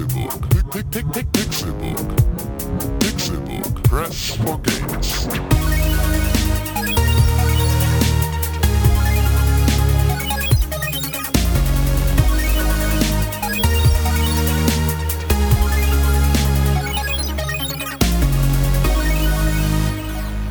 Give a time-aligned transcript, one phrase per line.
[0.00, 2.16] Pick, Pixelbook.
[3.00, 3.82] Pixelbook.
[3.82, 5.28] Press for games.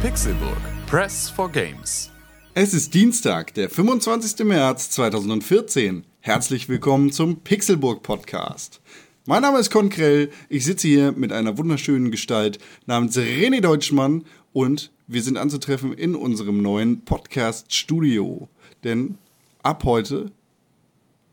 [0.02, 0.57] Pixelburg.
[0.86, 2.11] Press for Games.
[2.54, 4.45] Es ist Dienstag, der 25.
[4.45, 6.05] März 2014.
[6.20, 8.79] Herzlich willkommen zum Pixelburg Podcast.
[9.25, 10.29] Mein Name ist Konkrell.
[10.47, 14.23] Ich sitze hier mit einer wunderschönen Gestalt namens René Deutschmann
[14.54, 18.47] und wir sind anzutreffen in unserem neuen Podcast Studio.
[18.86, 19.18] Denn
[19.61, 20.32] ab heute,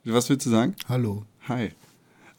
[0.04, 0.74] was willst du sagen?
[0.88, 1.22] Hallo.
[1.48, 1.68] Hi.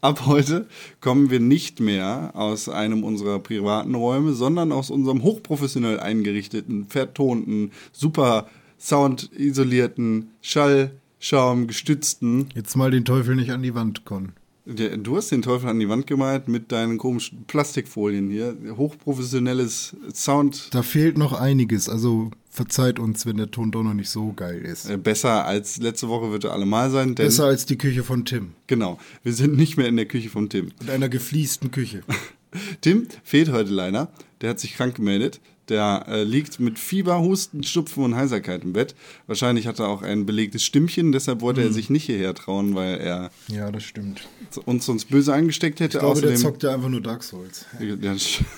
[0.02, 0.68] Ab heute
[1.00, 7.70] kommen wir nicht mehr aus einem unserer privaten Räume, sondern aus unserem hochprofessionell eingerichteten, vertonten,
[7.90, 12.50] super soundisolierten, schallschaumgestützten.
[12.54, 14.34] Jetzt mal den Teufel nicht an die Wand, Con.
[14.74, 18.54] Du hast den Teufel an die Wand gemalt mit deinen komischen Plastikfolien hier.
[18.76, 20.68] Hochprofessionelles Sound.
[20.74, 24.60] Da fehlt noch einiges, also verzeiht uns, wenn der Ton doch noch nicht so geil
[24.60, 24.90] ist.
[24.90, 28.50] äh, Besser als letzte Woche wird er allemal sein, Besser als die Küche von Tim.
[28.66, 30.66] genau, wir sind nicht mehr in der Küche von Tim.
[30.80, 32.02] Mit einer gefliesten Küche.
[32.82, 34.12] Tim fehlt heute leider.
[34.42, 35.40] Der hat sich krank gemeldet.
[35.68, 38.94] Der äh, liegt mit Fieber, Husten, Schnupfen und Heiserkeit im Bett.
[39.26, 41.66] Wahrscheinlich hat er auch ein belegtes Stimmchen, deshalb wollte Mhm.
[41.66, 44.26] er sich nicht hierher trauen, weil er Ja, das stimmt.
[44.64, 45.98] uns sonst böse angesteckt hätte.
[45.98, 47.66] Ich glaube, der Außerdem- zockt ja einfach nur Dark Souls.
[47.80, 48.40] Ja, st-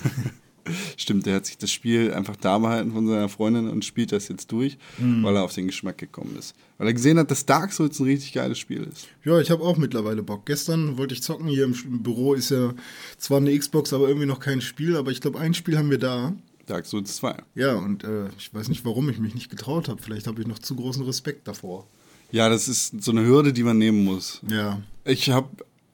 [0.97, 4.29] Stimmt, der hat sich das Spiel einfach da behalten von seiner Freundin und spielt das
[4.29, 5.25] jetzt durch, Mhm.
[5.25, 6.55] weil er auf den Geschmack gekommen ist.
[6.79, 9.09] Weil er gesehen hat, dass Dark Souls ein richtig geiles Spiel ist.
[9.25, 10.47] Ja, ich habe auch mittlerweile Bock.
[10.47, 11.49] Gestern wollte ich zocken.
[11.49, 12.73] Hier im Büro ist ja
[13.19, 14.97] zwar eine Xbox, aber irgendwie noch kein Spiel.
[14.97, 16.35] Aber ich glaube, ein Spiel haben wir da.
[16.71, 17.37] Dark Souls 2.
[17.55, 20.01] Ja, und äh, ich weiß nicht, warum ich mich nicht getraut habe.
[20.01, 21.87] Vielleicht habe ich noch zu großen Respekt davor.
[22.31, 24.41] Ja, das ist so eine Hürde, die man nehmen muss.
[24.49, 24.81] Ja.
[25.05, 25.49] Ich habe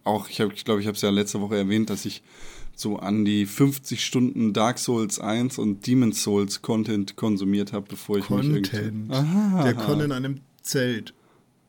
[0.05, 2.23] auch, ich glaube, ich, glaub, ich habe es ja letzte Woche erwähnt, dass ich
[2.75, 8.19] so an die 50 Stunden Dark Souls 1 und Demon's Souls Content konsumiert habe, bevor
[8.19, 8.73] ich mich Content.
[8.73, 9.13] irgendwie...
[9.15, 9.63] Aha.
[9.63, 11.15] Der Con in einem Zelt.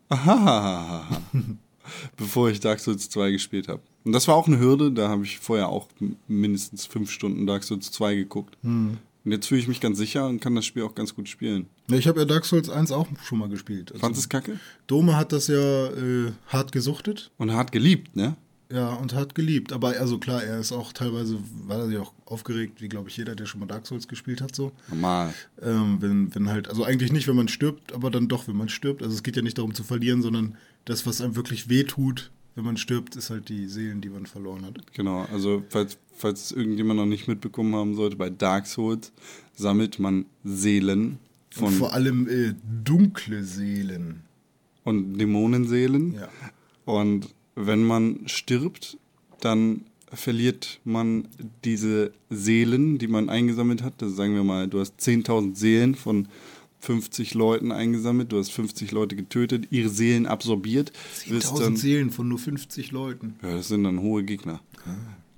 [0.10, 1.22] Aha.
[2.18, 3.82] bevor ich Dark Souls 2 gespielt habe.
[4.04, 5.88] Und das war auch eine Hürde, da habe ich vorher auch
[6.28, 8.58] mindestens fünf Stunden Dark Souls 2 geguckt.
[8.64, 8.98] Hm.
[9.28, 11.68] Und jetzt fühle ich mich ganz sicher und kann das Spiel auch ganz gut spielen.
[11.90, 13.92] Ja, ich habe ja Dark Souls 1 auch schon mal gespielt.
[13.92, 14.58] Also, Fandest kacke?
[14.88, 17.30] Dome hat das ja äh, hart gesuchtet.
[17.38, 18.38] Und hart geliebt, ne?
[18.72, 19.74] Ja, und hat geliebt.
[19.74, 23.18] Aber also klar, er ist auch teilweise, war er sich auch aufgeregt, wie glaube ich
[23.18, 24.72] jeder, der schon mal Dark Souls gespielt hat, so.
[24.88, 25.34] Normal.
[25.62, 28.70] Ähm, wenn, wenn halt, also eigentlich nicht, wenn man stirbt, aber dann doch, wenn man
[28.70, 29.04] stirbt.
[29.04, 30.56] Also es geht ja nicht darum zu verlieren, sondern
[30.86, 34.66] das, was einem wirklich wehtut, wenn man stirbt, ist halt die Seelen, die man verloren
[34.66, 34.92] hat.
[34.94, 39.12] Genau, also falls, falls irgendjemand noch nicht mitbekommen haben sollte, bei Dark Souls
[39.54, 41.20] sammelt man Seelen
[41.56, 44.24] Und von vor allem äh, dunkle Seelen.
[44.84, 46.16] und Dämonenseelen.
[46.16, 46.30] Ja.
[46.86, 48.98] Und wenn man stirbt,
[49.40, 49.82] dann
[50.12, 51.28] verliert man
[51.64, 54.02] diese Seelen, die man eingesammelt hat.
[54.02, 56.28] Also sagen wir mal, du hast 10.000 Seelen von
[56.80, 60.92] 50 Leuten eingesammelt, du hast 50 Leute getötet, ihre Seelen absorbiert.
[61.28, 63.36] wirst 10.000 dann- Seelen von nur 50 Leuten.
[63.42, 64.62] Ja, das sind dann hohe Gegner.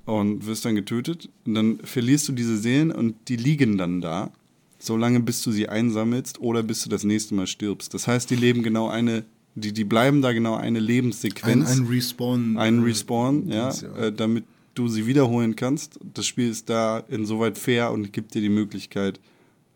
[0.05, 1.29] Und wirst dann getötet.
[1.45, 4.31] Und dann verlierst du diese Seelen und die liegen dann da,
[4.79, 7.93] solange bis du sie einsammelst oder bis du das nächste Mal stirbst.
[7.93, 9.23] Das heißt, die leben genau eine,
[9.55, 11.69] die, die bleiben da genau eine Ein, Lebenssequenz.
[11.71, 12.57] ein Respawn.
[12.57, 14.45] Ein äh, Respawn, ja, Dings, Äh, damit
[14.75, 15.99] du sie wiederholen kannst.
[16.13, 19.19] Das Spiel ist da insoweit fair und gibt dir die Möglichkeit,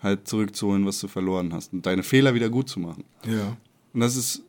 [0.04, 3.04] halt zurückzuholen, was du verloren hast und deine Fehler wieder gut zu machen.
[3.26, 3.58] ja.
[3.94, 4.42] Und das ist,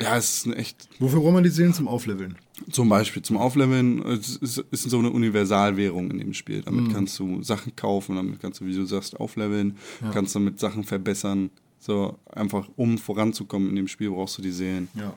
[0.00, 2.36] ja, es ist ein echt Wofür braucht man die Seelen zum Aufleveln?
[2.70, 6.60] zum Beispiel zum Aufleveln, es ist, ist so eine Universalwährung in dem Spiel.
[6.62, 6.92] Damit Mhm.
[6.92, 9.76] kannst du Sachen kaufen, damit kannst du, wie du sagst, aufleveln,
[10.12, 11.50] kannst damit Sachen verbessern.
[11.78, 14.88] So einfach, um voranzukommen in dem Spiel, brauchst du die Seelen.
[14.94, 15.12] Ja.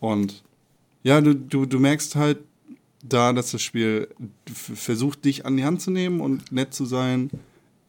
[0.00, 0.42] Und
[1.04, 2.38] ja, du, du, du merkst halt
[3.04, 4.08] da, dass das Spiel
[4.52, 7.30] versucht, dich an die Hand zu nehmen und nett zu sein.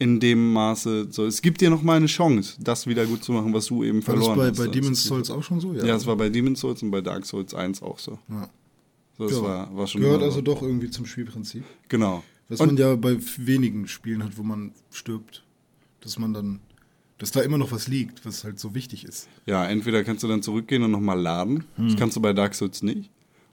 [0.03, 3.31] In dem Maße, so, es gibt dir noch mal eine Chance, das wieder gut zu
[3.31, 4.57] machen, was du eben War das verloren bei, hast.
[4.57, 5.73] bei Das Demon's Souls auch schon so?
[5.73, 8.19] Ja, es war bei Demon's Souls und bei Dark Souls 1 auch so.
[8.29, 8.49] Ja.
[9.17, 9.43] so das Ja.
[9.43, 10.41] war, war schon Gehört also so.
[10.41, 11.63] doch irgendwie zum Spielprinzip.
[11.87, 12.21] Genau.
[12.49, 15.43] Was Und- man ja bei wenigen Spielen hat, wo man stirbt.
[16.01, 16.59] Dass man dann,
[17.17, 19.29] dass da immer noch was liegt, was halt so wichtig ist.
[19.45, 21.63] Ja, entweder kannst du dann zurückgehen und nochmal laden.
[21.77, 21.87] Hm.
[21.87, 23.09] Das kannst du bei Dark Souls nicht.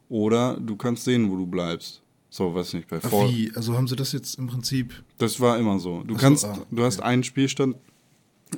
[0.08, 2.02] Oder du kannst sehen, wo du bleibst.
[2.30, 3.28] So, weiß nicht, bei Ach, Fall.
[3.28, 3.50] wie?
[3.56, 5.02] Also haben sie das jetzt im Prinzip.
[5.18, 6.02] Das war immer so.
[6.04, 7.76] Du Ach so, kannst, ah, du hast einen Spielstand,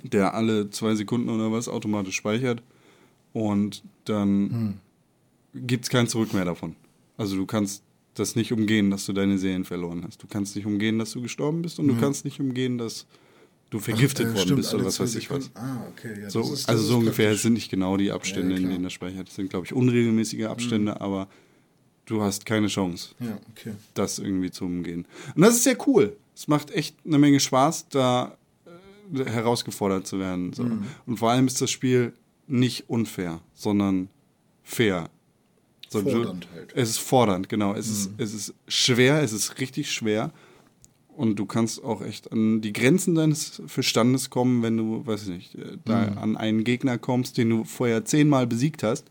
[0.02, 2.62] der alle zwei Sekunden oder was automatisch speichert.
[3.32, 4.80] Und dann
[5.54, 5.66] Hm.
[5.66, 6.76] gibt's kein Zurück mehr davon.
[7.16, 7.82] Also du kannst
[8.14, 10.22] das nicht umgehen, dass du deine Seelen verloren hast.
[10.22, 13.06] Du kannst nicht umgehen, dass du gestorben bist und du kannst nicht umgehen, dass
[13.70, 15.50] du vergiftet Äh, worden stimmt, bist oder was weiß ich was.
[15.54, 16.20] Ah, okay.
[16.20, 17.42] Ja, So, ist, also so ungefähr praktisch.
[17.42, 19.28] sind nicht genau die Abstände, Ja, in denen das speichert.
[19.28, 21.26] Das sind, glaube ich, unregelmäßige Abstände, aber
[22.06, 23.72] du hast keine Chance, Ja, okay.
[23.94, 25.06] das irgendwie zu umgehen.
[25.34, 26.16] Und das ist sehr cool.
[26.34, 28.36] Es macht echt eine Menge Spaß, da
[29.14, 30.52] äh, herausgefordert zu werden.
[30.52, 30.68] So.
[31.06, 32.12] Und vor allem ist das Spiel
[32.46, 34.08] nicht unfair, sondern
[34.62, 35.08] fair.
[35.88, 36.72] So, du- Fordernd halt.
[36.74, 37.74] Es ist fordernd, genau.
[37.74, 40.32] Es, ist, es ist schwer, es ist richtig schwer.
[41.14, 45.28] Und du kannst auch echt an die Grenzen deines Verstandes kommen, wenn du, weiß ich
[45.28, 49.04] nicht, äh, da an einen Gegner kommst, den du vorher zehnmal besiegt hast.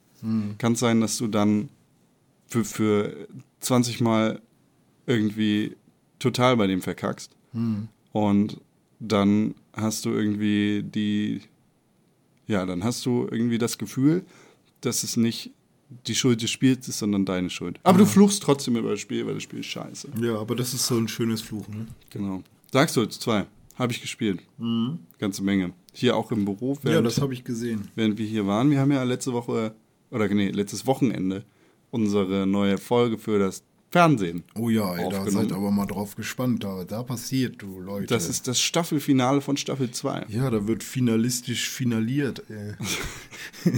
[0.57, 1.69] Kann es sein, dass du dann
[2.51, 3.27] für, für
[3.61, 4.41] 20 Mal
[5.07, 5.75] irgendwie
[6.19, 7.31] total bei dem verkackst.
[8.11, 8.57] Und
[8.99, 11.41] dann hast du irgendwie die,
[12.47, 14.23] ja, dann hast du irgendwie das Gefühl,
[14.81, 15.51] dass es nicht
[16.07, 17.79] die Schuld des Spiels ist, sondern deine Schuld.
[17.83, 20.09] Aber du fluchst trotzdem über das Spiel, weil das Spiel ist scheiße.
[20.21, 21.79] Ja, aber das ist so ein schönes Fluchen.
[21.79, 21.87] Ne?
[22.09, 22.43] Genau.
[22.71, 23.45] Sagst du jetzt zwei.
[23.75, 24.41] Habe ich gespielt.
[25.19, 25.73] Ganze Menge.
[25.93, 27.87] Hier auch im Büro, Ja, während, das habe ich gesehen.
[27.95, 28.69] während wir hier waren.
[28.69, 29.73] Wir haben ja letzte Woche,
[30.11, 31.43] oder nee, letztes Wochenende
[31.91, 34.43] unsere neue Folge für das Fernsehen.
[34.55, 36.63] Oh ja, ey, da seid aber mal drauf gespannt.
[36.63, 38.05] Da, da passiert, du Leute.
[38.07, 40.27] Das ist das Staffelfinale von Staffel 2.
[40.29, 42.43] ja, da wird finalistisch finaliert.
[42.49, 42.73] Ey.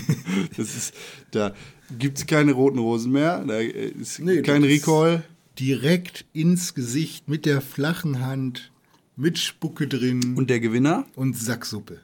[0.56, 0.94] Das ist,
[1.32, 1.54] da
[1.98, 5.24] gibt es keine roten Rosen mehr, da ist Nee, kein Recall.
[5.60, 8.72] Direkt ins Gesicht mit der flachen Hand,
[9.16, 11.06] mit Spucke drin Und der Gewinner?
[11.16, 12.00] und Sacksuppe.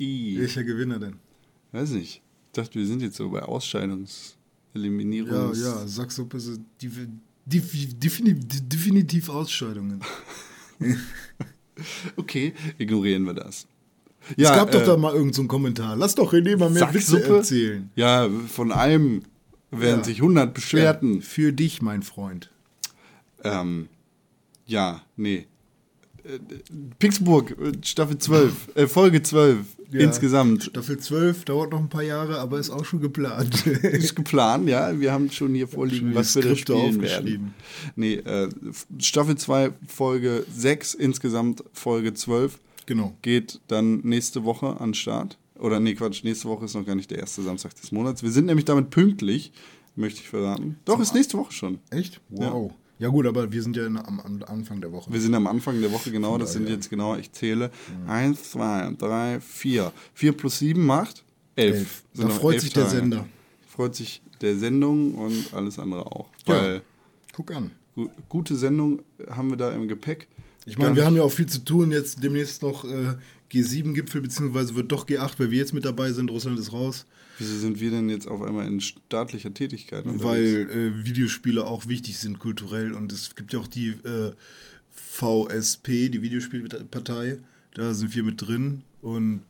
[0.00, 1.16] I, Welcher Gewinner denn?
[1.72, 2.22] weiß nicht.
[2.54, 5.60] Ich dachte, wir sind jetzt so bei Ja, Ausscheidungseliminierungs...
[5.60, 7.08] ja, Sacksuppe ist def-
[7.44, 10.00] def- definitiv, Ausscheidungen.
[12.16, 13.66] Okay, ignorieren wir das.
[14.36, 15.96] es gab doch äh, da mal irgendeinen so Kommentar.
[15.96, 17.38] Lass doch René mal mehr Witze Sacksuppe?
[17.38, 17.90] erzählen.
[17.96, 19.22] Ja, von allem
[19.72, 20.04] werden Ja.
[20.04, 21.22] sich 100 beschwerten.
[21.22, 22.52] Für dich, mein Freund.
[23.42, 23.88] Ähm,
[24.66, 25.48] ja, nee.
[26.24, 26.38] Äh,
[26.98, 29.58] Pixburg, äh, Staffel 12, äh, Folge 12
[29.92, 30.00] Ja.
[30.00, 30.64] insgesamt.
[30.64, 33.66] Staffel 12 dauert noch ein paar Jahre, aber ist auch schon geplant.
[33.82, 34.98] Ist geplant, ja.
[34.98, 37.54] Wir haben schon hier vorliegen, die was wir da spielen aufgeschrieben.
[37.54, 37.54] werden.
[37.96, 38.48] Nee, äh,
[38.98, 42.58] Staffel 2, Folge 6, insgesamt Folge 12.
[42.86, 43.14] genau.
[43.22, 45.36] Geht dann nächste Woche an Start.
[45.58, 48.22] Oder nee, Quatsch, nächste Woche ist noch gar nicht der erste Samstag des Monats.
[48.22, 49.52] Wir sind nämlich damit pünktlich,
[49.94, 50.78] möchte ich verraten.
[50.84, 51.78] Doch, ist nächste Woche schon.
[51.90, 52.20] Echt?
[52.30, 52.70] Wow.
[52.70, 52.76] Ja.
[53.08, 55.12] Gut, aber wir sind ja in, am, am Anfang der Woche.
[55.12, 56.38] Wir sind am Anfang der Woche, genau.
[56.38, 57.70] Das sind jetzt genau, ich zähle.
[58.06, 59.92] Eins, zwei, drei, vier.
[60.14, 61.24] Vier plus sieben macht
[61.56, 61.76] elf.
[61.76, 62.04] Elf.
[62.14, 62.96] Da freut elf sich der Tage.
[62.96, 63.26] Sender.
[63.66, 66.28] Freut sich der Sendung und alles andere auch.
[66.46, 66.54] Ja.
[66.54, 66.82] Weil
[67.32, 67.70] Guck an.
[67.94, 70.28] gu gute Sendung haben wir da im Gepäck.
[70.66, 71.90] Ich meine, wir haben ja auch viel zu tun.
[71.90, 73.16] Jetzt demnächst noch äh,
[73.52, 76.30] G7-Gipfel, beziehungsweise wird doch G8, weil wir jetzt mit dabei sind.
[76.30, 77.06] Russland ist raus.
[77.38, 80.04] Wieso sind wir denn jetzt auf einmal in staatlicher Tätigkeit?
[80.04, 80.24] unterwegs?
[80.24, 82.92] Weil äh, Videospiele auch wichtig sind kulturell.
[82.92, 84.32] Und es gibt ja auch die äh,
[84.90, 87.38] VSP, die Videospielpartei.
[87.74, 88.82] Da sind wir mit drin.
[89.02, 89.42] Und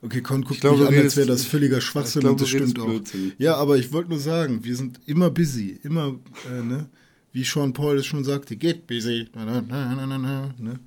[0.00, 2.78] okay, Con guckt glaube, mich an, als wäre das völliger Schwachsinn glaube, und das stimmt
[2.78, 2.86] auch.
[2.86, 3.32] Blödsinn.
[3.38, 5.78] Ja, aber ich wollte nur sagen, wir sind immer busy.
[5.82, 6.18] Immer,
[6.50, 6.88] äh, ne?
[7.32, 9.28] Wie Sean Paul es schon sagte, get busy.
[10.58, 10.80] Ne?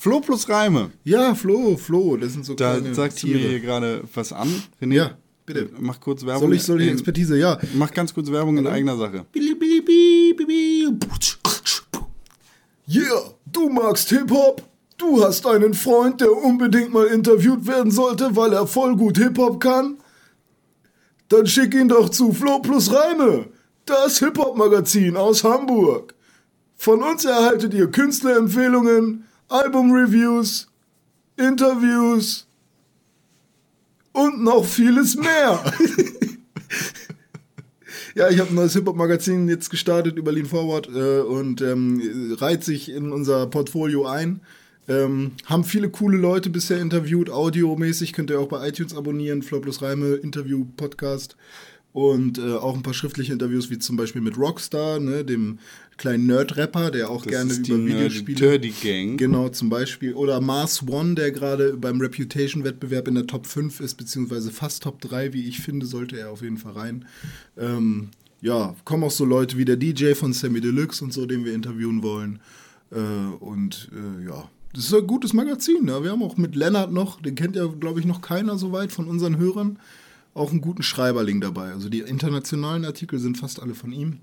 [0.00, 0.92] Flo plus Reime.
[1.02, 3.40] Ja, Flo, Flo, das sind so Da kleine sagst du Tiere.
[3.40, 4.48] mir hier gerade was an.
[4.80, 5.70] René, Ja, bitte.
[5.80, 6.42] Mach kurz Werbung.
[6.48, 7.36] Soll ich, soll ich in- Expertise?
[7.36, 7.58] Ja.
[7.74, 9.26] Mach ganz kurz Werbung in eigener Sache.
[12.88, 14.62] Yeah, du magst Hip-Hop?
[14.96, 19.60] Du hast einen Freund, der unbedingt mal interviewt werden sollte, weil er voll gut Hip-Hop
[19.60, 19.98] kann?
[21.28, 23.46] Dann schick ihn doch zu Flo plus Reime,
[23.84, 26.14] das Hip-Hop-Magazin aus Hamburg.
[26.76, 30.68] Von uns erhaltet ihr Künstlerempfehlungen, Album-Reviews,
[31.36, 32.46] Interviews
[34.12, 35.62] und noch vieles mehr.
[38.14, 42.64] Ja, ich habe ein neues Hip-Hop-Magazin jetzt gestartet über Lean Forward äh, und ähm, reiht
[42.64, 44.40] sich in unser Portfolio ein.
[44.88, 48.12] Ähm, haben viele coole Leute bisher interviewt, audiomäßig.
[48.12, 49.42] Könnt ihr auch bei iTunes abonnieren.
[49.42, 51.36] Flow plus Reime, Interview, Podcast.
[51.92, 55.60] Und äh, auch ein paar schriftliche Interviews, wie zum Beispiel mit Rockstar, ne, dem
[55.98, 58.58] kleinen Nerd-Rapper, der auch Das gerne ist die über Nerdy Videospiele.
[58.58, 59.18] Dirty Gang.
[59.18, 60.14] Genau, zum Beispiel.
[60.14, 65.00] Oder Mars One, der gerade beim Reputation-Wettbewerb in der Top 5 ist, beziehungsweise fast Top
[65.00, 67.04] 3, wie ich finde, sollte er auf jeden Fall rein.
[67.58, 68.08] Ähm,
[68.40, 71.52] ja, kommen auch so Leute wie der DJ von Sammy Deluxe und so, den wir
[71.52, 72.40] interviewen wollen.
[72.90, 72.96] Äh,
[73.40, 75.84] und äh, ja, das ist ein gutes Magazin.
[75.84, 76.02] Ne?
[76.02, 78.92] Wir haben auch mit Lennart noch, den kennt ja, glaube ich, noch keiner so weit
[78.92, 79.78] von unseren Hörern,
[80.34, 81.72] auch einen guten Schreiberling dabei.
[81.72, 84.20] Also die internationalen Artikel sind fast alle von ihm.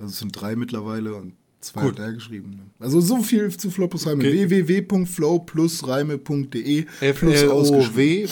[0.00, 1.90] Also es sind drei mittlerweile und zwei Cool.
[1.90, 2.50] hat er geschrieben.
[2.50, 2.60] Ne?
[2.78, 4.24] Also so viel zu Flow plus Reime.
[4.26, 4.48] Okay.
[4.48, 8.24] www.flowplusreime.de plus ausgeschrieben.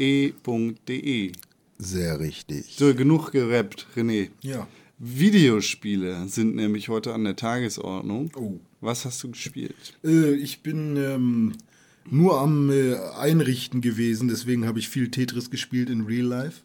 [0.00, 1.32] F-L-O-W-P-L-U-S-R-E-I-M-E.de.
[1.78, 2.74] Sehr richtig.
[2.76, 4.28] So, genug gerappt, René.
[4.42, 4.66] Ja.
[4.98, 8.30] Videospiele sind nämlich heute an der Tagesordnung.
[8.36, 8.58] Oh.
[8.82, 9.74] Was hast du gespielt?
[10.04, 11.52] Äh, ich bin ähm,
[12.10, 16.60] nur am äh, Einrichten gewesen, deswegen habe ich viel Tetris gespielt in Real Life.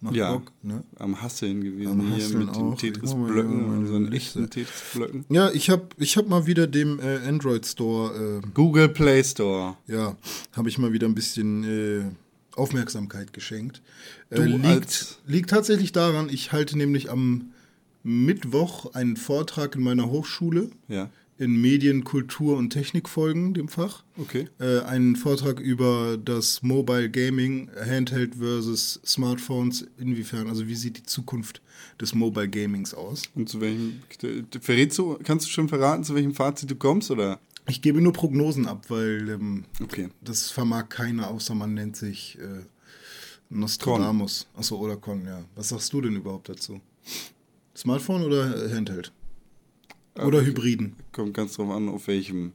[0.00, 0.84] Macht Ja, Bock, ne?
[0.98, 2.74] am Hasseln gewesen Am hier mit den auch.
[2.74, 4.50] Ich Tetris-Blöcken und so einen eine echten.
[4.50, 5.24] Tetris-Blöcken.
[5.30, 9.76] Ja, ich habe ich hab mal wieder dem äh, Android Store, äh, Google Play Store.
[9.86, 10.16] ja,
[10.52, 12.04] habe ich mal wieder ein bisschen äh,
[12.56, 13.80] Aufmerksamkeit geschenkt.
[14.30, 17.52] Äh, liegt, liegt tatsächlich daran, ich halte nämlich am
[18.02, 24.04] Mittwoch einen Vortrag in meiner Hochschule Ja, in Medien, Kultur und Technikfolgen, dem Fach.
[24.16, 24.48] okay.
[24.58, 31.02] Äh, einen Vortrag über das Mobile Gaming, Handheld versus Smartphones, inwiefern, also wie sieht die
[31.02, 31.60] Zukunft
[32.00, 33.24] des Mobile Gamings aus?
[33.34, 34.00] Und zu welchem,
[34.60, 37.38] verrätst du, kannst du schon verraten, zu welchem Fazit du kommst, oder?
[37.68, 40.08] Ich gebe nur Prognosen ab, weil ähm, Okay.
[40.22, 42.64] das vermag keiner, außer man nennt sich äh,
[43.50, 44.46] Nostradamus.
[44.56, 45.44] Achso, oder Con, ja.
[45.54, 46.80] Was sagst du denn überhaupt dazu?
[47.76, 49.12] Smartphone oder Handheld?
[50.24, 50.46] Oder Okay.
[50.46, 50.94] Hybriden?
[51.12, 52.52] Kommt ganz drauf an, auf welchem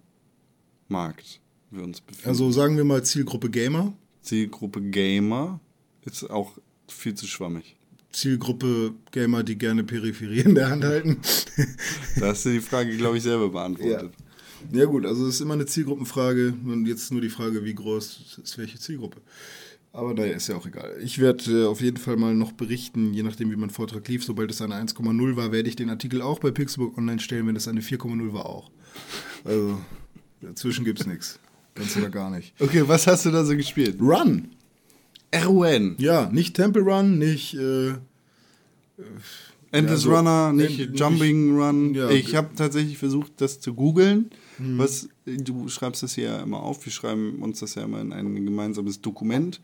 [0.88, 1.40] Markt
[1.70, 2.28] wir uns befinden.
[2.30, 5.60] Also sagen wir mal Zielgruppe Gamer, Zielgruppe Gamer
[6.06, 6.54] ist auch
[6.88, 7.76] viel zu schwammig.
[8.12, 11.18] Zielgruppe Gamer, die gerne Peripherie in der Hand halten.
[12.20, 14.12] Da hast du die Frage, glaube ich, selber beantwortet.
[14.72, 18.40] Ja gut, also es ist immer eine Zielgruppenfrage und jetzt nur die Frage, wie groß
[18.44, 19.22] ist welche Zielgruppe.
[19.94, 20.98] Aber naja, ist ja auch egal.
[21.04, 24.24] Ich werde äh, auf jeden Fall mal noch berichten, je nachdem wie mein Vortrag lief.
[24.24, 27.58] Sobald es eine 1,0 war, werde ich den Artikel auch bei Pixelbook online stellen, wenn
[27.58, 28.72] es eine 4,0 war auch.
[29.44, 29.78] Also
[30.42, 31.40] dazwischen gibt's nichts.
[31.76, 32.54] Ganz oder gar nicht.
[32.60, 34.00] Okay, was hast du da so gespielt?
[34.00, 34.52] Run!
[35.34, 35.96] RUN.
[35.98, 37.94] Ja, nicht Temple Run, nicht äh,
[39.72, 41.94] Endless Ja, so- Runner, nicht End- Jumping Run.
[41.94, 42.10] Ja.
[42.10, 44.30] ich habe tatsächlich versucht, das zu googeln.
[44.78, 46.86] Was du schreibst das hier ja immer auf.
[46.86, 49.60] Wir schreiben uns das ja immer in ein gemeinsames Dokument,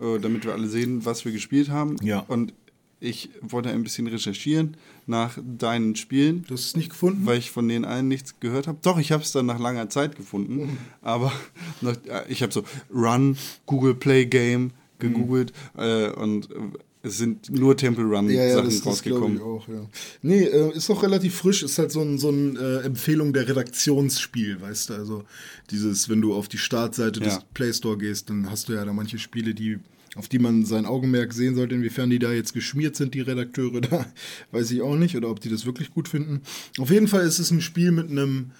[0.00, 1.94] äh, damit wir alle sehen, was wir gespielt haben.
[2.02, 2.20] Ja.
[2.26, 2.52] Und
[2.98, 4.76] ich wollte ein bisschen recherchieren
[5.06, 7.24] nach deinen Spielen, du hast es nicht gefunden.
[7.26, 8.78] weil ich von den allen nichts gehört habe.
[8.82, 10.76] Doch, ich habe es dann nach langer Zeit gefunden.
[11.00, 11.32] Aber
[11.80, 13.36] nach, äh, ich habe so Run,
[13.66, 16.54] Google Play Game gegoogelt äh, und äh,
[17.02, 19.36] es sind nur Temple Run Ja, ja, Sachen das, das rausgekommen.
[19.36, 19.86] ich auch, ja.
[20.22, 23.48] Nee, äh, ist auch relativ frisch, ist halt so ein, so ein äh, Empfehlung der
[23.48, 25.24] Redaktionsspiel, weißt du, also
[25.70, 27.42] dieses, wenn du auf die Startseite des Ja.
[27.54, 29.78] Play Store gehst, dann hast du ja da manche Spiele, die
[30.16, 33.80] auf die man sein Augenmerk sehen sollte, inwiefern die da jetzt geschmiert sind, die Redakteure
[33.80, 34.04] da,
[34.50, 36.42] weiß ich auch nicht, oder ob die das wirklich gut finden.
[36.78, 38.50] Auf jeden Fall ist es ein Spiel mit einem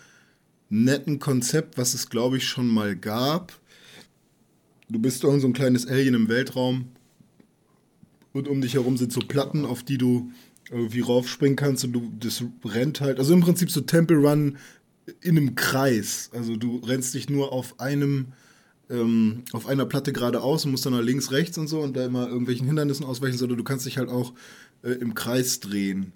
[0.69, 3.53] netten Konzept, was es, glaube ich, schon mal gab.
[4.89, 6.87] Du bist irgend so ein kleines Alien im Weltraum,
[8.33, 10.31] und um dich herum sind so Platten, auf die du
[10.71, 14.57] irgendwie raufspringen kannst und du das rennt halt, also im Prinzip so Temple Run
[15.21, 16.31] in einem Kreis.
[16.33, 18.29] Also du rennst dich nur auf einem
[18.89, 22.05] ähm, auf einer Platte geradeaus und musst dann nach links, rechts und so und da
[22.07, 24.33] immer irgendwelchen Hindernissen ausweichen, sondern du kannst dich halt auch
[24.83, 26.13] äh, im Kreis drehen.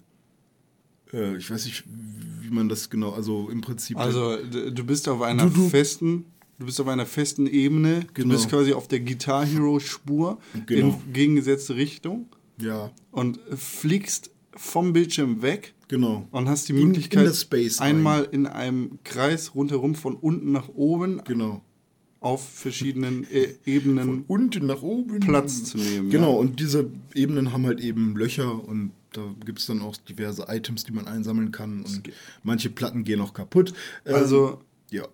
[1.13, 1.83] Äh, ich weiß nicht,
[2.41, 3.97] wie man das genau, also im Prinzip.
[3.97, 6.25] Also du bist auf einer Du- du- festen,
[6.59, 8.01] du bist auf einer festen Ebene.
[8.13, 8.33] Du Genau.
[8.35, 10.99] bist quasi auf der Guitar Hero Spur Genau.
[11.05, 12.27] in gegengesetzte Richtung
[12.59, 16.27] ja, und fliegst vom Bildschirm weg genau.
[16.31, 17.97] und hast die In- in Möglichkeit das Space rein.
[17.97, 21.61] einmal in einem Kreis rundherum von unten nach oben Genau.
[22.21, 25.19] auf verschiedenen äh, Ebenen Unten nach oben.
[25.19, 26.09] Platz zu nehmen.
[26.09, 26.39] Genau, ja.
[26.39, 30.83] und diese Ebenen haben halt eben Löcher und da gibt es dann auch diverse Items,
[30.85, 32.09] die man einsammeln kann und
[32.43, 33.73] manche Platten gehen auch kaputt.
[34.05, 35.05] Ähm, Also ja.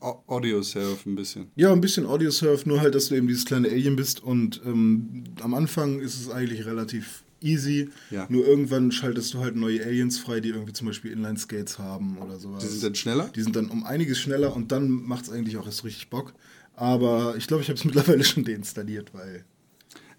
[0.00, 1.48] Au- Audio Surf ein bisschen.
[1.56, 5.24] Ja, ein bisschen Audio-Surf, nur halt, dass du eben dieses kleine Alien bist und ähm,
[5.40, 7.88] am Anfang ist es eigentlich relativ easy.
[8.10, 8.26] Ja.
[8.28, 12.38] Nur irgendwann schaltest du halt neue Aliens frei, die irgendwie zum Beispiel Inline-Skates haben oder
[12.38, 12.62] sowas.
[12.64, 13.30] Die sind dann schneller?
[13.34, 16.32] Die sind dann um einiges schneller und dann macht es eigentlich auch erst richtig Bock.
[16.76, 19.44] Aber ich glaube, ich habe es mittlerweile schon deinstalliert, weil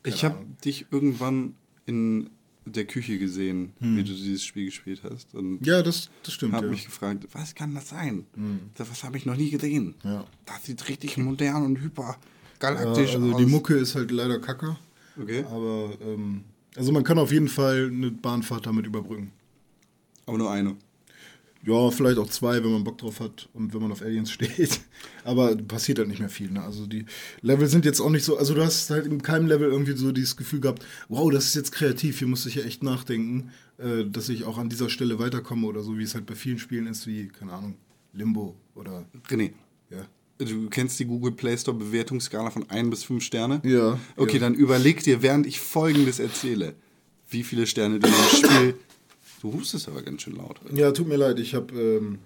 [0.03, 1.55] Ich habe dich irgendwann
[1.85, 2.29] in
[2.75, 5.33] der Küche gesehen, wie du dieses Spiel gespielt hast.
[5.35, 5.63] Und Hm.
[5.63, 6.53] ja, das, das stimmt.
[6.53, 6.71] habe Ja.
[6.71, 8.25] mich gefragt, was kann das sein?
[8.75, 9.95] Das, was habe ich noch nie gesehen.
[10.03, 10.25] Ja.
[10.45, 13.37] Das sieht richtig modern und Ja, hypergalaktisch also aus.
[13.37, 14.77] die Mucke ist halt leider kacke.
[15.21, 15.43] Okay.
[15.45, 16.43] Aber ähm,
[16.75, 19.31] also man kann auf jeden Fall eine Bahnfahrt damit überbrücken.
[20.25, 20.75] Aber nur eine.
[21.65, 24.79] Ja, vielleicht auch zwei, wenn man Bock drauf hat und wenn man auf Aliens steht.
[25.23, 26.51] Aber passiert halt nicht mehr viel.
[26.51, 26.61] Ne?
[26.61, 27.05] Also die
[27.41, 28.37] Level sind jetzt auch nicht so.
[28.37, 31.55] Also du hast halt in keinem Level irgendwie so dieses Gefühl gehabt, wow, das ist
[31.55, 35.19] jetzt kreativ, hier muss ich ja echt nachdenken, äh, dass ich auch an dieser Stelle
[35.19, 37.75] weiterkomme oder so, wie es halt bei vielen Spielen ist, wie, keine Ahnung,
[38.13, 39.51] Limbo oder René,
[39.89, 40.05] ja.
[40.37, 43.61] du kennst die Google Play Store Bewertungsskala von 1 bis 5 Sterne?
[43.63, 44.39] Ja, Okay, ja.
[44.39, 46.75] dann überleg dir, während ich Folgendes erzähle,
[47.29, 48.75] wie viele Sterne du im Spiel...
[49.41, 50.59] Du hustest aber ganz schön laut.
[50.63, 50.75] heute.
[50.75, 52.19] Ja, tut mir leid, ich habe ähm,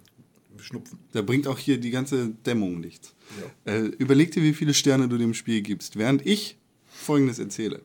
[0.60, 0.98] Schnupfen.
[1.12, 3.13] Da bringt auch hier die ganze Dämmung nichts.
[3.65, 7.82] Äh, überleg dir, wie viele Sterne du dem Spiel gibst, während ich Folgendes erzähle.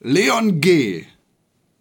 [0.00, 1.04] Leon G.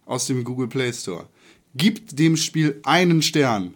[0.05, 1.27] aus dem Google Play Store
[1.75, 3.75] gibt dem Spiel einen Stern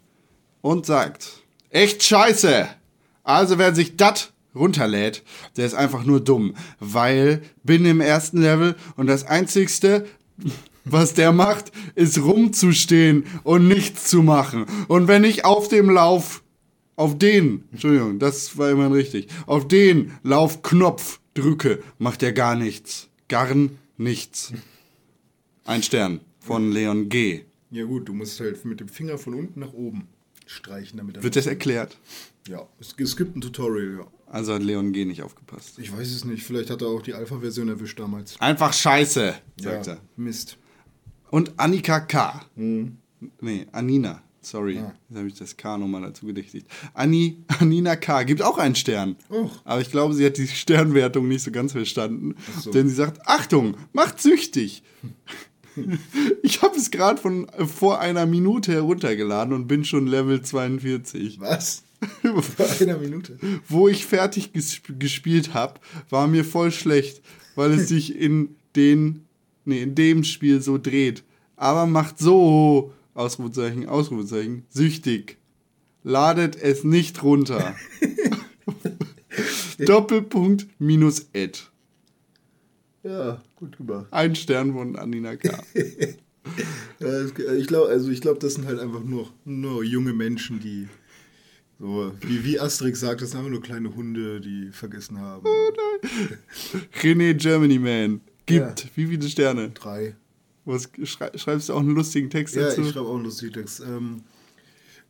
[0.62, 2.67] und sagt, echt scheiße.
[3.24, 5.24] Also wer sich das runterlädt,
[5.55, 6.55] der ist einfach nur dumm.
[6.79, 10.07] Weil bin im ersten Level und das Einzigste,
[10.91, 14.65] was der macht, ist rumzustehen und nichts zu machen.
[14.88, 16.44] Und wenn ich auf dem Lauf,
[16.96, 23.10] auf den, Entschuldigung, das war immerhin richtig, auf den Laufknopf drücke, macht er gar nichts.
[23.27, 23.56] Gar
[23.98, 24.53] nichts.
[25.65, 27.41] Ein Stern von Leon G.
[27.72, 30.08] Ja gut, du musst halt mit dem Finger von unten nach oben
[30.46, 31.98] streichen, damit er Wird das erklärt?
[32.48, 34.08] Ja, es, es gibt ein Tutorial, ja.
[34.27, 35.06] Also hat Leon G.
[35.06, 35.79] nicht aufgepasst.
[35.79, 38.39] Ich weiß es nicht, vielleicht hat er auch die Alpha-Version erwischt damals.
[38.39, 40.01] Einfach scheiße, sagt ja, er.
[40.15, 40.58] Mist.
[41.29, 42.41] Und Annika K.
[42.55, 44.22] Nee, Anina.
[44.41, 44.93] Sorry, Ah.
[45.10, 46.65] jetzt habe ich das K nochmal dazu gedichtet.
[46.93, 48.24] Anni, Anina K.
[48.24, 49.17] gibt auch einen Stern.
[49.29, 49.51] Och.
[49.65, 52.36] Aber ich glaube, sie hat die Sternwertung nicht so ganz verstanden.
[52.62, 52.72] so.
[52.72, 54.84] Denn sie sagt, Achtung, macht süchtig.
[56.43, 61.39] ich habe es gerade von äh, vor einer Minute heruntergeladen und bin schon Level 42.
[61.41, 61.84] Was?
[62.22, 63.39] Vor einer Minute.
[63.67, 65.79] Wo ich fertig ges gespielt habe,
[66.12, 67.24] war mir voll schlecht,
[67.55, 69.25] weil es sich in den,
[69.67, 71.24] nee, in dem Spiel so dreht.
[71.55, 75.38] Aber macht so, Ausrufezeichen, Ausrufezeichen, süchtig.
[76.03, 77.75] Ladet es nicht runter.
[79.79, 81.69] Doppelpunkt minus Ed.
[83.03, 84.07] Ja, gut gemacht.
[84.12, 85.57] Ein Stern von Anina K.
[87.57, 90.88] Ich glaube, also ich glaube, das sind halt einfach nur, nur junge Menschen, die
[91.79, 95.45] so, wie, wie Asterix sagt, das sind einfach nur kleine Hunde, die vergessen haben.
[97.01, 98.21] René Germany Man.
[98.48, 98.84] Gibt.
[98.86, 98.89] Ja.
[98.96, 99.70] Wie viele Sterne?
[99.70, 100.16] Drei.
[100.66, 102.82] Was, schrei schreibst du auch einen lustigen Text Ja, dazu?
[102.82, 103.82] ich schreibe auch einen lustigen Text.
[103.82, 104.24] Ähm,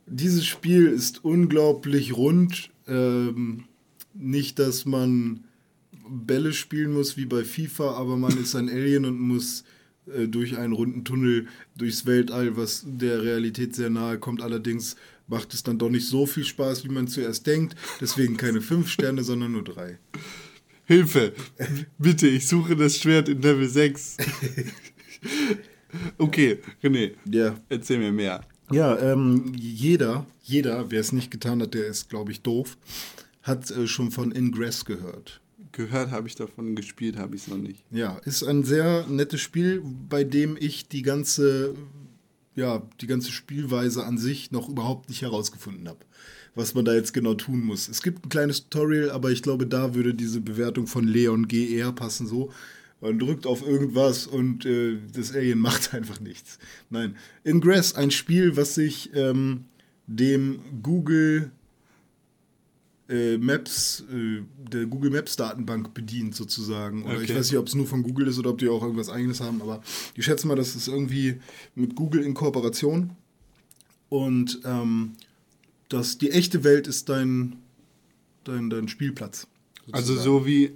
[0.06, 2.70] dieses Spiel ist unglaublich rund.
[2.88, 3.64] Ähm,
[4.14, 5.46] nicht, dass man
[6.10, 9.64] Bälle spielen muss wie bei FIFA, aber man ist ein Alien und muss
[10.14, 14.42] äh, durch einen runden Tunnel durchs Weltall, was der Realität sehr nahe kommt.
[14.42, 14.96] Allerdings
[15.28, 17.76] macht es dann doch nicht so viel Spaß, wie man zuerst denkt.
[18.00, 20.00] Deswegen keine fünf Sterne, sondern nur drei.
[20.88, 21.34] Hilfe!
[21.98, 24.16] Bitte, ich suche das Schwert in Level 6.
[26.18, 27.56] okay, René, Ja.
[27.68, 28.42] erzähl mir mehr.
[28.72, 32.78] Ja, ähm, jeder, jeder, wer es nicht getan hat, der ist, glaube ich, doof,
[33.42, 35.42] hat äh, schon von Ingress gehört.
[35.74, 37.84] Gehört habe ich davon, gespielt habe ich es noch nicht.
[37.92, 41.76] Ja, ist ein sehr nettes Spiel, bei dem ich die ganze,
[42.56, 46.00] ja, die ganze Spielweise an sich noch überhaupt nicht herausgefunden habe,
[46.58, 47.88] was man da jetzt genau tun muss.
[47.88, 51.74] Es gibt ein kleines Tutorial, aber ich glaube, da würde diese Bewertung von Leon G
[51.76, 52.52] eher passen so.
[53.00, 56.58] Man drückt auf irgendwas und äh, das Alien macht einfach nichts.
[56.90, 57.16] Nein.
[57.44, 59.66] Ingress, ein Spiel, was sich ähm,
[60.08, 61.52] dem Google
[63.10, 64.42] äh, Maps, äh,
[64.72, 67.04] der Google Maps Datenbank bedient sozusagen.
[67.04, 67.36] Oder ich Okay.
[67.40, 69.62] weiß nicht, ob es nur von Google ist oder ob die auch irgendwas eigenes haben,
[69.62, 69.82] aber
[70.16, 71.40] ich schätze mal, das ist irgendwie
[71.76, 73.12] mit Google in Kooperation.
[74.10, 75.14] Und ähm,
[75.90, 77.58] das, die echte Welt ist dein,
[78.44, 79.48] dein, dein Spielplatz.
[79.92, 80.40] Also sozusagen.
[80.40, 80.72] so wie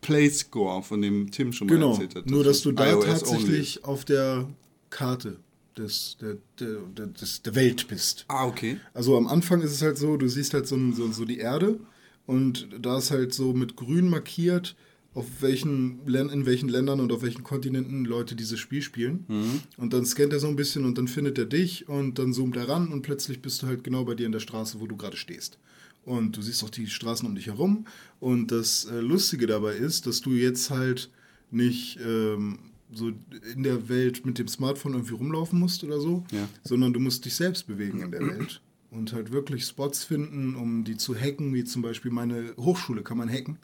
[0.00, 2.26] Playscore, von dem Tim schon mal Genau, erzählt hat.
[2.30, 4.48] nur dass du da iOS tatsächlich auf der
[4.90, 5.38] Karte
[5.76, 8.24] des, der, der, des, der Welt bist.
[8.28, 8.40] only.
[8.40, 8.80] Ah, okay.
[8.94, 11.78] Also am Anfang ist es halt so, du siehst halt so, so, so die Erde
[12.26, 14.74] und da ist halt so mit grün markiert,
[15.16, 19.64] auf welchen in welchen Ländern und auf welchen Kontinenten Leute dieses Spiel spielen.
[19.78, 22.56] Und dann scannt er so ein bisschen und dann findet er dich und dann zoomt
[22.56, 24.96] er ran und plötzlich bist du halt genau bei dir in der Straße, wo du
[24.96, 25.58] gerade stehst.
[26.04, 27.86] Und du siehst auch die Straßen um dich herum.
[28.20, 31.10] Und das äh, Lustige dabei ist, dass du jetzt halt
[31.50, 32.58] nicht ähm,
[32.92, 33.10] so
[33.54, 36.46] in der Welt mit dem Smartphone irgendwie rumlaufen musst oder so, Ja.
[36.62, 40.84] sondern du musst dich selbst bewegen in der Welt und halt wirklich Spots finden, um
[40.84, 43.58] die zu hacken, wie zum Beispiel meine Hochschule kann man hacken.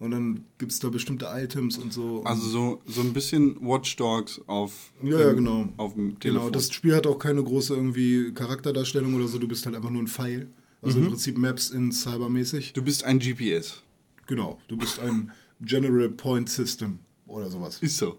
[0.00, 2.22] Und dann gibt es da bestimmte Items und so.
[2.24, 5.68] Also so, so ein bisschen Watch Dogs auf, Ja, ja, genau.
[5.76, 6.42] auf dem Telefon.
[6.46, 9.90] Genau, das Spiel hat auch keine große irgendwie Charakterdarstellung oder so, du bist halt einfach
[9.90, 10.48] nur ein Pfeil.
[10.82, 11.04] Also Mhm.
[11.06, 12.72] im Prinzip Maps in Cybermäßig.
[12.74, 13.82] du bist ein GPS.
[14.28, 17.78] Genau, du bist ein General Point System oder sowas.
[17.82, 18.18] Ist so.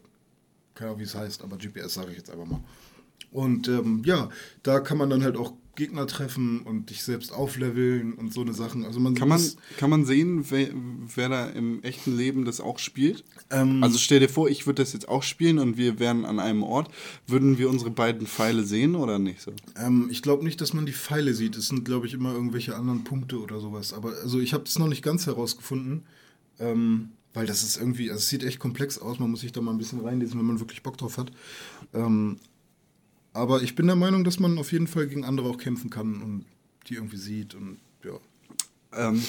[0.75, 2.59] Keine Ahnung, wie es heißt, aber GPS sage ich jetzt einfach mal.
[3.31, 4.29] Und ähm, ja,
[4.63, 8.53] da kann man dann halt auch Gegner treffen und dich selbst aufleveln und so eine
[8.53, 8.85] Sachen.
[8.85, 9.41] Also man Kann man,
[9.77, 10.67] kann man sehen, wer,
[11.15, 13.23] wer da im echten Leben das auch spielt?
[13.49, 16.39] Ähm, also stell dir vor, ich würde das jetzt auch spielen und wir wären an
[16.39, 16.91] einem Ort.
[17.27, 19.53] Würden wir unsere beiden Pfeile sehen oder nicht so?
[19.77, 21.55] Ähm, ich glaube nicht, dass man die Pfeile sieht.
[21.55, 23.93] Es sind, glaube ich, immer irgendwelche anderen Punkte oder sowas.
[23.93, 26.03] Aber also ich habe es noch nicht ganz herausgefunden,
[26.59, 29.17] ähm, weil das ist irgendwie, also es sieht echt komplex aus.
[29.17, 31.31] Man muss sich da mal ein bisschen reinlesen, wenn man wirklich Bock drauf hat.
[31.93, 32.37] Ähm,
[33.39, 36.21] aber ich bin der Meinung, dass man auf jeden Fall gegen andere auch kämpfen kann
[36.21, 36.45] und
[36.87, 38.19] die irgendwie sieht und ja.
[38.95, 39.21] ähm,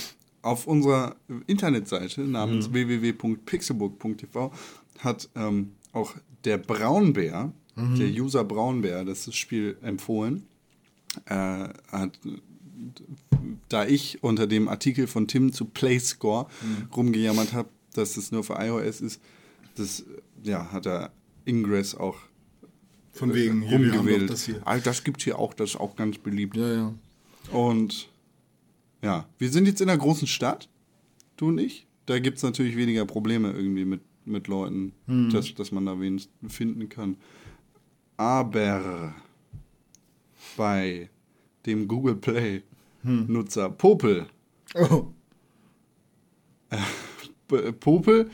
[0.42, 4.52] auf unserer Internetseite namens www.pixelburg.tv
[5.00, 10.44] hat ähm, auch der Braunbär, der User Braunbär, das, das Spiel empfohlen.
[11.26, 12.18] Äh, hat
[13.68, 16.88] da ich unter dem Artikel von Tim zu PlayScore Mhm.
[16.94, 19.20] rumgejammert habe, dass es nur für iOS ist,
[19.76, 20.04] das
[20.42, 21.12] ja, hat er
[21.44, 22.16] Ingress auch
[23.12, 24.30] Von wegen, wir haben doch rumgewählt.
[24.30, 24.62] das hier.
[24.64, 26.56] Ah, das gibt's hier auch, das ist auch ganz beliebt.
[26.56, 26.94] Ja, ja.
[27.52, 28.08] Und
[29.02, 30.68] ja, wir sind jetzt in einer großen Stadt,
[31.36, 31.86] du und ich.
[32.06, 34.92] Da gibt es natürlich weniger Probleme irgendwie mit, mit Leuten,
[35.32, 37.16] dass, dass man da wen finden kann.
[38.16, 39.14] Aber
[40.56, 41.08] bei
[41.66, 44.26] dem Google Play-Nutzer Popel,
[44.74, 45.06] Oh,
[47.80, 48.30] Popel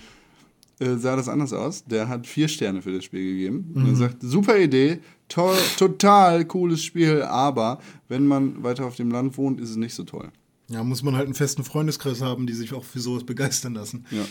[0.79, 1.85] äh, sah das anders aus.
[1.85, 3.73] Der hat vier Sterne für das Spiel gegeben.
[3.75, 9.11] Und er sagt, super Idee, toll, total cooles Spiel, aber wenn man weiter auf dem
[9.11, 10.31] Land wohnt, ist es nicht so toll.
[10.69, 14.05] ja, muss man halt einen festen Freundeskreis haben, die sich auch für sowas begeistern lassen.
[14.11, 14.25] Ja.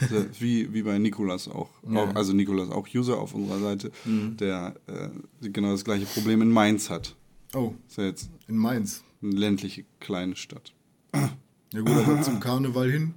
[0.00, 1.68] Also, wie, wie bei Nikolas auch.
[1.94, 2.14] auch.
[2.14, 6.88] Also Nikolas auch User auf unserer Seite, der äh, genau das gleiche Problem in Mainz
[6.88, 7.14] hat.
[7.54, 9.04] Oh, Ist ja jetzt in Mainz.
[9.22, 10.72] eine ländliche kleine Stadt.
[11.12, 13.12] Ja gut, aber zum Karneval hin.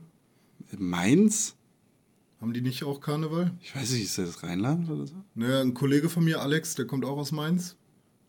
[0.77, 1.56] Mainz?
[2.39, 3.52] Haben die nicht auch Karneval?
[3.62, 5.15] Ich weiß nicht, ist das Rheinland oder so?
[5.34, 7.76] Naja, ein Kollege von mir, Alex, der kommt auch aus Mainz.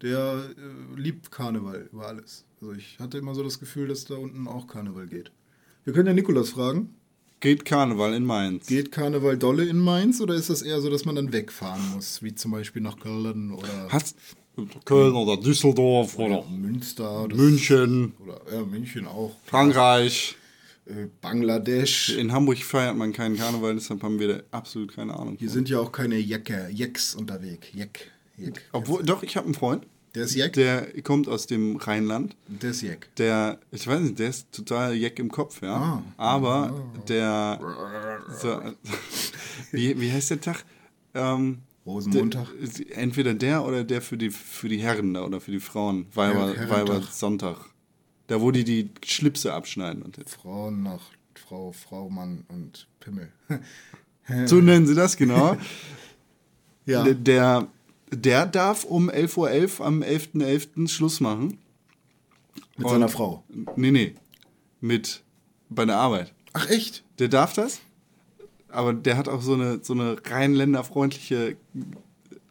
[0.00, 2.44] Der äh, liebt Karneval über alles.
[2.60, 5.30] Also ich hatte immer so das Gefühl, dass da unten auch Karneval geht.
[5.84, 6.94] Wir können ja Nikolas fragen.
[7.40, 8.66] Geht Karneval in Mainz.
[8.66, 12.22] Geht Karneval dolle in Mainz oder ist das eher so, dass man dann wegfahren muss?
[12.22, 14.16] Wie zum Beispiel nach Köln oder Hast
[14.84, 19.36] Köln oder Düsseldorf oder Münster oder, München, oder ja, München auch.
[19.44, 20.36] Frankreich.
[20.88, 22.16] Äh, Bangladesch.
[22.16, 25.36] In Hamburg feiert man keinen Karneval, deshalb haben wir da absolut keine Ahnung.
[25.38, 25.54] Hier von.
[25.54, 27.68] sind ja auch keine Jecker, Jecks unterwegs.
[27.74, 28.10] Jeck.
[28.38, 28.62] Jeck.
[28.72, 30.52] Obwohl, doch, ich habe einen Freund, Der ist Jeck?
[30.54, 32.36] Der, der kommt aus dem Rheinland.
[32.62, 33.08] ist Jeck.
[33.16, 35.74] Der, ich weiß nicht, der ist total jeck im Kopf, ja.
[35.76, 36.02] Ah.
[36.16, 37.60] Aber der,
[38.40, 38.60] so,
[39.72, 40.64] wie, wie heißt der Tag?
[41.14, 42.46] Ähm, Rosenmontag.
[42.60, 46.06] der, entweder der oder der für die, für die Herren oder für die Frauen.
[46.14, 46.70] Weiber, Herrentag.
[46.70, 47.56] Weiber Sonntag.
[48.28, 50.02] Da, wo die die Schlipse abschneiden.
[50.02, 53.32] Und Frauennacht, Frau, Frau, Mann und Pimmel.
[54.46, 55.56] so nennen sie das, genau.
[56.86, 57.04] ja.
[57.04, 57.66] Der,
[58.12, 60.88] der, darf um 11.11 Uhr am 11.11.
[60.88, 61.58] Schluss machen.
[62.76, 63.44] Mit Und- seiner Frau.
[63.76, 64.14] Nee, nee.
[64.80, 65.22] Mit
[65.70, 66.32] bei der Arbeit.
[66.52, 67.04] Ach echt?
[67.18, 67.80] Der darf das,
[68.68, 71.56] aber der hat auch so eine, so eine rein länderfreundliche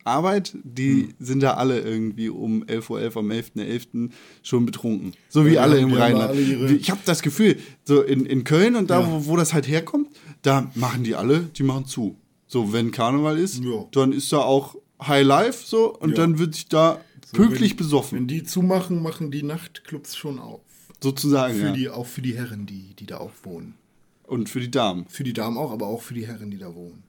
[0.08, 0.56] Arbeit.
[0.64, 4.10] Die sind da alle irgendwie um 11.11 Uhr am 11.11.
[4.44, 5.14] schon betrunken.
[5.30, 6.30] So wie Ja, alle im Rheinland.
[6.32, 6.42] alle
[6.74, 9.12] Ich habe das Gefühl, so in, in Köln und da, Ja.
[9.12, 10.10] wo, wo das halt herkommt,
[10.42, 12.16] da machen die alle, die machen zu.
[12.48, 13.86] So, wenn Karneval ist, Ja.
[13.92, 17.00] dann ist da auch High Life so und dann wird sich da
[17.34, 18.18] pünktlich wenn, besoffen.
[18.20, 20.62] Wenn die zumachen, machen die Nachtclubs schon auf.
[21.04, 21.54] sozusagen.
[21.56, 23.76] Für die, auch für die Herren, die, die da auch wohnen.
[24.24, 25.06] Und für die Damen.
[25.08, 27.04] Für die Damen auch, aber auch für die Herren, die da wohnen.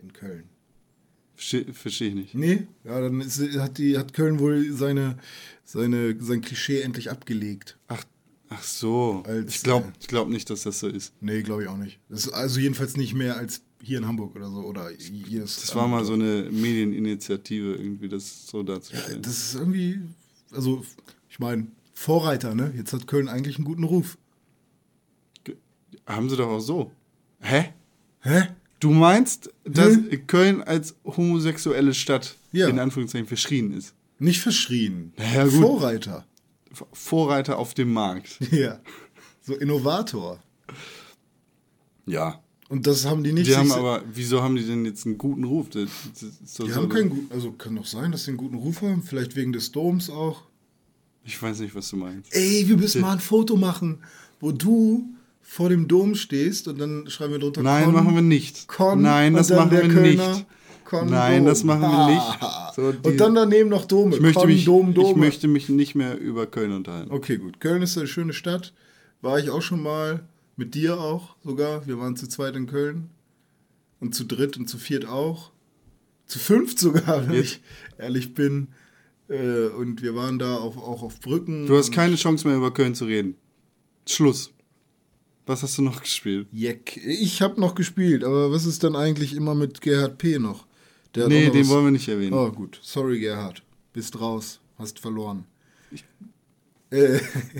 [0.00, 0.44] In Köln.
[1.38, 2.34] Verstehe versteh ich nicht.
[2.34, 5.18] Nee, ja, dann ist, hat, die, hat Köln wohl seine,
[5.64, 7.78] seine, sein Klischee endlich abgelegt.
[7.86, 8.02] Ach,
[8.48, 9.22] ach so.
[9.24, 11.12] Als, ich glaube äh, ich glaub nicht, dass das so ist.
[11.20, 12.00] Nee, glaube ich auch nicht.
[12.08, 14.62] Ist also jedenfalls nicht mehr als hier in Hamburg oder so.
[14.62, 19.22] Oder jedes Das war mal so eine Medieninitiative, irgendwie das so darzustellen.
[19.22, 20.00] Das ist irgendwie,
[20.50, 20.84] also
[21.30, 22.72] ich meine, Vorreiter, ne?
[22.76, 24.18] Jetzt hat Köln eigentlich einen guten Ruf.
[26.04, 26.90] Haben sie doch auch so.
[27.38, 27.74] Hä?
[28.22, 28.48] Hä?
[28.80, 30.26] Du meinst, dass Hm?
[30.26, 32.68] Köln als homosexuelle Stadt Ja.
[32.68, 33.94] in Anführungszeichen verschrien ist?
[34.18, 35.12] Nicht verschrien.
[35.34, 35.46] Ja.
[35.46, 36.26] Vorreiter.
[36.92, 38.38] Vorreiter auf dem Markt.
[38.52, 38.80] Ja.
[39.42, 40.42] So Innovator.
[42.06, 42.42] Ja.
[42.68, 43.46] Und das haben die nicht.
[43.48, 45.70] Die haben aber, wieso haben die denn jetzt einen guten Ruf?
[45.70, 45.88] Das,
[46.20, 48.82] das so, die haben keinen guten, also kann doch sein, dass sie einen guten Ruf
[48.82, 49.02] haben.
[49.02, 50.42] Vielleicht wegen des Doms auch.
[51.24, 52.34] Ich weiß nicht, was du meinst.
[52.34, 54.02] Ey, wir müssen mal ein Foto machen,
[54.40, 55.08] wo du
[55.50, 58.68] vor dem Dom stehst und dann schreiben wir drunter Nein, Con, machen wir nicht.
[58.68, 60.02] Con Nein, das machen wir Kölner,
[60.34, 60.46] nicht.
[60.84, 61.46] Con Nein, Dom.
[61.46, 62.38] das machen wir nicht.
[62.76, 64.14] So, die- und dann daneben noch Dome.
[64.14, 65.10] Ich möchte, Con, mich, Dom, Dome.
[65.10, 67.10] ich möchte mich nicht mehr über Köln unterhalten.
[67.10, 67.58] Okay, gut.
[67.60, 68.72] Köln ist eine schöne Stadt.
[69.20, 70.20] War ich auch schon mal.
[70.54, 71.86] Mit dir auch sogar.
[71.88, 73.10] Wir waren zu zweit in Köln.
[74.00, 75.50] Und zu dritt und zu viert auch.
[76.26, 77.60] Zu fünft sogar, wenn ich
[77.98, 78.68] ehrlich bin.
[79.28, 81.66] Äh, Und wir waren da auf, auch auf Brücken.
[81.66, 83.34] Du hast keine Chance mehr über Köln zu reden.
[84.06, 84.52] Schluss.
[85.48, 86.46] Was hast du noch gespielt?
[86.52, 86.98] Jeck.
[87.04, 90.38] Ich habe noch gespielt, aber was ist dann eigentlich immer mit Gerhard P.
[90.38, 90.66] noch?
[91.14, 92.34] Der Nee, noch den was- wollen wir nicht erwähnen.
[92.34, 92.78] Oh, gut.
[92.82, 93.62] Sorry, Gerhard.
[93.94, 94.60] Bist raus.
[94.76, 95.44] Hast verloren.
[96.90, 97.18] Äh,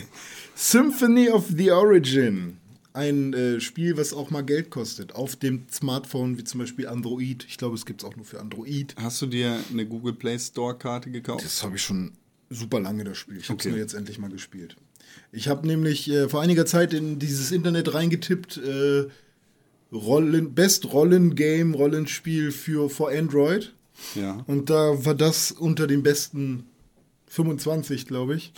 [0.55, 2.59] Symphony of the Origin.
[2.93, 5.15] Ein äh, Spiel, was auch mal Geld kostet.
[5.15, 7.45] Auf dem Smartphone, wie zum Beispiel Android.
[7.49, 8.95] Ich glaube, es gibt es auch nur für Android.
[9.01, 11.45] Hast du dir eine Google Play Store Karte gekauft?
[11.45, 12.13] Das habe ich schon
[12.51, 13.37] super lange, das Spiel.
[13.39, 13.71] Ich habe es Okay.
[13.71, 14.77] nur jetzt endlich mal gespielt.
[15.31, 19.07] Ich habe nämlich äh, vor einiger Zeit in dieses Internet reingetippt, äh,
[19.93, 23.75] Rollen, Best Rollen-Game, Rollenspiel für, für Android.
[24.15, 24.45] Ja.
[24.47, 26.65] Und da war das unter den besten
[27.27, 28.53] 25, glaube ich.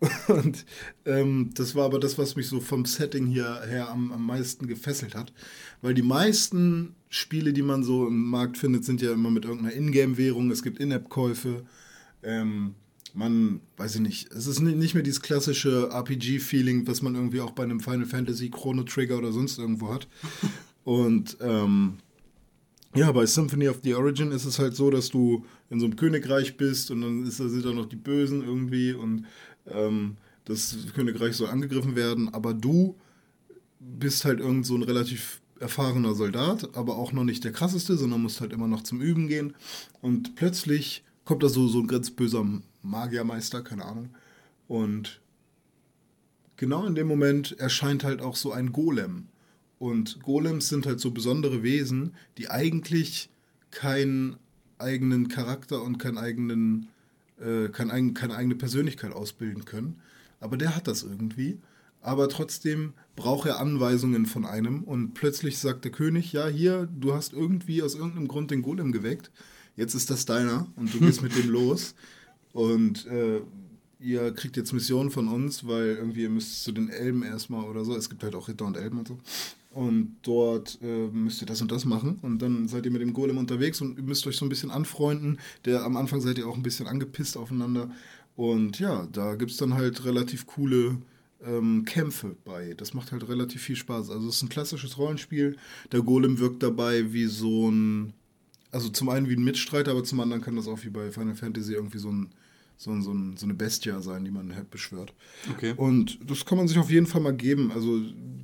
[0.28, 0.64] Und
[1.06, 4.66] ähm, das war aber das, was mich so vom Setting hier her am, am meisten
[4.66, 5.32] gefesselt hat.
[5.80, 9.76] Weil die meisten Spiele, die man so im Markt findet, sind ja immer mit irgendeiner
[9.76, 10.50] Ingame-Währung.
[10.50, 11.62] Es gibt In-App-Käufe.
[12.24, 12.74] Ähm,
[13.14, 17.40] man, weiß ich nicht, es ist ni- nicht mehr dieses klassische RPG-Feeling, was man irgendwie
[17.40, 20.08] auch bei einem Final Fantasy Chrono Trigger oder sonst irgendwo hat.
[20.84, 21.94] Und ähm,
[22.94, 25.96] ja, bei Symphony of the Origin ist es halt so, dass du in so einem
[25.96, 29.24] Königreich bist und dann ist, sind da noch die Bösen irgendwie und
[29.66, 32.96] ähm, das Königreich soll angegriffen werden, aber du
[33.80, 38.20] bist halt irgend so ein relativ erfahrener Soldat, aber auch noch nicht der krasseste, sondern
[38.20, 39.54] musst halt immer noch zum Üben gehen.
[40.00, 42.44] Und plötzlich kommt da so, so ein ganz böser
[42.82, 44.10] Magiermeister, keine Ahnung.
[44.68, 45.20] Und
[46.56, 49.28] genau in dem Moment erscheint halt auch so ein Golem.
[49.78, 53.30] Und Golems sind halt so besondere Wesen, die eigentlich
[53.70, 54.36] keinen
[54.78, 56.88] eigenen Charakter und keinen eigenen,
[57.40, 60.00] äh, kein, keine eigene Persönlichkeit ausbilden können.
[60.40, 61.58] Aber der hat das irgendwie.
[62.00, 64.82] Aber trotzdem braucht er Anweisungen von einem.
[64.82, 68.92] Und plötzlich sagt der König, ja, hier, du hast irgendwie aus irgendeinem Grund den Golem
[68.92, 69.30] geweckt.
[69.76, 71.94] Jetzt ist das deiner und du gehst mit dem los.
[72.52, 73.40] Und äh,
[74.00, 77.84] ihr kriegt jetzt Missionen von uns, weil irgendwie ihr müsst zu den Elben erstmal oder
[77.84, 77.94] so.
[77.94, 79.18] Es gibt halt auch Ritter und Elben und so.
[79.70, 82.18] Und dort äh, müsst ihr das und das machen.
[82.20, 85.38] Und dann seid ihr mit dem Golem unterwegs und müsst euch so ein bisschen anfreunden.
[85.64, 87.90] Der, am Anfang seid ihr auch ein bisschen angepisst aufeinander.
[88.36, 90.98] Und ja, da gibt es dann halt relativ coole
[91.44, 92.74] ähm, Kämpfe bei.
[92.74, 94.10] Das macht halt relativ viel Spaß.
[94.10, 95.56] Also es ist ein klassisches Rollenspiel.
[95.90, 98.12] Der Golem wirkt dabei wie so ein,
[98.70, 101.34] also zum einen wie ein Mitstreiter, aber zum anderen kann das auch wie bei Final
[101.34, 102.28] Fantasy irgendwie so ein
[102.76, 105.14] so, so, so eine Bestia sein, die man halt beschwört.
[105.52, 105.74] Okay.
[105.76, 107.70] Und das kann man sich auf jeden Fall mal geben.
[107.72, 108.00] Also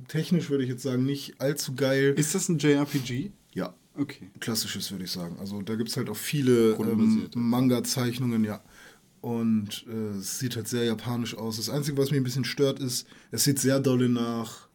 [0.07, 2.13] technisch würde ich jetzt sagen, nicht allzu geil.
[2.17, 3.31] Ist das ein JRPG?
[3.53, 4.29] Ja, Okay.
[4.39, 5.37] klassisches würde ich sagen.
[5.39, 7.29] Also da gibt es halt auch viele ähm.
[7.35, 8.61] Manga-Zeichnungen, ja.
[9.21, 11.57] Und äh, es sieht halt sehr japanisch aus.
[11.57, 14.69] Das Einzige, was mich ein bisschen stört, ist, es sieht sehr dolle nach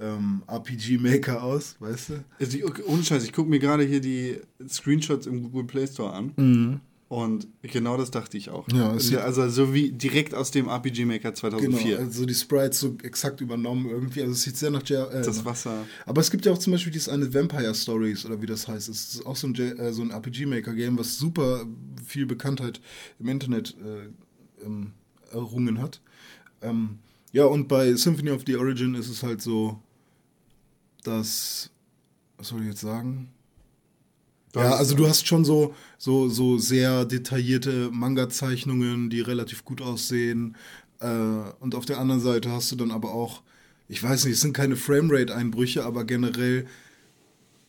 [0.00, 2.24] ähm, RPG-Maker aus, weißt du?
[2.40, 6.80] Also ohne Scheiß, ich gucke mir gerade hier die Screenshots im Google Play Store an.
[7.12, 8.66] Und genau das dachte ich auch.
[8.72, 11.96] Ja, sieht- also so wie direkt aus dem RPG Maker 2004.
[11.98, 14.22] Genau, also die Sprites so exakt übernommen irgendwie.
[14.22, 15.84] Also es sieht sehr nach J äh, Das Wasser.
[16.06, 18.88] Aber es gibt ja auch zum Beispiel dieses eine Vampire Stories oder wie das heißt.
[18.88, 21.66] Es ist auch so ein, J äh, so ein RPG-Maker-Game, was super
[22.02, 22.80] viel Bekanntheit
[23.18, 24.92] im Internet äh, ähm,
[25.32, 26.00] errungen hat.
[26.62, 26.98] Ähm,
[27.32, 29.78] ja, und bei Symphony of the Origin ist es halt so,
[31.04, 31.68] dass.
[32.38, 33.28] Was soll ich jetzt sagen?
[34.54, 40.56] Ja, also du hast schon so, so, so sehr detaillierte Manga-Zeichnungen, die relativ gut aussehen.
[41.00, 41.06] Äh,
[41.60, 43.42] und auf der anderen Seite hast du dann aber auch,
[43.88, 46.66] ich weiß nicht, es sind keine Framerate-Einbrüche, aber generell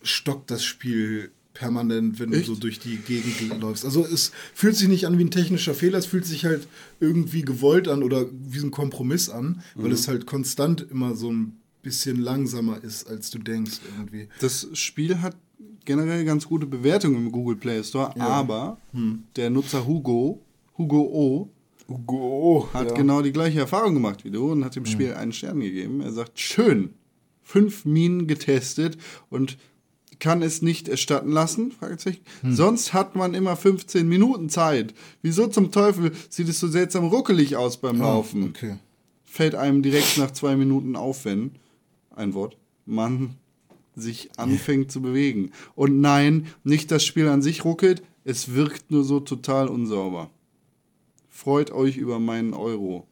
[0.02, 2.48] stockt das Spiel permanent, wenn du Echt?
[2.48, 3.86] so durch die Gegend läufst.
[3.86, 6.68] Also es fühlt sich nicht an wie ein technischer Fehler, es fühlt sich halt
[7.00, 11.58] irgendwie gewollt an oder wie ein Kompromiss an, weil es halt konstant immer so ein
[11.84, 14.30] bisschen langsamer ist, als du denkst irgendwie.
[14.40, 15.36] Das Spiel hat
[15.86, 19.24] generell ganz gute Bewertungen im Google Play Store, aber Hm.
[19.36, 20.42] der Nutzer Hugo,
[20.78, 21.50] Hugo O,
[21.90, 22.94] Hugo hat ja.
[22.96, 26.02] genau die gleiche Erfahrung gemacht wie du und hat dem Spiel einen Stern gegeben.
[26.02, 26.94] Er sagt, schön,
[27.42, 28.98] fünf Minen getestet
[29.30, 29.58] und
[30.20, 31.72] kann es nicht erstatten lassen?
[31.74, 32.22] Fragezeichen.
[32.50, 34.94] Sonst hat man immer 15 Minuten Zeit.
[35.22, 38.44] Wieso zum Teufel sieht es so seltsam ruckelig aus beim Laufen?
[38.50, 38.78] Okay.
[39.26, 41.52] Fällt einem direkt nach zwei Minuten auf, wenn,
[42.16, 43.36] ein Wort, man
[43.96, 45.52] sich anfängt zu bewegen.
[45.76, 50.32] Und nein, nicht das Spiel an sich ruckelt, es wirkt nur so total unsauber.
[51.30, 53.08] Freut euch über meinen Euro.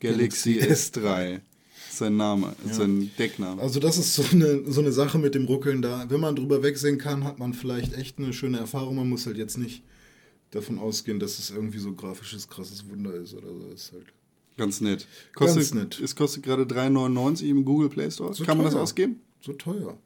[0.00, 1.40] Galaxy, Galaxy S3.
[1.88, 3.60] Ist sein Name, ist sein Deckname.
[3.60, 6.06] Also das ist so eine, so eine Sache mit dem Ruckeln da.
[6.08, 8.96] Wenn man drüber wegsehen kann, hat man vielleicht echt eine schöne Erfahrung.
[8.96, 9.82] Man muss halt jetzt nicht
[10.50, 13.70] davon ausgehen, dass es irgendwie so grafisches, krasses Wunder ist oder so.
[13.72, 14.06] Ist halt
[14.56, 15.06] Ganz nett.
[15.34, 16.00] Kostet, Ganz nett.
[16.00, 18.34] Es kostet gerade 3,99 im Google Play Store.
[18.34, 19.20] So Kann man das ausgeben?
[19.44, 19.98] So teuer.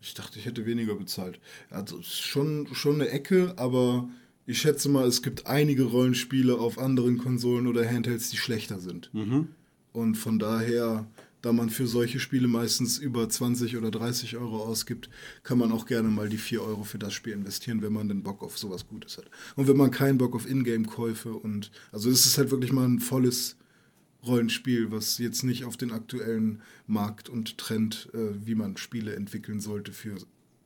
[0.00, 1.40] Ich dachte, ich hätte weniger bezahlt.
[1.70, 4.08] Also es ist schon, schon eine Ecke, aber
[4.46, 9.10] ich schätze mal, es gibt einige Rollenspiele auf anderen Konsolen oder Handhelds, die schlechter sind.
[9.92, 11.06] Und von daher,
[11.40, 15.08] da man für solche Spiele meistens über 20 oder 30 Euro ausgibt,
[15.42, 18.22] kann man auch gerne mal die 4 Euro für das Spiel investieren, wenn man den
[18.22, 19.30] Bock auf sowas Gutes hat.
[19.56, 23.00] Und wenn man keinen Bock auf Ingame-Käufe und also es ist halt wirklich mal ein
[23.00, 23.56] volles
[24.26, 29.60] Rollenspiel, was jetzt nicht auf den aktuellen Markt und Trend, äh, wie man Spiele entwickeln
[29.60, 30.16] sollte für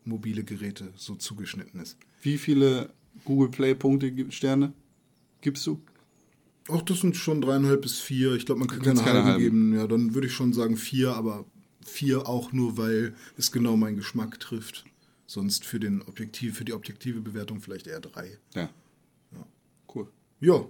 [0.04, 1.96] mobile Geräte, so zugeschnitten ist.
[2.22, 2.90] Wie viele
[3.24, 4.72] Google Play Punkte Sterne
[5.40, 5.80] gibst du?
[6.68, 8.34] Auch das sind schon dreieinhalb bis vier.
[8.34, 9.42] Ich glaube, man kann keine, keine halben halben.
[9.42, 9.74] geben.
[9.74, 11.46] Ja, dann würde ich schon sagen vier, aber
[11.84, 14.84] vier auch nur, weil es genau meinen Geschmack trifft.
[15.26, 18.38] Sonst für den Objektiv, für die objektive Bewertung vielleicht eher drei.
[18.54, 18.70] Ja.
[19.94, 20.08] Cool.
[20.40, 20.66] Ja.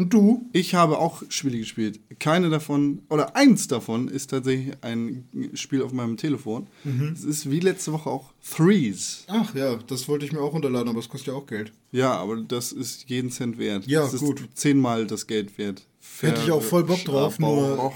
[0.00, 0.48] Und du?
[0.54, 2.00] Ich habe auch Spiele gespielt.
[2.18, 6.68] Keine davon, oder eins davon ist tatsächlich ein Spiel auf meinem Telefon.
[6.84, 7.12] Mhm.
[7.12, 9.24] Es ist wie letzte Woche auch Threes.
[9.28, 11.72] Ach ja, das wollte ich mir auch runterladen, aber es kostet ja auch Geld.
[11.92, 13.86] Ja, aber das ist jeden Cent wert.
[13.86, 14.48] Ja, das ist gut.
[14.54, 15.86] zehnmal das Geld wert.
[16.20, 17.92] Hätte ich auch voll Bock drauf, nur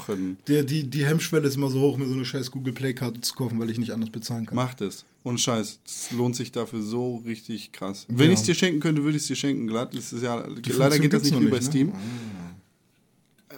[0.49, 3.35] der, die, die Hemmschwelle ist immer so hoch, mir so eine scheiß Google Play-Karte zu
[3.35, 4.57] kaufen, weil ich nicht anders bezahlen kann.
[4.57, 5.05] Macht es.
[5.23, 8.07] Und Scheiß, das lohnt sich dafür so richtig krass.
[8.09, 9.95] Wenn ich es dir schenken könnte, würde ich es dir schenken, glatt.
[9.95, 11.63] Das ist ja, leider geht das nicht bei nicht, ne?
[11.63, 11.93] Steam.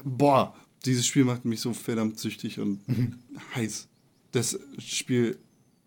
[0.04, 2.80] Boah, dieses Spiel macht mich so verdammt süchtig und
[3.54, 3.88] heiß.
[4.32, 5.38] Das Spiel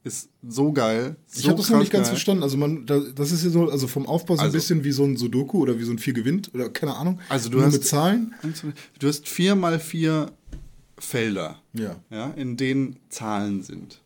[0.03, 1.17] ist so geil.
[1.33, 2.13] Ich so habe das noch nicht ganz geil.
[2.15, 2.43] verstanden.
[2.43, 4.91] Also man, da, das ist ja so, also vom Aufbau so ein Also- bisschen wie
[4.91, 7.19] so ein Sudoku oder wie so ein vier gewinnt oder keine Ahnung.
[7.29, 8.33] Also du Nur hast- mit Zahlen.
[8.99, 10.31] Du hast vier mal vier
[10.97, 12.01] Felder, Ja.
[12.09, 14.01] ja, in denen Zahlen sind.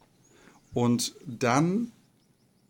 [0.74, 1.92] Und dann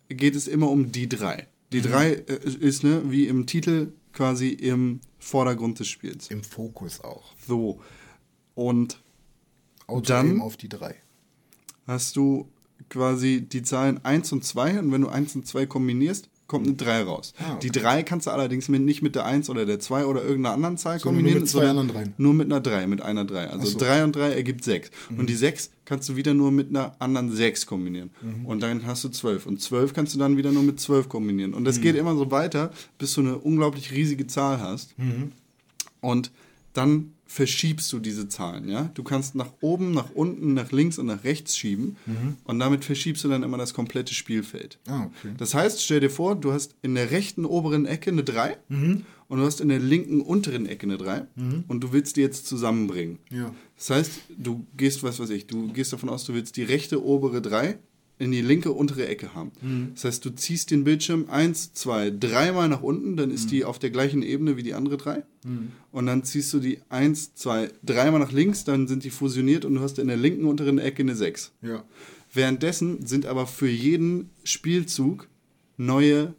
[0.10, 1.48] geht es immer um die drei.
[1.72, 1.84] Die Mhm.
[1.84, 6.28] drei äh, ist ne, wie im Titel quasi im Vordergrund des Spiels.
[6.30, 7.24] Im Fokus auch.
[7.48, 7.80] So.
[8.56, 9.02] Und
[9.88, 10.96] Auto Dann- auf die drei.
[11.88, 12.48] hast du
[12.94, 16.76] quasi die Zahlen 1 und 2 und wenn du 1 und 2 kombinierst, kommt eine
[16.76, 17.34] 3 raus.
[17.40, 17.60] Ah, okay.
[17.64, 20.54] Die 3 kannst du allerdings mit, nicht mit der 1 oder der 2 oder irgendeiner
[20.54, 22.14] anderen Zahl nur kombinieren, mit zwei anderen Dreien.
[22.18, 23.48] nur mit einer 3, mit einer 3.
[23.50, 23.78] Also so.
[23.78, 23.82] Mhm.
[23.82, 24.92] 3 und 3 ergibt 6.
[25.18, 28.12] Und die 6 kannst du wieder nur mit einer anderen 6 kombinieren.
[28.22, 28.46] Mhm.
[28.46, 29.48] Und dann hast du 12.
[29.48, 31.54] Und 12 kannst du dann wieder nur mit 12 kombinieren.
[31.56, 31.82] Und das Mhm.
[31.82, 34.98] geht immer so weiter, bis du eine unglaublich riesige Zahl hast.
[35.00, 35.32] Mhm.
[36.02, 36.30] Und
[36.74, 38.92] dann verschiebst du diese Zahlen, ja?
[38.94, 41.98] Du kannst nach oben, nach unten, nach links und nach rechts schieben
[42.44, 44.78] und damit verschiebst du dann immer das komplette Spielfeld.
[44.88, 45.34] Ah, okay.
[45.38, 49.06] Das heißt, stell dir vor, du hast in der rechten oberen Ecke eine 3 und
[49.40, 51.26] du hast in der linken unteren Ecke eine 3
[51.68, 53.18] und du willst die jetzt zusammenbringen.
[53.32, 53.52] Ja.
[53.78, 57.04] Das heißt, du gehst, was weiß ich, du gehst davon aus, du willst die rechte
[57.04, 57.80] obere 3
[58.20, 59.52] in die linke untere Ecke haben.
[59.96, 63.66] Das heißt, du ziehst den Bildschirm 1, 2, 3 mal nach unten, dann ist die
[63.66, 65.24] auf der gleichen Ebene wie die andere 3.
[65.92, 69.66] Und dann ziehst du die 1, 2, 3 mal nach links, dann sind die fusioniert
[69.66, 71.52] und du hast in der linken unteren Ecke eine 6.
[71.62, 71.84] Ja.
[72.32, 75.28] Währenddessen sind aber für jeden Spielzug
[75.78, 76.34] neue,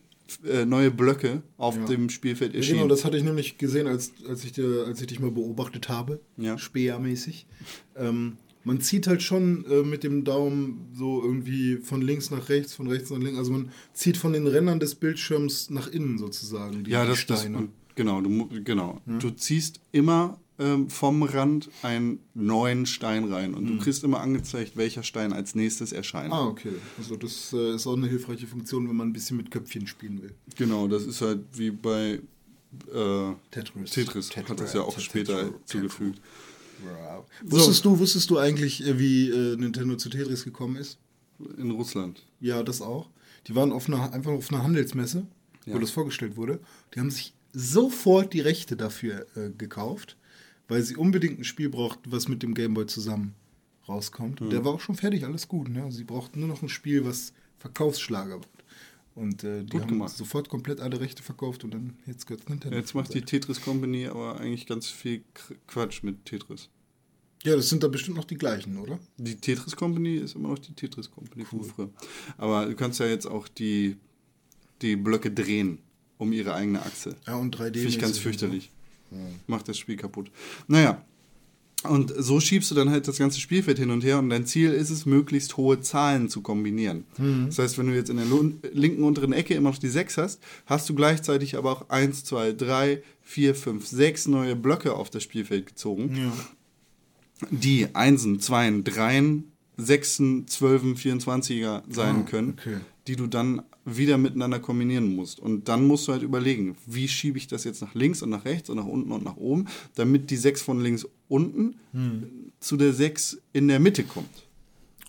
[0.45, 1.85] äh, neue Blöcke auf Ja.
[1.85, 2.79] dem Spielfeld erschienen.
[2.79, 5.89] Genau, das hatte ich nämlich gesehen, als, als, ich, dir, als ich dich mal beobachtet
[5.89, 6.21] habe.
[6.37, 6.57] Ja.
[6.59, 7.47] Speermäßig.
[7.97, 12.75] Ähm, man zieht halt schon äh, mit dem Daumen so irgendwie von links nach rechts,
[12.75, 13.39] von rechts nach links.
[13.39, 16.85] Also man zieht von den Rändern des Bildschirms nach innen sozusagen.
[16.85, 17.59] Die, ja, das, das Steine.
[17.59, 19.01] und genau, du, genau.
[19.07, 24.77] Du ziehst immer ähm, vom Rand einen neuen Stein rein und du kriegst immer angezeigt,
[24.77, 26.29] welcher Stein als nächstes erscheint.
[26.29, 26.33] Mhm.
[26.33, 26.73] Ah, okay.
[26.97, 30.23] Also das äh, ist auch eine hilfreiche Funktion, wenn man ein bisschen mit Köpfchen spielen
[30.23, 30.35] will.
[30.57, 32.21] Genau, das ist halt wie bei
[32.93, 33.91] äh, Tetris.
[33.91, 35.05] Tetris, hat das ja auch Tetris.
[35.05, 35.67] später Tetris.
[35.67, 36.21] zugefügt.
[37.43, 40.99] Wusstest, du, wusstest du eigentlich, äh, wie äh, Nintendo zu Tetris gekommen ist?
[41.59, 42.25] In Russland.
[42.41, 43.09] Ja, das auch.
[43.49, 45.27] Die waren auf einer, einfach auf einer Handelsmesse,
[45.67, 45.75] Ja.
[45.75, 46.61] wo das vorgestellt wurde.
[46.95, 50.17] Die haben sich sofort die Rechte dafür äh, gekauft,
[50.69, 53.35] weil sie unbedingt ein Spiel brauchten, was mit dem Gameboy zusammen
[53.89, 54.41] rauskommt.
[54.41, 55.69] Und Der war auch schon fertig, alles gut.
[55.69, 55.91] Ne?
[55.93, 58.49] Sie brauchten nur noch ein Spiel, was Verkaufsschlager wird.
[59.15, 60.17] Und äh, die Gut haben gemacht.
[60.17, 62.77] sofort komplett alle Rechte verkauft und dann jetzt gehört Nintendo.
[62.77, 66.69] Jetzt macht die Tetris Company aber eigentlich ganz viel Qu- Quatsch mit Tetris.
[67.45, 68.99] Ja, das sind da bestimmt noch die gleichen, oder?
[69.19, 71.91] Die Tetris Company ist immer noch die Tetris Company von früher.
[72.39, 73.97] Aber du kannst ja jetzt auch die,
[74.83, 75.79] die Blöcke drehen
[76.19, 77.15] um ihre eigene Achse.
[77.27, 77.75] Ja, und 3D.
[77.75, 78.71] Finde ich ganz fürchterlich.
[79.47, 80.31] Macht das Spiel kaputt.
[80.67, 81.05] Naja.
[81.89, 84.71] Und so schiebst du dann halt das ganze Spielfeld hin und her und dein Ziel
[84.73, 87.05] ist es, möglichst hohe Zahlen zu kombinieren.
[87.47, 88.27] Das heißt, wenn du jetzt in der
[88.73, 92.53] linken unteren Ecke immer noch die 6 hast, hast du gleichzeitig aber auch 1, 2,
[92.53, 96.33] 3, 4, 5, 6 neue Blöcke auf das Spielfeld gezogen, Ja.
[97.51, 102.77] die Einsen, Zweien, Dreien, Sechsen, Zwölfen, 24er sein Ah, können, okay.
[103.07, 105.41] die du dann wieder miteinander kombinieren musst.
[105.41, 108.45] Und dann musst du halt überlegen, wie schiebe ich das jetzt nach links und nach
[108.45, 112.53] rechts und nach unten und nach oben, damit die 6 von links unten Hm.
[112.61, 114.47] zu der 6 in der Mitte kommt.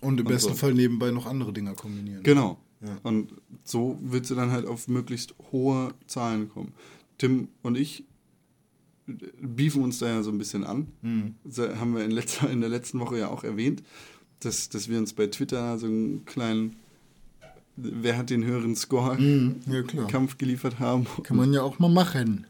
[0.02, 0.56] Und im Und besten so.
[0.56, 2.22] Fall nebenbei noch andere Dinger kombinieren.
[2.22, 2.58] Genau.
[2.82, 2.98] Ja.
[3.02, 3.32] Und
[3.64, 6.72] so willst du dann halt auf möglichst hohe Zahlen kommen.
[7.16, 8.04] Tim und ich
[9.40, 10.88] beefen uns da ja so ein bisschen an.
[11.02, 11.34] Hm.
[11.44, 13.82] Das haben wir in, letzter, in der letzten Woche ja auch erwähnt,
[14.40, 16.76] dass, dass wir uns bei Twitter so einen kleinen
[17.76, 20.06] Wer hat den höheren Score Hm, Ja, klar.
[20.06, 21.06] Kampf geliefert haben.
[21.22, 22.46] Kann man ja auch mal machen.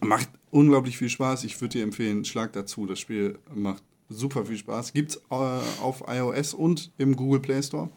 [0.00, 1.44] Macht unglaublich viel Spaß.
[1.44, 2.86] Ich würde dir empfehlen, schlag dazu.
[2.86, 4.92] Das Spiel macht super viel Spaß.
[4.92, 7.90] Gibt's äh, auf iOS und im Google Play Store.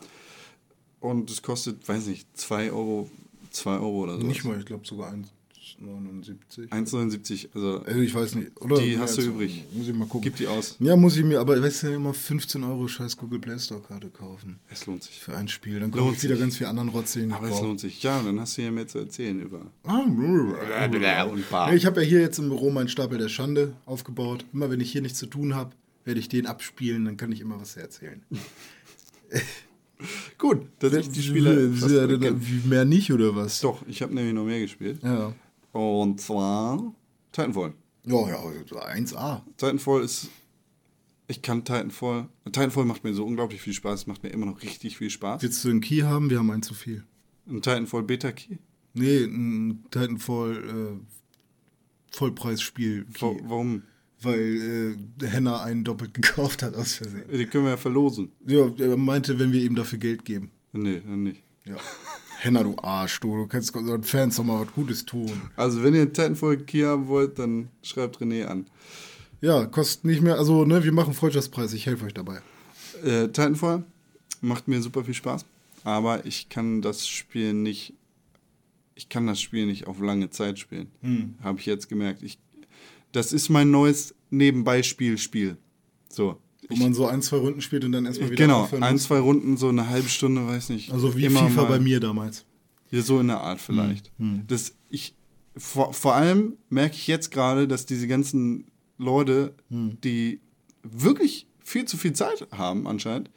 [0.99, 3.09] Und es kostet, weiß nicht, 2 Euro,
[3.51, 4.25] 2 Euro oder so.
[4.25, 5.27] Nicht mal, ich glaube sogar 1,
[5.79, 6.69] 1,79.
[6.69, 7.49] 1,79.
[7.53, 8.59] Also ich weiß nicht.
[8.61, 9.63] Oder Die hast du übrig.
[9.73, 10.21] Muss ich mal gucken.
[10.23, 10.75] gib die aus.
[10.79, 14.09] ja, muss ich mir, aber weißt du, immer 15 Euro scheiß Google Play Store Karte
[14.09, 14.59] kaufen.
[14.69, 15.19] Es lohnt sich.
[15.19, 15.79] Für ein Spiel.
[15.79, 18.01] Dann kommt Lohnt wieder ganz viel anderen Rotz, ich Aber es lohnt sich.
[18.03, 19.61] Ja, dann hast du hier mehr zu erzählen über.
[19.83, 21.69] Ah, und Bar.
[21.69, 24.45] Ja, ich habe ja hier jetzt im Büro meinen Stapel der Schande aufgebaut.
[24.53, 25.71] Immer wenn ich hier nichts zu tun habe,
[26.03, 28.21] werde ich den abspielen, dann kann ich immer was erzählen.
[30.37, 31.67] Gut, dass ich die Spieler.
[31.69, 32.33] Ja,
[32.65, 33.61] mehr nicht oder was?
[33.61, 34.99] Doch, ich habe nämlich noch mehr gespielt.
[35.03, 35.33] Ja.
[35.71, 36.93] Und zwar
[37.31, 37.73] Titanfall.
[38.05, 39.41] Ja, ja, 1A.
[39.57, 40.29] Titanfall ist.
[41.27, 42.27] Ich kann Titanfall.
[42.45, 44.07] Titanfall macht mir so unglaublich viel Spaß.
[44.07, 45.41] Macht mir immer noch richtig viel Spaß.
[45.41, 46.29] Willst du einen Key haben?
[46.29, 47.05] Wir haben einen zu viel.
[47.47, 48.57] Ein Titanfall Beta Key.
[48.93, 53.05] Nee, ein Titanfall äh, Vollpreisspiel.
[53.13, 53.39] Key.
[53.43, 53.83] Warum?
[54.21, 57.25] Weil äh, Henna einen doppelt gekauft hat aus Versehen.
[57.31, 58.31] Die können wir ja verlosen.
[58.45, 60.51] Ja, er meinte, wenn wir ihm dafür Geld geben.
[60.73, 61.43] Nee, dann nicht.
[61.65, 61.77] Ja.
[62.43, 65.31] Henna, du Arsch, du, du kannst unseren Fans doch mal was Gutes tun.
[65.55, 68.65] Also, wenn ihr einen Titanfall Key haben wollt, dann schreibt René an.
[69.41, 72.41] Ja, kostet nicht mehr, also ne, wir machen Freundschaftspreis, ich helfe euch dabei.
[73.03, 73.83] Äh, Titanfall
[74.41, 75.45] macht mir super viel Spaß,
[75.83, 77.93] aber ich kann das Spiel nicht,
[78.95, 80.89] ich kann das Spiel nicht auf lange Zeit spielen.
[81.43, 82.23] Habe ich jetzt gemerkt.
[82.23, 82.39] Ich,
[83.11, 85.57] das ist mein neues Nebenbeispiel-Spiel.
[86.09, 86.37] So.
[86.71, 89.57] Wo man so ein, zwei Runden spielt und dann erstmal wieder Genau, ein, zwei Runden,
[89.57, 90.91] so eine halbe Stunde, weiß nicht.
[90.91, 91.67] Also wie Immer FIFA mal.
[91.67, 92.45] bei mir damals.
[92.89, 94.11] Ja, so in der Art vielleicht.
[94.47, 95.15] Das, ich,
[95.55, 98.65] vor, vor allem merke ich jetzt gerade, dass diese ganzen
[98.97, 100.39] Leute, die
[100.83, 103.29] wirklich viel zu viel Zeit haben anscheinend,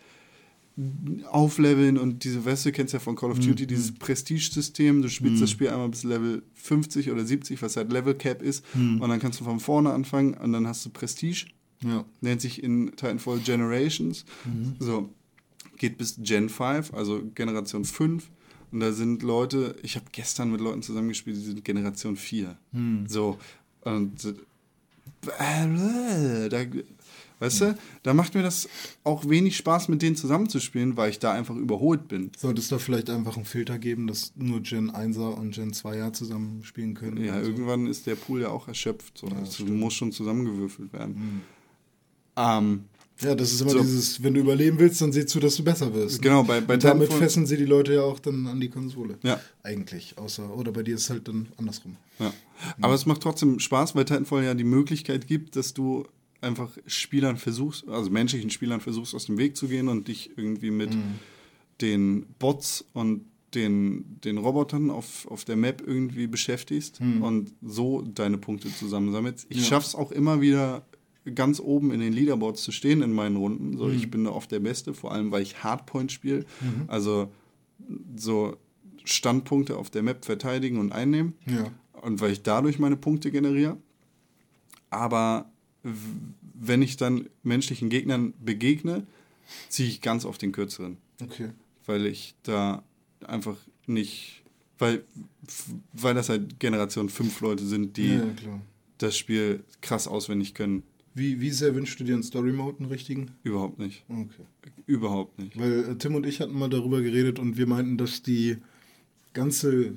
[1.30, 5.50] aufleveln und diese, du, kennst ja von Call of Duty, dieses Prestige-System, du spielst das
[5.50, 9.38] Spiel einmal bis Level 50 oder 70, was halt Level Cap ist, und dann kannst
[9.40, 11.46] du von vorne anfangen und dann hast du Prestige
[11.84, 12.04] Ja.
[12.20, 14.24] nennt sich in Titanfall Generations.
[14.78, 15.10] So,
[15.76, 18.30] geht bis Gen 5, also Generation 5.
[18.72, 22.56] Und da sind Leute, ich habe gestern mit Leuten zusammengespielt, die sind Generation 4.
[23.06, 23.38] So,
[23.82, 24.34] und
[25.38, 26.64] äh, da,
[27.38, 28.68] weißt du, da macht mir das
[29.04, 32.30] auch wenig Spaß, mit denen zusammenzuspielen, weil ich da einfach überholt bin.
[32.36, 36.12] Sollte es da vielleicht einfach einen Filter geben, dass nur Gen 1er und Gen 2er
[36.12, 37.22] zusammen spielen können?
[37.22, 37.50] Ja, oder so?
[37.50, 39.18] irgendwann ist der Pool ja auch erschöpft.
[39.18, 39.28] So.
[39.28, 39.78] Ja, das stimmt.
[39.78, 41.42] muss schon zusammengewürfelt werden.
[42.36, 42.84] Ähm,
[43.22, 43.78] Ja, das ist immer So.
[43.80, 46.20] dieses, wenn du überleben willst, dann sieh zu, dass du besser wirst.
[46.20, 49.18] Genau, bei- bei und damit fesseln sie die Leute ja auch dann an die Konsole.
[49.22, 49.40] Ja.
[49.62, 51.96] Eigentlich, außer, oder bei dir ist es halt dann andersrum.
[52.18, 52.32] Ja.
[52.80, 56.04] Aber es macht trotzdem Spaß, weil Titanfall ja die Möglichkeit gibt, dass du
[56.40, 60.72] einfach Spielern versuchst, also menschlichen Spielern versuchst, aus dem Weg zu gehen und dich irgendwie
[60.72, 60.90] mit
[61.80, 63.22] den Bots und
[63.54, 69.46] den, den Robotern auf, auf der Map irgendwie beschäftigst und so deine Punkte zusammensammelst.
[69.48, 69.64] Ich Ja.
[69.64, 70.84] schaff's auch immer wieder
[71.34, 73.78] ganz oben in den Leaderboards zu stehen in meinen Runden.
[73.78, 76.44] So, ich bin da oft der Beste, vor allem weil ich Hardpoint spiele.
[76.86, 77.30] Also
[78.16, 78.56] so
[79.04, 81.34] Standpunkte auf der Map verteidigen und einnehmen.
[81.46, 81.70] Ja.
[82.02, 83.78] Und weil ich dadurch meine Punkte generiere.
[84.90, 85.50] Aber
[86.54, 89.06] wenn ich dann menschlichen Gegnern begegne,
[89.68, 90.98] ziehe ich ganz auf den kürzeren.
[91.22, 91.50] Okay.
[91.86, 92.82] Weil ich da
[93.26, 93.56] einfach
[93.86, 94.42] nicht.
[94.78, 95.04] Weil,
[95.92, 98.24] weil das halt Generation 5 Leute sind, die Ja,
[98.98, 100.82] das Spiel krass auswendig können.
[101.14, 103.30] Wie, wie sehr wünschst du dir einen Story Mode, einen richtigen?
[103.44, 104.04] Überhaupt nicht.
[104.08, 104.42] Okay.
[104.86, 105.56] Überhaupt nicht.
[105.58, 108.58] Weil äh, Tim und ich hatten mal darüber geredet und wir meinten, dass die
[109.32, 109.94] ganze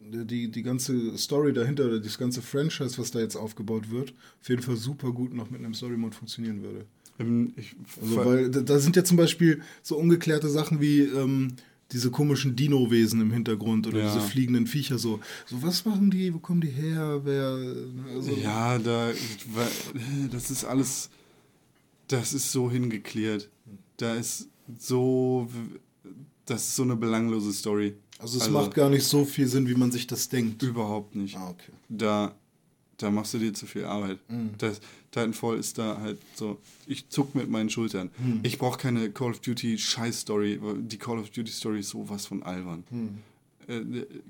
[0.00, 4.48] die, die ganze Story dahinter oder das ganze Franchise, was da jetzt aufgebaut wird, auf
[4.48, 6.86] jeden Fall super gut noch mit einem Story Mode funktionieren würde.
[7.18, 11.54] Ähm, Ich, Also, weil da, da sind ja zum Beispiel so ungeklärte Sachen wie ähm,
[11.92, 14.14] diese komischen Dino-Wesen im Hintergrund oder Ja.
[14.14, 15.20] diese fliegenden Viecher so.
[15.46, 16.32] So, was machen die?
[16.32, 17.20] Wo kommen die her?
[17.24, 17.74] Wer.
[18.14, 19.10] Also, Ja, da,
[20.30, 21.10] das ist alles,
[22.08, 23.48] das ist so hingeklärt.
[23.96, 25.48] Da ist so,
[26.46, 27.96] das ist so eine belanglose Story.
[28.18, 30.62] Also es macht gar nicht so viel Sinn, wie man sich das denkt.
[30.62, 31.36] überhaupt nicht.
[31.36, 31.72] Ah, okay.
[31.88, 32.34] Da,
[33.02, 34.18] da machst du dir zu viel Arbeit.
[34.58, 34.80] Das,
[35.10, 38.10] Titanfall ist da halt so, ich zuck mit meinen Schultern.
[38.42, 40.60] Ich brauche keine Call of Duty Scheiß-Story.
[40.82, 42.84] Die Call of Duty Story ist sowas von albern.
[43.66, 43.80] Äh,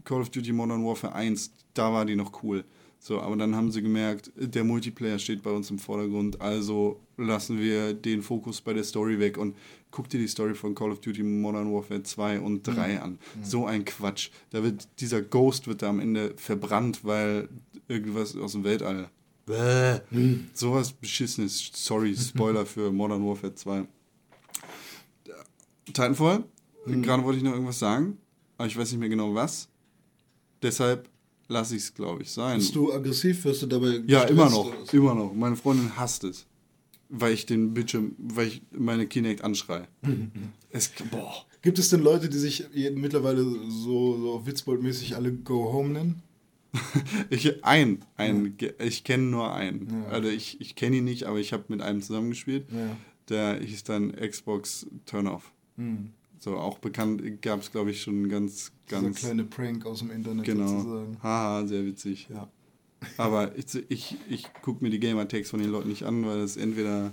[0.05, 2.65] Call of Duty Modern Warfare 1, da war die noch cool.
[3.03, 7.59] So, aber dann haben sie gemerkt, der Multiplayer steht bei uns im Vordergrund, also lassen
[7.59, 9.57] wir den Fokus bei der Story weg und
[9.91, 13.19] guck dir die Story von Call of Duty Modern Warfare 2 und 3 an.
[13.43, 14.31] So ein Quatsch.
[14.51, 17.49] Da wird dieser Ghost wird da am Ende verbrannt, weil
[17.89, 19.11] irgendwas aus dem Weltall.
[19.47, 20.01] Bäh.
[20.55, 21.71] Sowas beschissenes.
[21.75, 23.87] Sorry, Spoiler für Modern Warfare 2.
[25.87, 26.45] Titanfall,
[26.87, 28.19] gerade wollte ich noch irgendwas sagen,
[28.57, 29.69] aber ich weiß nicht mehr genau was.
[30.63, 31.09] Deshalb
[31.49, 32.59] lasse ich es, glaube ich, sein.
[32.59, 33.45] Bist du aggressiv?
[33.45, 35.35] Wirst du dabei ja, immer noch, immer noch.
[35.35, 36.47] Meine Freundin hasst es,
[37.11, 39.87] weil ich den Bildschirm, weil ich meine Kinect anschreie.
[40.71, 41.45] es, boah.
[41.63, 46.23] Gibt es denn Leute, die sich mittlerweile so, so Witzbold-mäßig alle Go Home nennen?
[47.31, 50.05] Ich, ein, ein, ge- ich kenne nur einen.
[50.11, 52.67] Also ich, ich kenne ihn nicht, aber ich habe mit einem zusammengespielt.
[52.73, 52.97] Ja.
[53.29, 55.53] Der hieß dann Xbox Turn-Off.
[56.39, 59.19] So, auch bekannt gab es, glaube ich, schon ganz, Dieser ganz.
[59.21, 60.67] kleine Prank aus dem Internet Genau.
[60.69, 61.17] sozusagen.
[61.23, 62.29] Haha, sehr witzig.
[62.31, 62.49] Ja.
[63.17, 66.57] Aber ich, ich, ich gucke mir die Gamer-Tags von den Leuten nicht an, weil das
[66.57, 67.13] entweder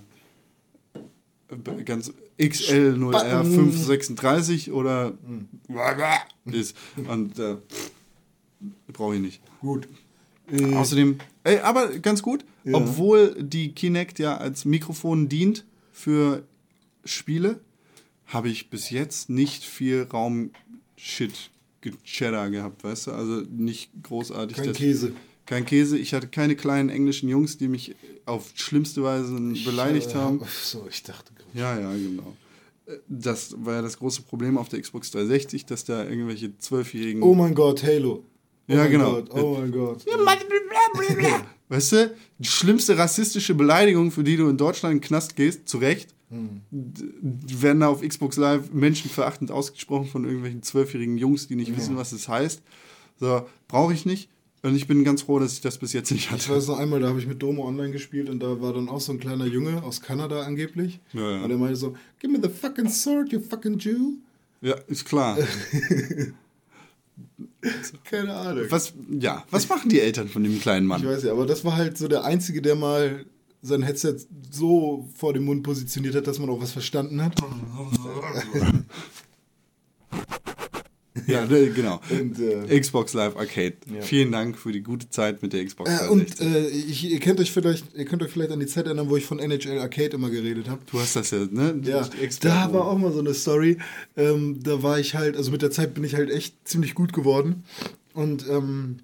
[1.85, 5.13] ganz XL0R 536 oder
[6.45, 6.75] ist.
[7.07, 7.55] Und äh,
[8.91, 9.41] brauche ich nicht.
[9.61, 9.87] Gut.
[10.73, 12.75] Außerdem, ey, aber ganz gut, Ja.
[12.75, 16.43] obwohl die Kinect ja als Mikrofon dient für
[17.03, 17.59] Spiele,
[18.27, 21.49] habe ich bis jetzt nicht viel Raum-Shit
[22.03, 23.11] Cheddar gehabt, weißt du?
[23.11, 24.57] Also nicht großartig.
[24.57, 25.13] Kein das- Käse.
[25.47, 25.97] Kein Käse.
[25.97, 27.95] Ich hatte keine kleinen englischen Jungs, die mich
[28.25, 29.33] auf schlimmste Weise
[29.65, 30.41] beleidigt Äh, haben.
[30.63, 31.31] So, ich dachte.
[31.53, 32.35] Ja, ja, genau.
[33.07, 37.21] Das war ja das große Problem auf der Xbox 360, dass da irgendwelche zwölfjährigen.
[37.23, 38.23] Oh mein Gott, Halo.
[38.69, 39.13] Oh Ja, mein genau.
[39.15, 40.05] Gott, oh mein Gott.
[41.69, 45.67] Weißt du, die schlimmste rassistische Beleidigung, für die du in Deutschland in den Knast gehst,
[45.67, 51.55] zu Recht, die werden da auf Xbox Live menschenverachtend ausgesprochen von irgendwelchen zwölfjährigen Jungs, die
[51.55, 52.61] nicht wissen, was es heißt.
[53.19, 54.29] So, brauche ich nicht.
[54.67, 56.49] Und ich bin ganz froh, dass ich das bis jetzt nicht Ich hatte.
[56.49, 58.99] weiß noch einmal, da habe ich mit Domo online gespielt und da war dann auch
[58.99, 60.99] so ein kleiner Junge aus Kanada angeblich.
[61.13, 61.43] Ja, ja.
[61.45, 64.15] Und er meinte so, give me the fucking sword, you fucking Jew.
[64.61, 65.37] Ja, ist klar.
[68.03, 68.65] Keine Ahnung.
[68.69, 71.05] Was, ja, was machen die Eltern von dem kleinen Ich Mann?
[71.05, 73.25] weiß ja, aber das war halt so der Einzige, der mal
[73.61, 74.17] sein Headset
[74.51, 77.35] so vor dem Mund positioniert hat, dass man auch was verstanden hat.
[81.25, 81.99] Ja, ne, genau.
[82.09, 83.73] Und, äh, Xbox Live Arcade.
[83.93, 84.01] Ja.
[84.01, 86.39] Vielen Dank für die gute Zeit mit der Xbox äh, 360.
[86.45, 89.09] und äh, ich, ihr, kennt euch vielleicht, ihr könnt euch vielleicht an die Zeit erinnern,
[89.09, 90.81] wo ich von NHL Arcade immer geredet habe.
[90.91, 91.79] du hast das ja, ne?
[91.83, 92.07] Ja,
[92.41, 93.77] da war auch mal so eine Story.
[94.15, 97.13] Ähm, da war ich halt, also mit der Zeit bin ich halt echt ziemlich gut
[97.13, 97.63] geworden.
[98.13, 98.97] Und ähm,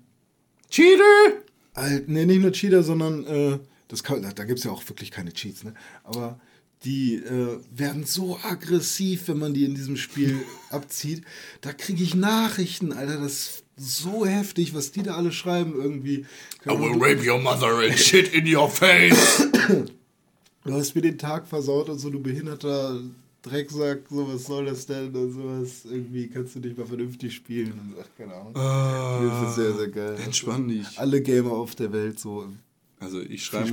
[0.70, 1.44] Cheater!
[1.76, 4.88] halt, nee, nicht nur Cheater, sondern äh, das kann, da, da gibt es ja auch
[4.88, 5.74] wirklich keine Cheats, ne?
[6.04, 6.40] Aber
[6.86, 11.24] die äh, werden so aggressiv, wenn man die in diesem Spiel abzieht.
[11.62, 16.26] Da kriege ich Nachrichten, Alter, das ist so heftig, was die da alle schreiben irgendwie.
[16.66, 19.48] I will rape your mother and shit in your face.
[20.66, 23.02] Du hast mir den Tag versaut und so, du behinderter
[23.42, 25.82] Drecksack, so was soll das denn und sowas.
[25.84, 27.74] Irgendwie kannst du nicht mal vernünftig spielen.
[27.74, 28.54] Und, ach, keine Ahnung.
[28.54, 30.16] das ist sehr, sehr geil.
[30.24, 30.88] Entspann dich.
[30.98, 32.48] Alle Gamer auf der Welt so.
[33.02, 33.70] Also ich schreibe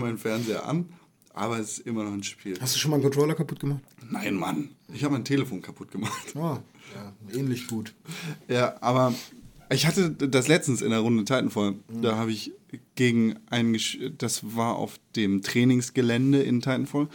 [0.00, 0.88] meinen Fernseher an,
[1.34, 2.58] aber es ist immer noch ein Spiel.
[2.60, 3.82] Hast du schon mal einen Controller kaputt gemacht?
[4.10, 4.70] Nein, Mann.
[4.92, 6.34] Ich habe mein Telefon kaputt gemacht.
[6.36, 6.62] Ah,
[6.94, 7.94] ja, ähnlich gut.
[8.48, 9.14] Ja, aber
[9.70, 11.74] ich hatte das letztens in der Runde Titanfall.
[12.02, 12.52] Da habe ich
[12.94, 17.08] gegen einen, gesch- das war auf dem Trainingsgelände in Titanfall.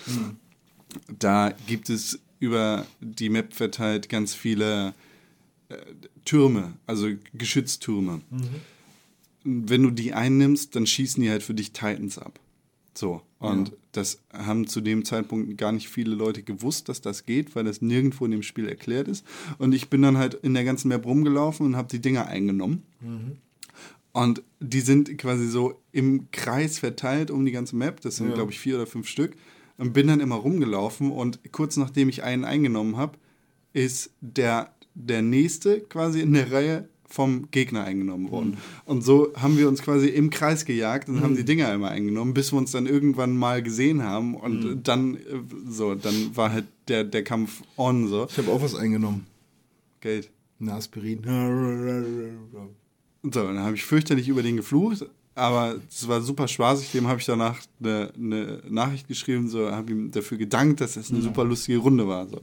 [1.20, 4.94] Da gibt es über die Map verteilt ganz viele
[5.70, 5.76] äh,
[6.26, 8.22] Türme, also Geschütztürme.
[9.44, 12.40] Wenn du die einnimmst, dann schießen die halt für dich Titans ab.
[12.96, 17.56] So, und das haben zu dem Zeitpunkt gar nicht viele Leute gewusst, dass das geht,
[17.56, 19.26] weil das nirgendwo in dem Spiel erklärt ist.
[19.58, 22.84] Und ich bin dann halt in der ganzen Map rumgelaufen und habe die Dinger eingenommen.
[24.12, 28.02] Und die sind quasi so im Kreis verteilt um die ganze Map.
[28.02, 28.34] Das sind, Ja.
[28.36, 29.36] glaube ich, vier oder fünf Stück.
[29.78, 33.18] Und bin dann immer rumgelaufen und kurz nachdem ich einen eingenommen habe,
[33.72, 38.58] ist der, der nächste quasi in der Reihe vom Gegner eingenommen worden.
[38.86, 42.34] Und so haben wir uns quasi im Kreis gejagt und haben die Dinger immer eingenommen,
[42.34, 44.36] bis wir uns dann irgendwann mal gesehen haben.
[44.36, 45.20] Und dann, äh,
[45.68, 48.28] so, dann war halt der, der Kampf on, so.
[48.30, 49.26] Ich habe auch was eingenommen.
[50.02, 50.30] Geld.
[50.62, 51.24] Eine Aspirin.
[53.24, 55.06] So, dann habe ich fürchterlich über den geflucht,
[55.36, 56.92] aber es war super spaßig.
[56.92, 61.12] Dem habe ich danach eine, eine Nachricht geschrieben, so habe ihm dafür gedankt, dass es
[61.12, 62.28] eine super lustige Runde war.
[62.28, 62.42] So.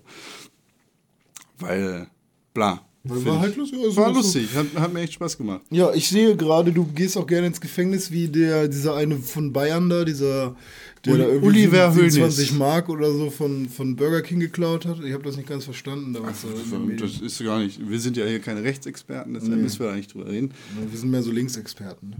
[1.58, 2.08] Weil,
[2.52, 2.84] bla.
[3.08, 3.78] War halt lustig.
[3.84, 5.62] also War lustig, hat, hat mir echt Spaß gemacht.
[5.70, 9.52] Ja, ich sehe gerade, du gehst auch gerne ins Gefängnis, wie der, dieser eine von
[9.52, 10.56] Bayern da, dieser,
[11.04, 12.58] der Uli- da irgendwie Oliver 27 Hoeneß.
[12.58, 14.98] Mark oder so von, von Burger King geklaut hat.
[15.04, 16.12] Ich habe das nicht ganz verstanden.
[16.12, 17.08] Da war's so in den Medien.
[17.08, 17.78] Das ist gar nicht.
[17.88, 20.52] Wir sind ja hier keine Rechtsexperten, deshalb müssen wir da nicht drüber reden.
[20.90, 22.10] Wir sind mehr so Linksexperten.
[22.10, 22.16] Ne?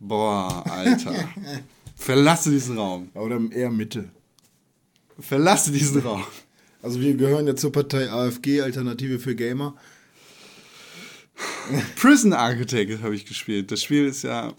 [0.00, 1.14] Boah, Alter.
[1.96, 3.08] Verlasse diesen Raum.
[3.14, 4.08] Oder eher Mitte.
[5.18, 6.24] Verlasse diesen Raum.
[6.84, 9.74] Also wir gehören ja zur Partei AFG, Alternative für Gamer.
[11.96, 13.72] Prison Architect habe ich gespielt.
[13.72, 14.52] Das Spiel ist ja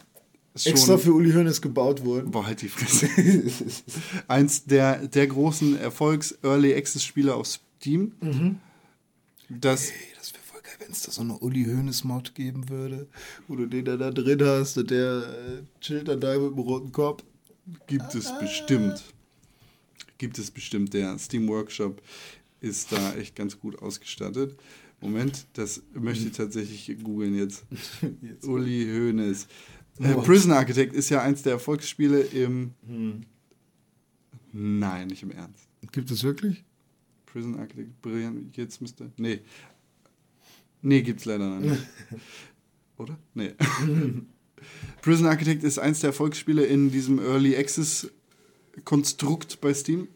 [0.56, 0.72] schon.
[0.72, 2.32] Extra für Uli Hoeneß gebaut worden.
[2.32, 3.08] Boah, halt die Fresse.
[4.28, 8.14] Eins der, der großen Erfolgs-Early-Access-Spiele auf Steam.
[9.50, 13.08] Das, Ey, das wäre voll geil, wenn es da so eine Uli Hoeneß-Mod geben würde,
[13.48, 16.60] wo du den da, da drin hast und der äh, chillt dann da mit dem
[16.60, 17.24] roten Kopf.
[17.86, 19.15] gibt es bestimmt.
[20.18, 20.94] Gibt es bestimmt.
[20.94, 22.02] Der Steam Workshop
[22.62, 24.58] ist da echt ganz gut ausgestattet.
[25.02, 27.66] Moment, das möchte ich tatsächlich googeln jetzt.
[28.22, 28.48] Jetzt.
[28.48, 29.48] Uli Hoeneß.
[30.00, 30.14] Äh.
[30.16, 32.72] Prison Architect ist ja eins der Erfolgsspiele im.
[34.52, 35.68] Nein, nicht im Ernst.
[35.92, 36.64] Gibt es wirklich?
[37.26, 39.12] Prison Architect, brillant, jetzt müsste.
[39.18, 39.42] Nee.
[40.82, 41.82] Nee, gibt's leider noch nicht.
[42.98, 43.20] Oder?
[43.34, 43.54] Nee.
[45.02, 48.10] Prison Architect ist eins der Erfolgsspiele in diesem Early Access
[48.84, 50.08] Konstrukt bei Steam.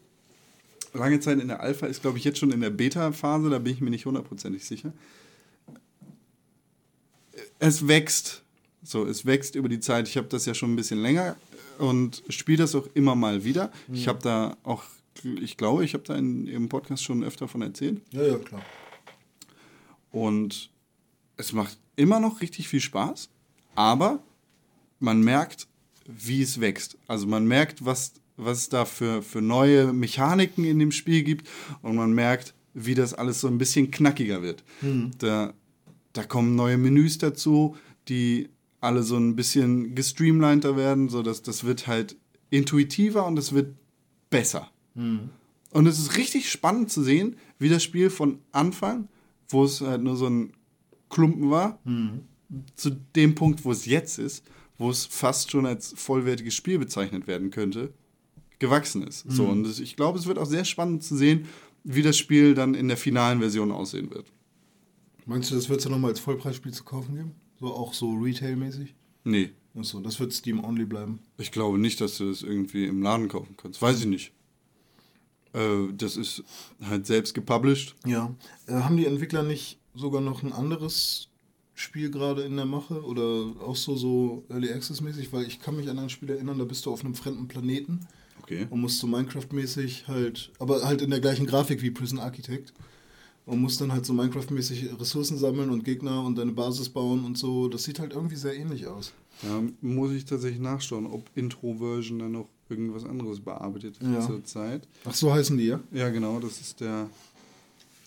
[0.92, 3.72] Lange Zeit in der Alpha, ist glaube ich jetzt schon in der Beta-Phase, da bin
[3.72, 4.92] ich mir nicht hundertprozentig sicher.
[7.58, 8.42] Es wächst.
[8.82, 10.08] So, es wächst über die Zeit.
[10.08, 11.36] Ich habe das ja schon ein bisschen länger
[11.78, 13.70] und spiele das auch immer mal wieder.
[13.92, 14.84] Ich habe da auch,
[15.40, 18.00] ich glaube, ich habe da in, im Podcast schon öfter von erzählt.
[18.10, 18.62] Ja, ja, klar.
[20.10, 20.70] Und
[21.36, 23.28] es macht immer noch richtig viel Spaß,
[23.74, 24.22] aber
[24.98, 25.68] man merkt,
[26.06, 26.96] wie es wächst.
[27.06, 28.14] Also man merkt, was,
[28.44, 31.48] was es da für, für neue Mechaniken in dem Spiel gibt
[31.82, 34.62] und man merkt, wie das alles so ein bisschen knackiger wird.
[35.18, 35.54] Da,
[36.12, 37.76] da kommen neue Menüs dazu,
[38.08, 38.48] die
[38.80, 42.16] alle so ein bisschen gestreamliner werden, so dass das wird halt
[42.50, 43.74] intuitiver und es wird
[44.30, 44.70] besser.
[45.72, 49.08] Und es ist richtig spannend zu sehen, wie das Spiel von Anfang,
[49.48, 50.52] wo es halt nur so ein
[51.10, 51.78] Klumpen war,
[52.74, 54.44] zu dem Punkt, wo es jetzt ist,
[54.78, 57.92] wo es fast schon als vollwertiges Spiel bezeichnet werden könnte,
[58.60, 59.24] gewachsen ist.
[59.28, 61.46] So, und ich glaube, es wird auch sehr spannend zu sehen,
[61.82, 64.26] wie das Spiel dann in der finalen Version aussehen wird.
[65.26, 67.32] Meinst du, das wird es ja nochmal als Vollpreisspiel zu kaufen geben?
[67.58, 68.94] So auch so Retail-mäßig?
[69.24, 71.20] Nee, Achso, das wird Steam-only bleiben.
[71.38, 73.80] ich glaube nicht, dass du das irgendwie im Laden kaufen kannst.
[73.80, 74.32] Weiß ich nicht.
[75.52, 76.42] Äh, das ist
[76.82, 77.94] halt selbst gepublished.
[78.04, 78.34] Ja.
[78.66, 81.28] Äh, haben die Entwickler nicht sogar noch ein anderes
[81.74, 83.04] Spiel gerade in der Mache?
[83.04, 85.32] Oder auch so, so Early Access-mäßig?
[85.32, 88.00] Weil ich kann mich an ein Spiel erinnern, da bist du auf einem fremden Planeten
[88.50, 88.66] Okay.
[88.70, 92.72] und musst so Minecraft-mäßig halt, aber halt in der gleichen Grafik wie Prison Architect.
[93.46, 97.36] Und musst dann halt so Minecraft-mäßig Ressourcen sammeln und Gegner und deine Basis bauen und
[97.38, 97.68] so.
[97.68, 99.12] Das sieht halt irgendwie sehr ähnlich aus.
[99.42, 104.20] Ja, muss ich tatsächlich nachschauen, ob Intro-Version dann noch irgendwas anderes bearbeitet Ja.
[104.20, 104.86] zurzeit.
[105.04, 105.80] Ach, so heißen die, ja?
[105.90, 107.08] Ja, genau, das ist der.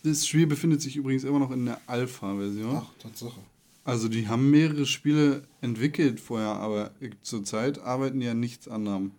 [0.02, 2.76] Das Spiel befindet sich übrigens immer noch in der Alpha-Version.
[2.76, 3.40] Ach, Tatsache.
[3.82, 9.10] Also die haben mehrere Spiele entwickelt vorher, aber zurzeit arbeiten die an nichts anderem.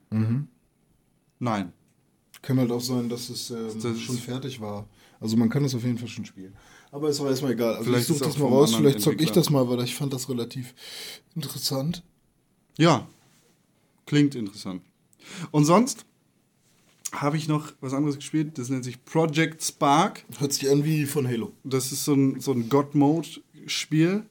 [1.39, 1.71] Nein.
[2.41, 4.87] Kann halt auch sein, dass es ähm, Das schon fertig war.
[5.19, 6.53] Also man kann das auf jeden Fall schon spielen.
[6.91, 7.75] Aber ist auch erstmal egal.
[7.75, 10.13] Also Vielleicht ich suche das mal raus, vielleicht zock ich das mal, weil ich fand
[10.13, 10.73] das relativ
[11.35, 12.03] interessant.
[12.77, 13.07] Ja,
[14.05, 14.81] klingt interessant.
[15.51, 16.05] Und sonst
[17.11, 20.25] habe ich noch was anderes gespielt, das nennt sich Project Spark.
[20.37, 21.53] Hört sich an wie von Halo.
[21.63, 24.23] Das ist so ein, so ein God-Mode-Spiel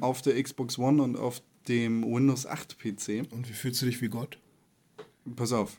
[0.00, 3.30] auf der Xbox One und auf dem Windows 8 PC.
[3.30, 4.38] Und wie fühlst du dich wie Gott?
[5.36, 5.76] Pass auf,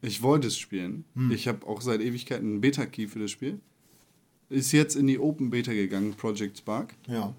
[0.00, 1.04] ich wollte es spielen.
[1.30, 3.60] Ich habe auch seit Ewigkeiten einen Beta-Key für das Spiel.
[4.48, 6.94] Ist jetzt in die Open Beta gegangen, Project Spark.
[7.08, 7.34] Ja.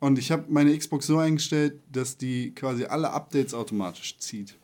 [0.00, 4.58] Und ich habe meine Xbox so eingestellt, dass die quasi alle Updates automatisch zieht.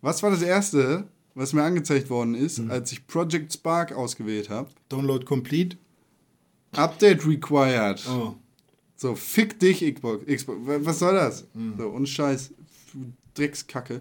[0.00, 4.70] Was war das erste, was mir angezeigt worden ist, als ich Project Spark ausgewählt habe?
[4.88, 5.76] Download complete.
[6.72, 8.04] Update required.
[8.08, 8.34] Oh.
[8.96, 10.24] So, fick dich, Xbox.
[10.26, 10.58] Xbox.
[10.64, 11.46] Was soll das?
[11.78, 12.52] So, und Scheiß,
[13.36, 14.00] Dreckskacke.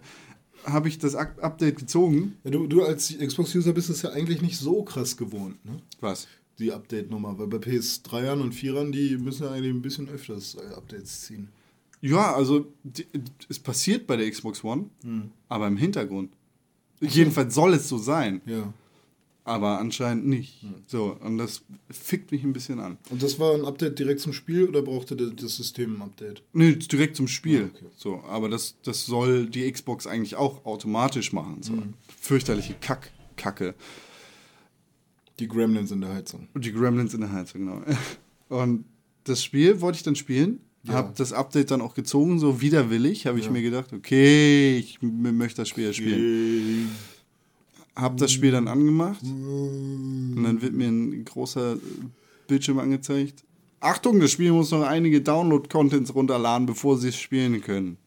[0.66, 2.38] Habe ich das Update gezogen?
[2.44, 5.78] Ja, du, du als Xbox-User bist es ja eigentlich nicht so krass gewohnt, ne?
[6.02, 6.28] Was?
[6.58, 7.38] Die Update-Nummer.
[7.38, 11.50] Weil bei PS3ern und 4ern, die müssen ja eigentlich ein bisschen öfters äh, Updates ziehen.
[12.02, 13.06] Ja, also die,
[13.50, 14.86] es passiert bei der Xbox One,
[15.50, 16.32] aber im Hintergrund.
[17.02, 18.74] Jedenfalls soll es so sein, Ja.
[19.46, 20.66] Aber anscheinend nicht.
[20.88, 22.98] So, und das fickt mich ein bisschen an.
[23.12, 26.42] Und das war ein Update direkt zum Spiel oder brauchte das System ein Update?
[26.52, 27.70] Nee, direkt zum Spiel.
[27.72, 27.86] Ah, okay.
[27.96, 31.62] So, aber das, das soll die Xbox eigentlich auch automatisch machen.
[31.62, 31.74] So.
[32.20, 33.76] Fürchterliche Kack, Kacke.
[35.40, 36.48] Die Gremlins in der Heizung.
[36.54, 37.82] Und die Gremlins in der Heizung, genau.
[38.50, 38.86] Und
[39.26, 40.60] das Spiel wollte ich dann spielen.
[40.84, 40.94] Ja.
[40.94, 43.26] Habe das Update dann auch gezogen, so widerwillig.
[43.26, 43.52] Habe ich Ja.
[43.52, 46.90] mir gedacht, okay, ich möchte das Spiel ja spielen.
[47.96, 49.22] Habe das Spiel dann angemacht.
[49.24, 51.78] Und dann wird mir ein großer
[52.48, 53.44] Bildschirm angezeigt.
[53.80, 57.98] Achtung, das Spiel muss noch einige Download-Contents runterladen, bevor sie es spielen können.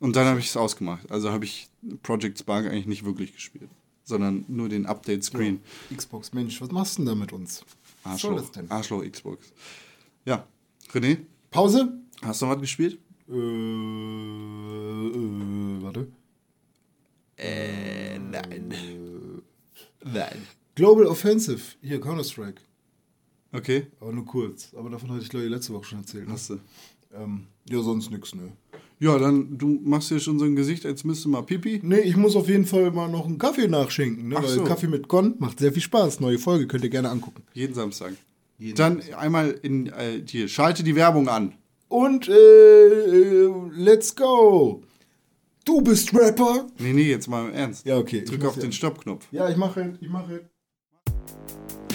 [0.00, 1.10] Und dann habe ich es ausgemacht.
[1.10, 1.68] Also habe ich
[2.02, 3.70] Project Spark eigentlich nicht wirklich gespielt,
[4.04, 5.60] sondern nur den Update-Screen.
[5.96, 7.64] Xbox, Mensch, was machst du denn da mit uns?
[8.02, 8.70] Was soll Arschloch, das denn?
[8.70, 9.52] Arschloch Xbox.
[10.24, 10.46] Ja,
[10.92, 11.18] René,
[11.50, 11.96] Pause?
[12.22, 12.98] hast du noch was gespielt?
[13.28, 13.38] Äh, äh,
[15.82, 16.08] warte.
[17.42, 18.74] Äh, nein.
[20.04, 20.46] Nein.
[20.74, 21.60] Global Offensive.
[21.82, 22.62] Hier, Counter-Strike.
[23.52, 24.72] Okay, Aber nur kurz.
[24.74, 26.26] Aber davon hatte ich, glaube ich, letzte Woche schon erzählt.
[26.26, 26.32] Ne?
[26.32, 26.58] hast du.
[27.14, 28.52] Ähm, ja, sonst nix, ne.
[28.98, 31.80] Ja, dann, du machst hier schon so ein Gesicht, als müsste mal Pipi.
[31.82, 34.36] Nee, ich muss auf jeden Fall mal noch einen Kaffee nachschenken, ne?
[34.38, 34.64] Ach Weil so.
[34.64, 36.20] Kaffee mit Con macht sehr viel Spaß.
[36.20, 37.42] Neue Folge, könnt ihr gerne angucken.
[37.52, 38.14] Jeden Samstag.
[38.76, 41.54] dann einmal in, äh, hier, schalte die Werbung an.
[41.88, 44.82] Und äh, äh, let's go.
[45.64, 46.66] Du bist Rapper?
[46.78, 47.86] Nee, nee, jetzt mal im Ernst.
[47.86, 48.24] Ja, okay.
[48.24, 49.28] Drück auf den Stoppknopf.
[49.30, 50.50] Ja, ich mache, ich mache.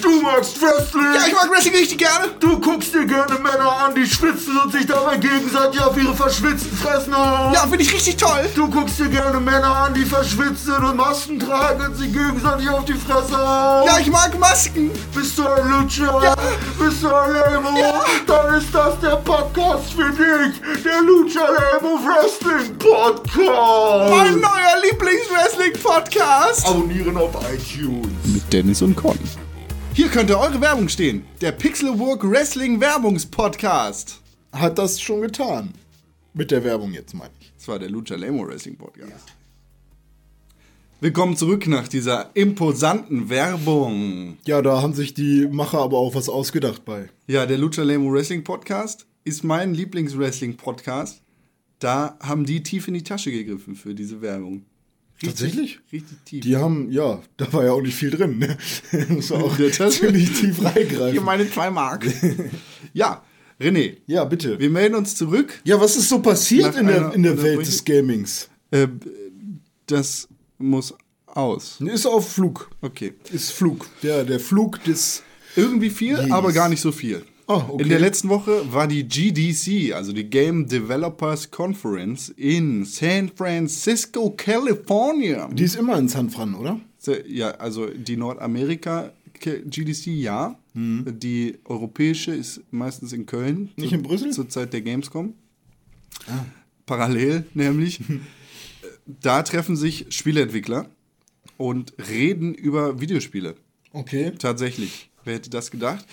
[0.02, 1.04] Du magst Wrestling!
[1.34, 2.28] mag Wrestling richtig gerne.
[2.40, 6.76] Du guckst dir gerne Männer an, die schwitzen und sich dabei gegenseitig auf ihre verschwitzten
[6.78, 7.54] Fressen hauen.
[7.62, 8.50] finde ich richtig toll.
[8.56, 12.86] Du guckst dir gerne Männer an, die verschwitzen und Masken tragen und sich gegenseitig auf
[12.86, 13.86] die Fresse hauen.
[14.00, 14.92] ich mag Masken.
[15.14, 16.36] Bist du ein Lucha?
[16.80, 18.04] Bist du ein Lemo?
[18.26, 20.84] Dann ist das der Podcast für dich.
[20.84, 24.12] Der Lucha Lemo Wrestling Podcast.
[24.42, 26.68] neuer Lieblings-Wrestling-Podcast.
[26.68, 28.08] Abonnieren auf iTunes.
[28.26, 29.18] Mit Dennis und Con.
[29.98, 31.26] Hier könnte eure Werbung stehen.
[31.42, 34.22] Der Pixelburg Wrestling Werbungspodcast.
[34.52, 35.74] Hat das schon getan.
[36.36, 37.52] Mit der Werbung jetzt, meine ich.
[37.58, 39.34] Das war der Lucha Lemo Wrestling Podcast.
[41.02, 44.38] Willkommen zurück nach dieser imposanten Werbung.
[44.46, 47.10] Ja, da haben sich die Macher aber auch was ausgedacht bei.
[47.26, 51.24] Ja, der Lucha Lemo Wrestling Podcast ist mein Lieblings-Wrestling-Podcast.
[51.80, 54.64] Da haben die tief in die Tasche gegriffen für diese Werbung.
[55.22, 55.80] Richtig, Tatsächlich?
[55.92, 56.42] Richtig tief.
[56.42, 58.38] Die haben, ja, da war ja auch nicht viel drin.
[58.38, 58.56] Ne?
[59.32, 60.02] Auch In der Tasche?
[60.02, 61.24] ziemlich tief Hier reingreifen.
[61.26, 62.06] meine zwei Mark.
[62.94, 63.24] ja,
[63.60, 64.60] René, Ja, bitte.
[64.60, 65.60] wir melden uns zurück.
[65.64, 68.50] Ja, was ist so passiert in der, in der Welt des Gamings?
[68.70, 68.88] Äh,
[69.88, 70.28] das
[70.60, 70.94] muss
[71.26, 71.80] aus.
[71.82, 72.70] Ist auf Flug.
[72.82, 73.14] Okay.
[73.32, 73.88] Ist Flug.
[74.04, 75.24] Der, der Flug des.
[75.56, 76.32] Irgendwie viel, Yes.
[76.32, 77.24] aber gar nicht so viel.
[77.48, 77.84] Ah, okay.
[77.84, 84.32] In der letzten Woche war die GDC, also die Game Developers Conference in San Francisco,
[84.36, 85.48] California.
[85.54, 86.80] Die ist immer in San Fran, oder?
[87.26, 90.60] Ja, also die Nordamerika GDC ja.
[90.74, 93.70] Die europäische ist meistens in Köln.
[93.78, 94.32] Nicht zu- in Brüssel?
[94.32, 95.34] Zur Zeit der Gamescom.
[96.86, 98.00] Parallel nämlich.
[99.22, 100.88] da treffen sich Spieleentwickler
[101.58, 103.56] und reden über Videospiele.
[103.94, 104.34] Okay.
[104.38, 105.07] Tatsächlich.
[105.28, 106.06] Wer hätte das gedacht?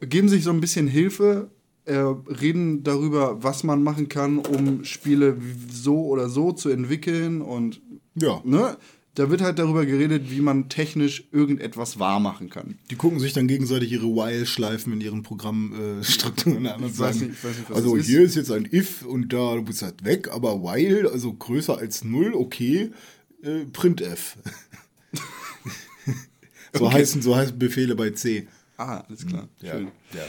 [0.00, 1.50] Geben sich so ein bisschen Hilfe,
[1.86, 5.36] äh, reden darüber, was man machen kann, um Spiele
[5.70, 7.80] so oder so zu entwickeln und
[8.14, 8.40] Ja.
[8.44, 8.76] ne?
[9.16, 12.78] Da wird halt darüber geredet, wie man technisch irgendetwas wahr machen kann.
[12.90, 17.70] Die gucken sich dann gegenseitig ihre While-Schleifen in ihren Programmstrukturen an und sagen, nicht- nicht,
[17.72, 18.06] also ist.
[18.06, 21.76] hier ist jetzt ein if und da du bist halt weg, aber While, also größer
[21.76, 22.92] als null, okay,
[23.42, 24.36] äh, printf.
[26.72, 26.94] so, Okay.
[26.94, 28.46] heißen, so heißen Befehle bei C.
[28.80, 29.48] Ah, alles klar.
[29.60, 29.88] Schön.
[30.14, 30.22] ja.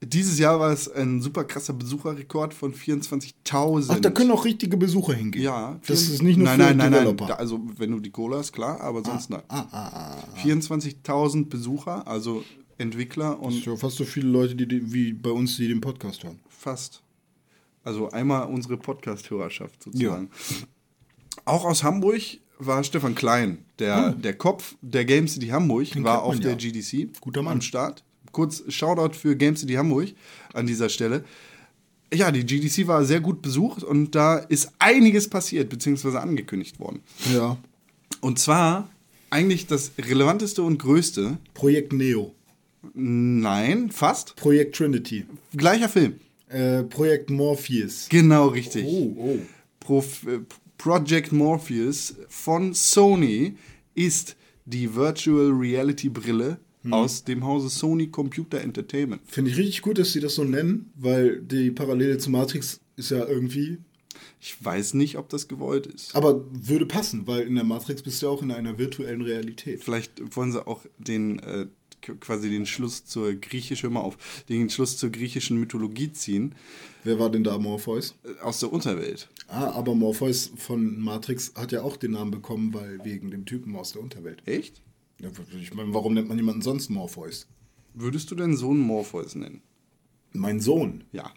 [0.00, 3.86] Dieses Jahr war es ein super krasser Besucherrekord von 24.000.
[3.88, 5.42] Ach, da können auch richtige Besucher hingehen.
[5.42, 7.26] Ja, Das ist nicht nur nein, für nein, nein, Developer.
[7.28, 7.36] Nein.
[7.38, 9.42] Also wenn du die Cola hast, klar, aber sonst nein.
[9.48, 10.38] Ah, ah, ah.
[10.44, 12.44] 24.000 Besucher, also
[12.78, 16.22] Entwickler und So, fast so viele Leute, die, die wie bei uns, die den Podcast
[16.22, 16.38] hören.
[16.48, 17.02] fast.
[17.82, 20.30] Also einmal unsere Podcast-Hörerschaft sozusagen.
[21.44, 22.22] Auch aus Hamburg
[22.58, 26.52] war Stefan Klein, der, der Kopf der Game City Hamburg, war kennt man auf der
[26.52, 26.56] ja.
[26.56, 27.54] GDC Guter Mann.
[27.54, 28.04] am Start.
[28.32, 30.08] Kurz Shoutout für Game City Hamburg
[30.52, 31.24] an dieser Stelle.
[32.12, 37.00] Ja, die GDC war sehr gut besucht und da ist einiges passiert, beziehungsweise angekündigt worden.
[37.32, 37.58] Ja.
[38.20, 38.88] Und zwar
[39.30, 42.34] eigentlich das relevanteste und größte, Projekt Neo.
[42.94, 45.26] nein, fast, Projekt Trinity.
[45.54, 46.14] gleicher Film.
[46.48, 48.08] Äh, Projekt Morpheus.
[48.08, 48.86] Genau richtig.
[48.86, 49.38] Oh, oh.
[49.80, 50.40] Prof äh,
[50.78, 53.56] Project Morpheus von Sony
[53.94, 56.58] ist die Virtual Reality Brille
[56.90, 59.20] aus dem Hause Sony Computer Entertainment.
[59.26, 63.10] Finde ich richtig gut, dass sie das so nennen, weil die Parallele zu Matrix ist
[63.10, 63.78] ja irgendwie.
[64.40, 66.14] Ich weiß nicht, ob das gewollt ist.
[66.14, 69.82] Aber würde passen, weil in der Matrix bist du ja auch in einer virtuellen Realität.
[69.82, 71.66] Vielleicht wollen sie auch den äh,
[72.20, 74.16] quasi den Schluss zur griechischen, hör mal auf,
[74.48, 76.54] den Schluss zur griechischen Mythologie ziehen
[77.04, 78.14] Wer war denn da Morpheus?
[78.24, 79.28] äh, aus der Unterwelt.
[79.46, 83.74] Ah, aber Morpheus von Matrix hat ja auch den Namen bekommen, weil wegen dem Typen
[83.76, 84.42] aus der Unterwelt.
[84.46, 84.82] Echt?
[85.20, 85.30] Ja,
[85.60, 87.46] ich meine, warum nennt man jemanden sonst Morpheus?
[87.94, 89.62] Würdest du deinen Sohn Morpheus nennen?
[90.32, 91.04] Mein Sohn.
[91.12, 91.32] Ja.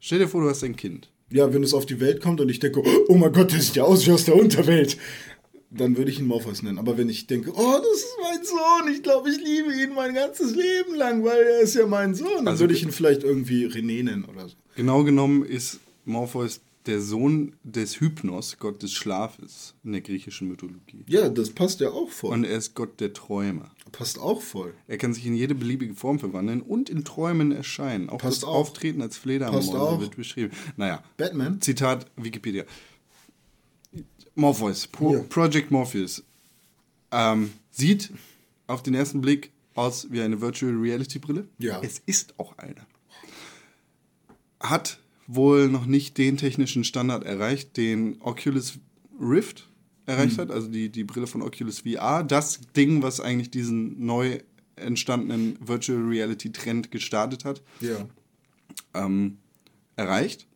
[0.00, 1.10] Stell dir vor, du hast ein Kind.
[1.30, 3.76] Ja, wenn es auf die Welt kommt und ich denke, oh mein Gott, der sieht
[3.76, 4.98] ja aus wie aus der Unterwelt,
[5.70, 6.78] dann würde ich ihn Morpheus nennen.
[6.78, 10.14] Aber wenn ich denke, oh, das ist mein Sohn, ich glaube, ich liebe ihn mein
[10.14, 13.22] ganzes Leben lang, weil er ist ja mein Sohn, dann Also würde ich ihn vielleicht
[13.22, 14.54] irgendwie René nennen oder so.
[14.76, 21.04] Genau genommen ist Morpheus der Sohn des Hypnos, Gott des Schlafes in der griechischen Mythologie.
[21.06, 22.32] Ja, das passt ja auch voll.
[22.32, 23.70] Und er ist Gott der Träume.
[23.92, 24.72] passt auch voll.
[24.88, 28.08] Er kann sich in jede beliebige Form verwandeln und in Träumen erscheinen.
[28.08, 28.54] Auch Passt das auch.
[28.54, 30.52] Auftreten als Fledermaus wird beschrieben.
[30.76, 31.60] Naja, Batman?
[31.60, 32.64] Zitat Wikipedia.
[34.40, 35.22] Morpheus, Pro Ja.
[35.28, 36.22] Project Morpheus,
[37.12, 38.12] ähm, sieht
[38.66, 41.48] auf den ersten Blick aus wie eine Virtual Reality Brille.
[41.58, 41.80] Ja.
[41.82, 42.86] Es ist auch eine.
[44.60, 48.78] hat wohl noch nicht den technischen Standard erreicht, den Oculus
[49.20, 49.68] Rift
[50.06, 52.24] erreicht hat, also die, die Brille von Oculus VR.
[52.24, 54.40] Das Ding, was eigentlich diesen neu
[54.76, 58.06] entstandenen Virtual Reality Trend gestartet hat, Ja.
[58.94, 59.38] ähm,
[59.96, 60.46] erreicht.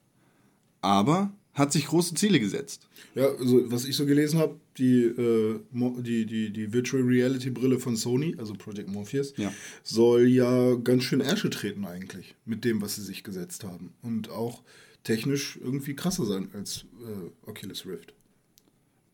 [0.81, 2.89] Aber hat sich große Ziele gesetzt.
[3.15, 7.79] Ja, also was ich so gelesen habe, die, äh, die, die, die Virtual Reality Brille
[7.79, 9.53] von Sony, also Project Morpheus, Ja.
[9.83, 13.93] soll ja ganz schön Ärsche treten eigentlich mit dem, was sie sich gesetzt haben.
[14.03, 14.63] Und auch
[15.05, 18.15] technisch irgendwie krasser sein als äh, Oculus Rift.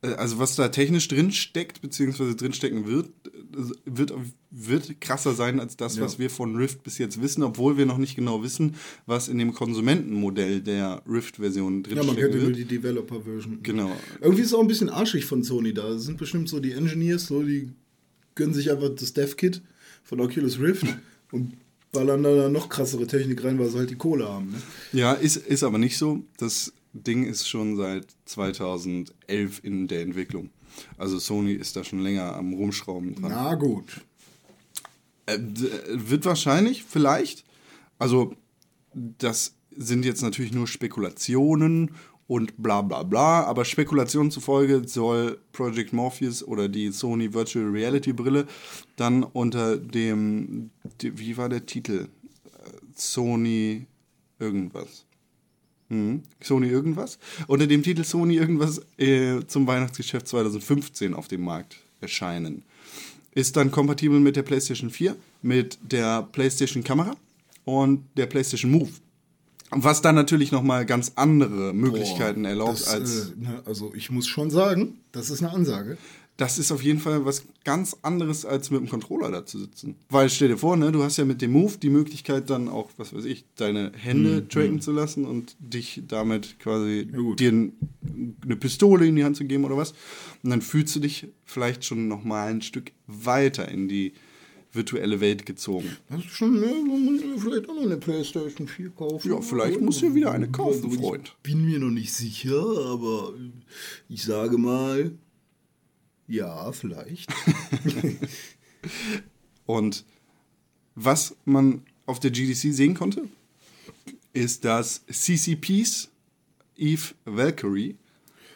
[0.02, 4.12] Äh, Also was da technisch drin steckt, beziehungsweise drinstecken wird, äh, wird,
[4.50, 6.02] wird krasser sein als das, Ja.
[6.02, 8.76] was wir von Rift bis jetzt wissen, obwohl wir noch nicht genau wissen,
[9.06, 13.60] was in dem Konsumentenmodell der Rift-Version Ja, man kennt nur die Developer-Version.
[13.62, 13.90] Genau.
[14.20, 15.88] Irgendwie ist es auch ein bisschen arschig von Sony da.
[15.90, 17.70] Es sind bestimmt so die Engineers, so, die
[18.34, 19.62] gönnen sich einfach das Dev-Kit
[20.02, 20.86] von Oculus Rift
[21.32, 21.54] und
[21.92, 24.52] ballern da noch krassere Technik rein, weil sie halt die Kohle haben.
[24.52, 24.58] Ne?
[24.92, 26.22] Ja, ist, ist aber nicht so.
[26.38, 30.50] Das Ding ist schon seit 2011 in der Entwicklung.
[30.98, 33.30] Also Sony ist da schon länger am Rumschrauben dran.
[33.32, 34.00] Na gut.
[35.26, 37.44] Äh, d- wird wahrscheinlich, vielleicht.
[37.98, 38.34] Also,
[38.94, 41.92] das sind jetzt natürlich nur Spekulationen
[42.26, 48.12] und bla bla bla, aber Spekulationen zufolge soll Project Morpheus oder die Sony Virtual Reality
[48.12, 48.46] Brille
[48.96, 50.70] dann unter dem,
[51.00, 52.08] wie war der Titel?
[52.46, 53.86] Äh, Sony
[54.38, 55.04] irgendwas.
[55.90, 56.22] Mhm.
[56.40, 57.18] Sony irgendwas.
[57.46, 62.62] Unter dem Titel Sony irgendwas äh, zum Weihnachtsgeschäft 2015 auf dem Markt erscheinen.
[63.32, 67.14] Ist dann kompatibel mit der PlayStation 4, mit der PlayStation Kamera
[67.64, 68.90] und der PlayStation Move.
[69.72, 73.30] Was dann natürlich nochmal ganz andere Möglichkeiten Boah, erlaubt das, als.
[73.30, 75.96] Äh, ne, also ich muss schon sagen, das ist eine Ansage.
[76.40, 79.96] Das ist auf jeden Fall was ganz anderes, als mit dem Controller da zu sitzen.
[80.08, 82.88] Weil stell dir vor, ne, du hast ja mit dem Move die Möglichkeit dann auch,
[82.96, 87.40] was weiß ich, deine Hände tracken zu lassen und dich damit quasi gut.
[87.40, 89.92] dir eine Pistole in die Hand zu geben oder was.
[90.42, 94.14] Und dann fühlst du dich vielleicht schon nochmal ein Stück weiter in die
[94.72, 95.94] virtuelle Welt gezogen.
[96.08, 99.30] Das ist schon, ne, muss ja vielleicht auch noch eine Playstation 4 kaufen.
[99.30, 101.36] Ja, vielleicht muss ja wieder eine kaufen, Also, Freund.
[101.44, 103.34] Ich bin mir noch nicht sicher, aber
[104.08, 105.12] ich sage mal,
[106.30, 107.32] ja, vielleicht.
[109.66, 110.04] Und
[110.94, 113.28] was man auf der GDC sehen konnte,
[114.32, 116.08] ist, dass CCPs
[116.76, 117.96] Eve Valkyrie,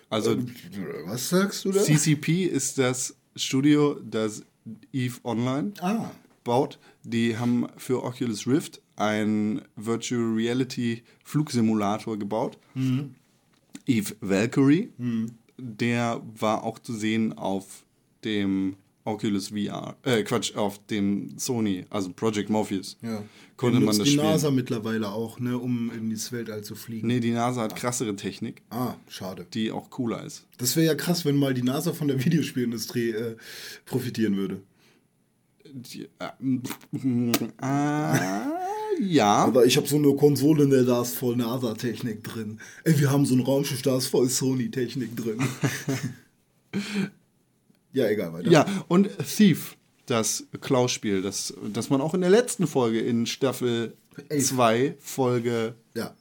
[0.09, 0.37] also
[1.07, 1.83] Was sagst du da?
[1.83, 4.45] CCP ist das Studio, das
[4.93, 6.11] Eve Online ah,
[6.45, 6.79] baut.
[7.03, 12.57] Die haben für Oculus Rift einen Virtual Reality Flugsimulator gebaut.
[13.87, 14.91] Eve Valkyrie,
[15.59, 17.84] der war auch zu sehen auf
[18.24, 18.76] dem
[19.07, 22.96] Oculus VR, äh, Quatsch, auf dem Sony, also Project Morpheus.
[23.02, 23.22] ja.
[23.57, 24.26] Konnte man das die spielen.
[24.26, 27.07] NASA mittlerweile auch, ne, um in das Weltall zu fliegen.
[27.07, 29.46] Nee, die NASA hat krassere Technik, Ah, schade.
[29.55, 30.44] die auch cooler ist.
[30.59, 33.36] Das wäre ja krass, wenn mal die NASA von der Videospielindustrie äh,
[33.84, 34.61] profitieren würde.
[35.72, 36.30] Die, äh,
[36.94, 37.30] äh,
[39.01, 39.34] ja.
[39.45, 42.61] Aber ich habe so eine Konsole, ne, da ist voll NASA-Technik drin.
[42.84, 45.38] Ey, wir haben so ein Raumschiff, da ist voll Sony-Technik drin.
[47.92, 48.51] ja, egal, weiter.
[48.51, 49.76] Ja, und Thief,
[50.07, 53.97] das Klaus-Spiel, das, das man auch in der letzten Folge in Staffel
[54.28, 54.47] Elf.
[54.47, 56.14] 2, Folge Ja.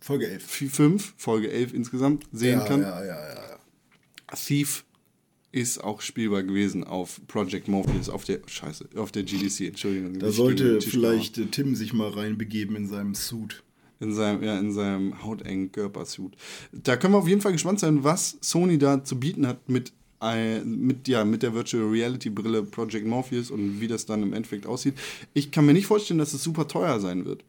[0.00, 0.44] Folge 11.
[0.44, 2.82] 5, Folge 11 insgesamt sehen Ja, kann.
[2.82, 3.58] ja, ja, ja, ja.
[4.34, 4.84] Thief
[5.52, 10.18] ist auch spielbar gewesen auf Project Morpheus, auf der, scheiße, auf der GDC, Entschuldigung.
[10.18, 13.62] Da sollte vielleicht äh, Tim sich mal reinbegeben in seinem Suit.
[14.00, 16.32] In seinem, ja, in seinem hautengen Körpersuit.
[16.72, 19.92] Da können wir auf jeden Fall gespannt sein, was Sony da zu bieten hat mit,
[20.18, 24.32] ein, mit, ja, mit der Virtual Reality Brille Project Morpheus und wie das dann im
[24.32, 24.94] Endeffekt aussieht.
[25.34, 27.44] Ich kann mir nicht vorstellen, dass es super teuer sein wird,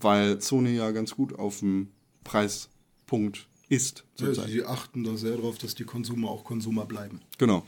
[0.00, 1.88] weil Sony ja ganz gut auf dem
[2.24, 7.20] Preispunkt ist Ja, sie achten da sehr drauf, dass die Konsumer auch Konsumer bleiben.
[7.38, 7.64] Genau.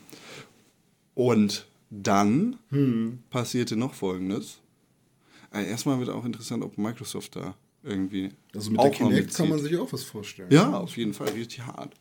[1.14, 3.18] Und dann Hm.
[3.30, 4.58] passierte noch Folgendes.
[5.52, 8.30] Äh, erstmal wird auch interessant, ob Microsoft da irgendwie.
[8.54, 10.50] Also mit der auch noch Kinect kann man sich auch was vorstellen.
[10.50, 11.94] Ja, auf jeden Fall richtig hart.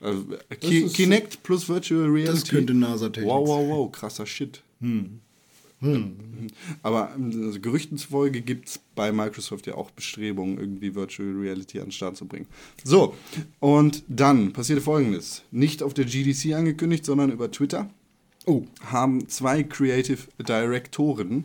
[0.00, 2.40] Also, äh, Ki Kinect plus Virtual Reality.
[2.40, 4.62] Das könnte NASA-Technik Wow, wow, wow, krasser Shit.
[6.82, 11.78] Aber ähm, also Gerüchten zufolge gibt es bei Microsoft ja auch Bestrebungen, irgendwie Virtual Reality
[11.80, 12.46] an den Start zu bringen.
[12.84, 13.14] So,
[13.60, 15.42] und dann passierte folgendes.
[15.50, 17.90] Nicht auf der GDC angekündigt, sondern über Twitter.
[18.46, 21.44] Oh, haben zwei Creative Directoren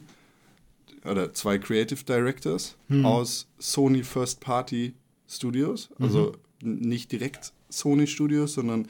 [1.06, 2.76] oder zwei Creative Directors
[3.06, 4.94] aus Sony First Party
[5.30, 8.88] Studios, also n- nicht direkt Sony Studios, sondern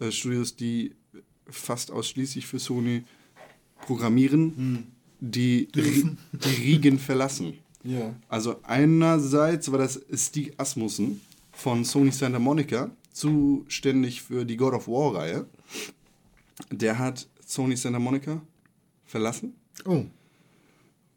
[0.00, 0.92] äh, Studios, die
[1.48, 3.04] fast ausschließlich für Sony
[3.84, 4.86] programmieren,
[5.20, 7.54] die, Ri- die Riegen verlassen.
[7.88, 8.16] Ja.
[8.28, 11.20] Also einerseits war das Steve Asmussen
[11.52, 15.46] von Sony Santa Monica, zuständig für die God of War-Reihe.
[16.72, 18.42] Der hat Sony Santa Monica
[19.04, 19.54] verlassen
[19.84, 20.04] Oh.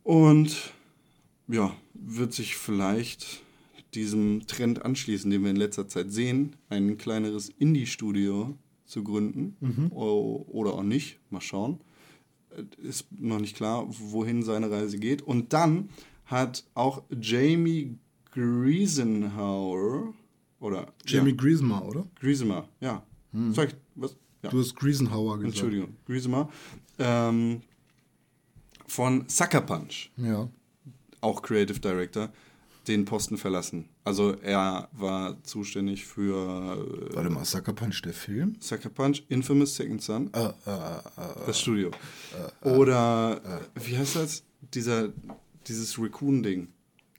[0.03, 0.72] und
[1.47, 3.41] ja, wird sich vielleicht
[3.95, 8.55] diesem Trend anschließen, den wir in letzter Zeit sehen, ein kleineres Indie-Studio
[8.86, 9.55] zu gründen
[9.91, 11.18] o- oder auch nicht.
[11.32, 11.80] Mal schauen.
[12.78, 15.22] Ist noch nicht klar, wohin seine Reise geht.
[15.22, 15.89] Und dann
[16.26, 17.97] hat auch Jamie
[18.32, 20.14] Griesenhauer
[20.60, 22.05] oder Jamie ja, Griesenmar, oder?
[22.20, 23.03] Griesemer, ja.
[23.51, 24.16] Sag ich, was?
[24.41, 24.49] Ja.
[24.49, 25.55] Du hast Griesenhauer gesagt.
[25.55, 26.49] Entschuldigung, Griesemer.
[26.97, 27.62] Ähm,
[28.88, 30.49] von Sucker Punch Ja.
[31.22, 32.32] auch Creative Director,
[32.88, 33.90] den Posten verlassen.
[34.04, 36.78] Also er war zuständig für
[37.12, 38.56] äh, Warte mal, Sucker Punch, der Film?
[38.60, 41.02] Sucker Punch, Infamous Second Son, Äh, äh, äh,
[41.46, 41.92] das Studio.
[42.62, 44.44] Oder wie heißt das?
[44.74, 45.10] Dieser,
[45.68, 46.68] dieses Raccoon-Ding.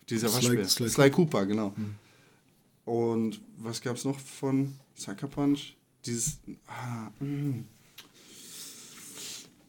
[0.08, 0.68] Dieser Sly- Waschbär.
[0.68, 1.74] Sly Sly, Cooper, genau.
[2.84, 5.76] Und was gab es noch von Sucker Punch?
[6.04, 6.40] Dieses.
[6.66, 7.64] Ah, mm.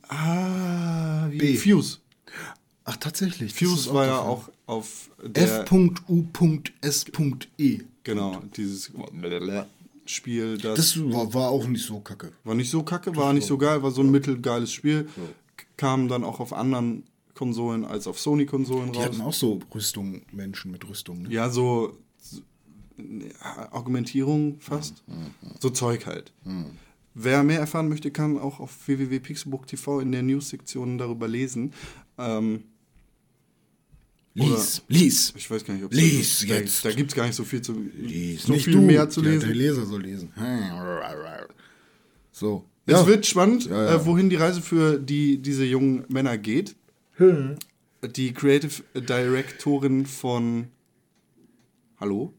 [0.08, 1.56] ah wie B.
[1.58, 2.00] Fuse.
[2.84, 3.54] Ach, tatsächlich.
[3.54, 5.64] Fuse war ja auch auf der.
[6.82, 7.80] F.U.S.E.
[8.04, 8.92] Genau, dieses
[10.06, 12.32] Spiel, das, Das war, war auch nicht so kacke.
[12.44, 15.04] war nicht so kacke, war nicht so geil, war so ein mittelgeiles Spiel.
[15.56, 17.04] K- Kam dann auch auf anderen
[17.36, 19.06] Konsolen als auf Sony-Konsolen Die raus.
[19.06, 21.22] hatten auch so Rüstung, Menschen mit Rüstung.
[21.24, 21.30] Ne?
[21.32, 22.42] Ja, so, so
[22.98, 25.04] ja, Augmentierung fast.
[25.60, 26.34] So Zeug halt.
[27.14, 31.74] Wer mehr erfahren möchte, kann auch auf www.pixelbook.tv in der News-Sektion darüber lesen.
[32.18, 32.64] Ähm,
[34.34, 35.34] Lies, lies.
[35.36, 36.86] ich weiß gar nicht, ob Lies da, jetzt.
[36.86, 38.44] Da gibt es gar nicht so viel zu Lies.
[38.44, 38.82] so nicht viel du.
[38.82, 39.48] mehr zu Ja, lesen.
[39.48, 40.32] der Leser soll lesen.
[42.32, 42.66] So.
[42.86, 43.96] Es wird spannend, Ja, ja.
[43.96, 46.76] Äh, wohin die Reise für die, diese jungen Männer geht.
[47.20, 50.68] Die Creative Directorin von.
[52.00, 52.34] Hallo?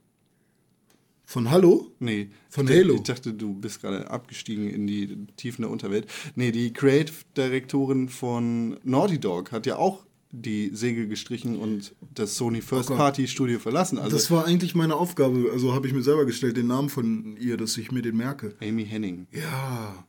[1.24, 1.93] Von Hallo?
[2.01, 2.30] Nee.
[2.49, 2.97] Von ich, Halo.
[2.97, 6.07] Ich dachte, du bist gerade abgestiegen in die Tiefen der Unterwelt.
[6.34, 12.36] Nee, die Creative Directorin von Naughty Dog hat ja auch die Segel gestrichen und das
[12.36, 12.96] Sony First Oh.
[12.96, 13.98] Party Studio verlassen.
[13.98, 15.50] Also Das war eigentlich meine Aufgabe.
[15.52, 18.54] Also habe ich mir selber gestellt, den Namen von ihr, dass ich mir den merke.
[18.62, 19.26] Amy Henning.
[19.30, 20.04] Ja.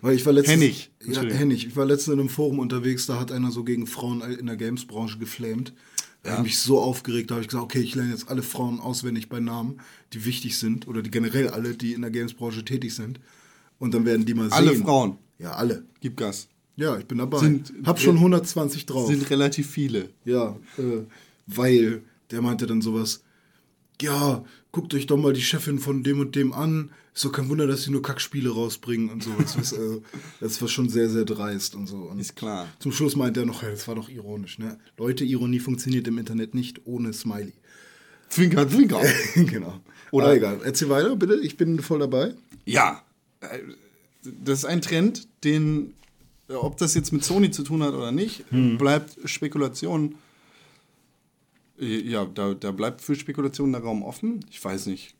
[0.00, 0.90] Weil ich war letztens, Hennig.
[1.06, 1.22] Ja.
[1.22, 1.66] Hennig.
[1.66, 4.56] Ich war letztens in einem Forum unterwegs, da hat einer so gegen Frauen in der
[4.56, 5.74] Games-Branche geflamed.
[6.22, 8.42] Da habe ich mich so aufgeregt, da habe ich gesagt, okay, ich lerne jetzt alle
[8.42, 9.80] Frauen auswendig bei Namen,
[10.12, 13.20] die wichtig sind, oder die generell alle, die in der Games-Branche tätig sind.
[13.78, 14.82] Und dann werden die mal Alle sehen.
[14.82, 15.16] Frauen.
[15.38, 15.84] Ja, alle.
[16.00, 16.48] Gib Gas.
[16.80, 17.38] Ja, ich bin dabei.
[17.38, 19.06] Sind- hab schon 120 drauf.
[19.08, 20.08] Sind relativ viele.
[20.24, 21.02] Ja, äh,
[21.46, 23.22] weil der meinte dann sowas,
[24.00, 26.90] ja, guckt euch doch mal die Chefin von dem und dem an.
[27.14, 29.56] Ist doch kein Wunder, dass sie nur Kackspiele rausbringen und sowas.
[29.56, 30.00] das, äh,
[30.40, 31.96] das war schon sehr, sehr dreist und so.
[31.96, 32.68] Und Ist klar.
[32.78, 34.78] Zum Schluss meinte er noch, hey, das war doch ironisch, ne?
[34.96, 37.52] Leute, Ironie funktioniert im Internet nicht ohne Smiley.
[38.30, 39.02] Zwinker, zwinker.
[39.34, 39.80] genau.
[40.12, 40.60] Oder- Aber egal.
[40.64, 41.40] Erzähl weiter, bitte.
[41.42, 42.32] Ich bin voll dabei.
[42.64, 43.02] Ja,
[43.40, 43.58] äh,
[44.44, 45.94] das ist ein Trend, den,
[46.56, 48.44] ob das jetzt mit Sony zu tun hat oder nicht,
[48.78, 50.14] bleibt Spekulation.
[51.80, 54.40] Äh, Ja, da, da bleibt für Spekulation der Raum offen.
[54.50, 55.14] Ich weiß nicht.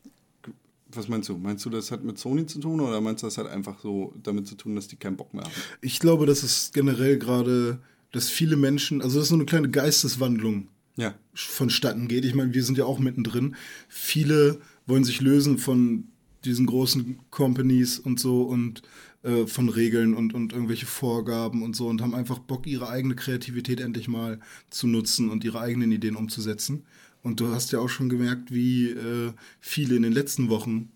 [0.93, 1.37] Was meinst du?
[1.37, 4.13] Meinst du, das hat mit Sony zu tun oder meinst du, das hat einfach so
[4.23, 5.51] damit zu tun, dass die keinen Bock mehr haben?
[5.79, 7.79] Ich glaube, das ist generell gerade,
[8.11, 10.67] dass viele Menschen, also das ist so eine kleine Geisteswandlung
[10.97, 11.15] Ja.
[11.33, 12.25] vonstatten geht.
[12.25, 13.55] Ich meine, wir sind ja auch mittendrin.
[13.87, 16.09] Viele wollen sich lösen von
[16.43, 18.81] diesen großen Companies und so und
[19.23, 23.15] äh, von Regeln und, und irgendwelche Vorgaben und so und haben einfach Bock, ihre eigene
[23.15, 26.83] Kreativität endlich mal zu nutzen und ihre eigenen Ideen umzusetzen.
[27.23, 30.89] Und du hast ja auch schon gemerkt, wie äh, viele in den letzten Wochen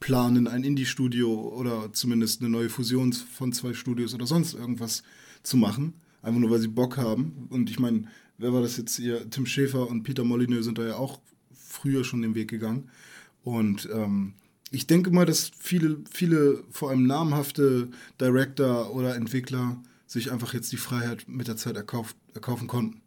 [0.00, 5.02] planen, ein Indie-Studio oder zumindest eine neue Fusion von zwei Studios oder sonst irgendwas
[5.42, 5.94] zu machen.
[6.22, 7.46] Einfach nur, weil sie Bock haben.
[7.50, 8.04] Und ich meine,
[8.38, 9.28] wer war das jetzt hier?
[9.30, 11.20] Tim Schäfer und Peter Molyneux sind da ja auch
[11.52, 12.88] früher schon den Weg gegangen.
[13.44, 14.32] Und ähm,
[14.70, 17.88] ich denke mal, dass viele, viele, vor allem namhafte
[18.20, 23.00] Director oder Entwickler sich einfach jetzt die Freiheit mit der Zeit erkauft, erkaufen konnten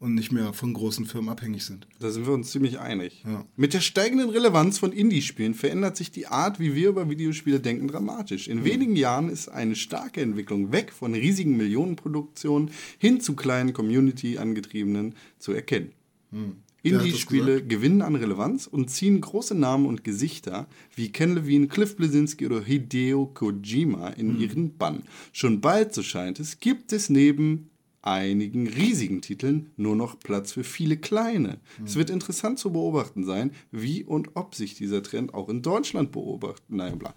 [0.00, 1.86] und nicht mehr von großen Firmen abhängig sind.
[1.98, 3.22] Da sind wir uns ziemlich einig.
[3.26, 3.44] Ja.
[3.56, 7.86] Mit der steigenden Relevanz von Indie-Spielen verändert sich die Art, wie wir über Videospiele denken,
[7.86, 8.48] dramatisch.
[8.48, 15.14] In wenigen Jahren ist eine starke Entwicklung weg von riesigen Millionenproduktionen hin zu kleinen Community-angetriebenen
[15.38, 15.92] zu erkennen.
[16.30, 21.96] Das Indie-Spiele gewinnen an Relevanz und ziehen große Namen und Gesichter wie Ken Levine, Cliff
[21.96, 25.02] Bleszinski oder Hideo Kojima in ihren Bann.
[25.32, 27.68] Schon bald, so scheint es, gibt es neben
[28.02, 31.58] einigen riesigen Titeln nur noch Platz für viele kleine.
[31.84, 36.10] Es wird interessant zu beobachten sein, wie und ob sich dieser Trend auch in Deutschland
[36.12, 36.64] beobachtet.
[36.70, 37.14] Naja, bla.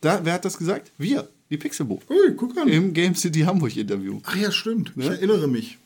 [0.00, 0.92] Da, wer hat das gesagt?
[0.98, 2.02] Wir, die Pixelbook.
[2.08, 2.68] Ui, guck an.
[2.68, 4.20] Im Game City Hamburg Interview.
[4.22, 4.90] Ach ja, stimmt.
[4.90, 5.06] Ich Ne?
[5.16, 5.78] erinnere mich.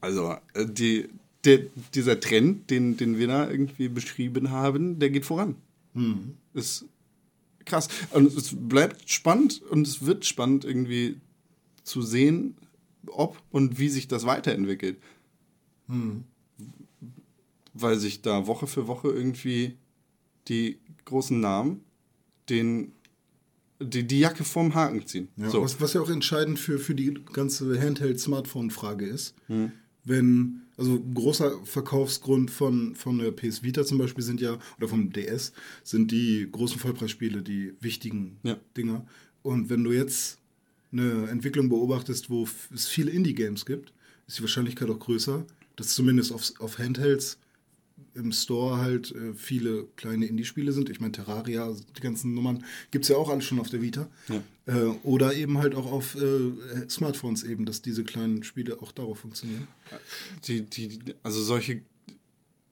[0.00, 1.08] Also, äh, die,
[1.44, 1.60] der,
[1.94, 5.56] dieser Trend, den, den wir da irgendwie beschrieben haben, der geht voran.
[6.54, 6.84] Ist
[7.64, 7.88] krass.
[8.10, 11.16] Und es bleibt spannend und es wird spannend irgendwie
[11.82, 12.56] zu sehen,
[13.06, 14.98] ob und wie sich das weiterentwickelt.
[17.74, 19.76] Weil sich da Woche für Woche irgendwie
[20.48, 21.80] die großen Namen
[22.48, 22.92] den,
[23.80, 25.28] die, die Jacke vom Haken ziehen.
[25.36, 25.62] Ja, so.
[25.62, 29.34] was, was ja auch entscheidend für, für die ganze Handheld-Smartphone-Frage ist.
[30.04, 34.88] Wenn, also ein großer Verkaufsgrund von, von der PS Vita zum Beispiel sind ja, oder
[34.88, 35.52] vom DS,
[35.84, 38.56] sind die großen Vollpreisspiele, die wichtigen Ja.
[38.76, 39.06] Dinger.
[39.42, 40.38] Und wenn du jetzt
[40.90, 43.92] eine Entwicklung beobachtest, wo es viele Indie-Games gibt,
[44.26, 45.44] ist die Wahrscheinlichkeit auch größer,
[45.76, 47.38] dass zumindest auf, auf Handhelds
[48.14, 50.90] im Store halt äh, viele kleine Indie-Spiele sind.
[50.90, 54.08] Ich meine, Terraria, die ganzen Nummern gibt es ja auch alle schon auf der Vita.
[54.28, 54.42] Ja.
[54.66, 59.20] Äh, oder eben halt auch auf äh, Smartphones eben, dass diese kleinen Spiele auch darauf
[59.20, 59.66] funktionieren.
[60.46, 61.82] die, die, also solche,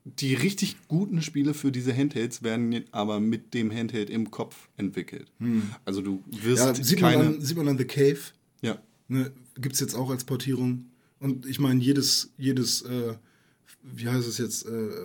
[0.05, 5.31] die richtig guten Spiele für diese Handhelds werden aber mit dem Handheld im Kopf entwickelt.
[5.85, 7.27] Also du wirst Ja, sieht man, keine.
[7.27, 8.19] an, sieht man an The Cave.
[8.63, 8.79] ja,
[9.11, 10.85] Ne, Gibt es jetzt auch als Portierung.
[11.19, 13.15] Und ich meine, jedes, jedes äh,
[13.83, 15.05] wie heißt es jetzt, äh, äh,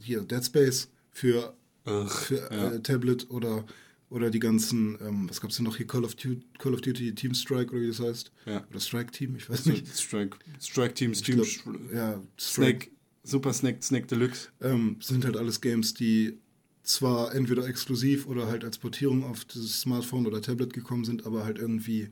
[0.00, 1.54] hier, Dead Space für,
[1.86, 2.72] Ugh, für ja.
[2.72, 3.64] äh, Tablet oder,
[4.08, 6.80] oder die ganzen, ähm, was gab es denn noch hier, Call of, Duty, Call of
[6.80, 8.32] Duty Team Strike oder wie das heißt?
[8.46, 8.66] Ja.
[8.70, 9.86] Oder Strike Team, ich weiß nicht.
[9.96, 12.86] Strike, Strike Team, Ich Stream, glaub, ja, Strike.
[12.86, 12.90] Snake,
[13.22, 14.48] Super Snake, Snake Deluxe.
[14.62, 16.38] ähm, sind halt alles Games, die
[16.82, 21.44] zwar entweder exklusiv oder halt als Portierung auf das Smartphone oder Tablet gekommen sind, aber
[21.44, 22.08] halt irgendwie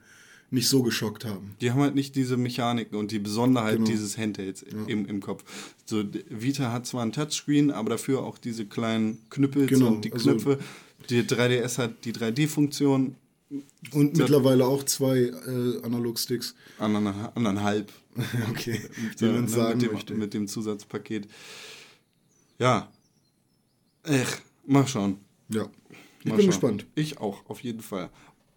[0.50, 1.54] nicht so geschockt haben.
[1.60, 3.86] Die haben halt nicht diese Mechaniken und die Besonderheit Genau.
[3.90, 5.44] dieses Handhelds im, im Kopf.
[5.84, 10.12] So, Vita hat zwar ein Touchscreen, aber dafür auch diese kleinen Knüppels Genau, und die
[10.12, 10.58] also- Knöpfe.
[11.10, 13.16] Die 3DS hat die 3D-Funktion,
[13.92, 14.24] Und Ja.
[14.24, 16.54] mittlerweile auch zwei äh, Analog-Sticks.
[16.78, 17.90] anderthalb.
[18.50, 18.78] okay,
[19.18, 20.14] wie Ja, man ne, sagen mit, dem, möchte.
[20.14, 21.28] mit dem Zusatzpaket.
[22.58, 22.90] Ja.
[24.02, 24.28] Ech,
[24.66, 25.18] mal schauen.
[25.48, 25.62] ja,
[26.20, 26.46] ich Mal bin schauen.
[26.46, 26.86] gespannt.
[26.94, 28.10] Ich auch, auf jeden Fall.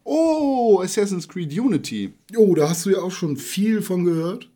[0.04, 2.14] Oh, Assassin's Creed Unity.
[2.36, 4.50] Oh, da hast du ja auch schon viel von gehört.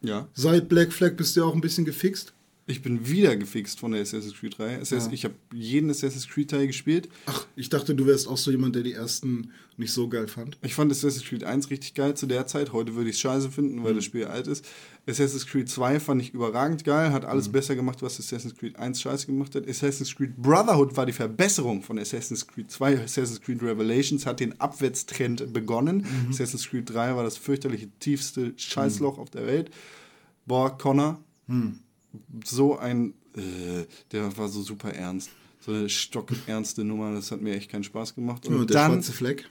[0.00, 0.28] Ja.
[0.34, 2.32] Seit Black Flag bist du ja auch ein bisschen gefixt.
[2.66, 4.80] Ich bin wieder gefixt von der Assassin's Creed 3.
[4.80, 5.14] Assassin, Ja.
[5.14, 7.08] Ich habe jeden Assassin's Creed Teil gespielt.
[7.26, 10.58] Ach, ich dachte, du wärst auch so jemand, der die ersten nicht so geil fand.
[10.62, 12.72] Ich fand Assassin's Creed 1 richtig geil zu der Zeit.
[12.72, 14.64] Heute würde ich es scheiße finden, weil das Spiel alt ist.
[15.04, 19.00] Assassin's Creed 2 fand ich überragend geil, hat alles besser gemacht, was Assassin's Creed 1
[19.00, 19.68] scheiße gemacht hat.
[19.68, 23.02] Assassin's Creed Brotherhood war die Verbesserung von Assassin's Creed 2.
[23.02, 26.06] Assassin's Creed Revelations hat den Abwärtstrend begonnen.
[26.30, 29.70] Assassin's Creed 3 war das fürchterliche, tiefste Scheißloch auf der Welt.
[30.46, 31.18] Boah, Connor,
[32.44, 35.30] so ein, äh, der war so super ernst.
[35.60, 38.46] So eine stockernste Nummer, das hat mir echt keinen Spaß gemacht.
[38.46, 39.48] Und Ja, der dann, schwarze Fleck.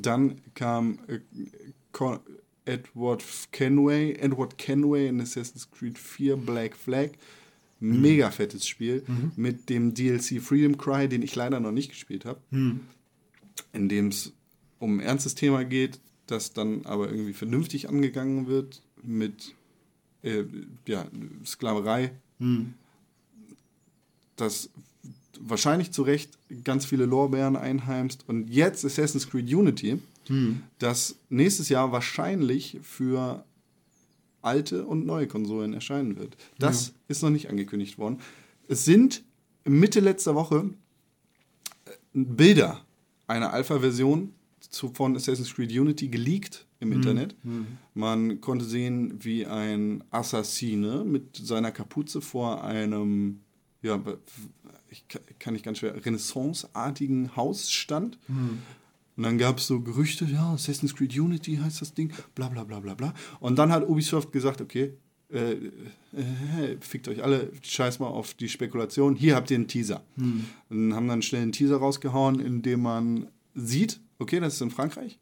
[0.00, 1.20] dann kam äh,
[1.92, 2.20] Con
[2.64, 7.10] Edward Kenway, Edward Kenway in Assassin's Creed 4 Black Flag.
[7.80, 9.02] Mega fettes Spiel
[9.36, 12.40] mit dem DLC Freedom Cry, den ich leider noch nicht gespielt habe.
[13.72, 14.32] In dem es
[14.78, 19.54] um ein ernstes Thema geht, das dann aber irgendwie vernünftig angegangen wird mit
[20.22, 20.44] äh,
[20.86, 21.06] ja,
[21.44, 22.12] Sklaverei.
[24.36, 24.70] Das
[25.40, 28.24] wahrscheinlich zu Recht ganz viele Lorbeeren einheimst.
[28.28, 29.98] Und jetzt Assassin's Creed Unity,
[30.78, 33.44] das nächstes Jahr wahrscheinlich für
[34.40, 36.36] alte und neue Konsolen erscheinen wird.
[36.58, 38.18] Das ist noch nicht angekündigt worden.
[38.68, 39.22] Es sind
[39.64, 40.70] Mitte letzter Woche
[41.84, 42.80] äh, Bilder
[43.26, 44.32] einer Alpha-Version
[44.94, 47.34] von Assassin's Creed Unity geleakt im Internet.
[47.94, 53.40] Man konnte sehen, wie ein Assassine mit seiner Kapuze vor einem,
[53.82, 54.02] ja,
[54.90, 55.04] ich
[55.38, 58.18] kann- nicht ganz schwer, Renaissance-artigen Haus stand.
[59.22, 62.64] Und dann gab es so Gerüchte, ja, Assassin's Creed Unity heißt das Ding, bla bla
[62.64, 63.14] bla bla bla.
[63.38, 64.94] Und dann hat Ubisoft gesagt, okay,
[65.30, 70.02] äh, äh, fickt euch alle, scheiß mal auf die Spekulation, hier habt ihr einen Teaser.
[70.70, 74.72] Und haben dann schnell einen Teaser rausgehauen, in dem man sieht, okay, das ist in
[74.72, 75.20] Frankreich,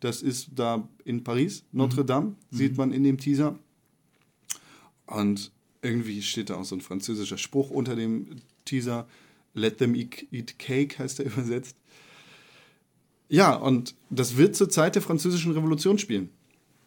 [0.00, 3.56] das ist da in Paris, Notre Dame, sieht man in dem Teaser.
[5.06, 9.06] Und irgendwie steht da auch so ein französischer Spruch unter dem Teaser,
[9.54, 11.76] Let them eat, eat cake, heißt er übersetzt.
[13.28, 16.30] Ja, und das wird zur Zeit der französischen Revolution spielen.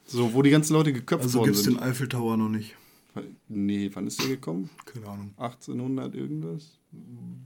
[0.06, 1.84] So, wo die ganzen Leute geköpft Also worden gibt es den sind.
[1.84, 2.76] Eiffel Tower noch nicht.
[3.50, 4.70] Nee, wann ist der gekommen?
[4.86, 5.34] Keine Ahnung.
[5.38, 6.80] 1800 irgendwas?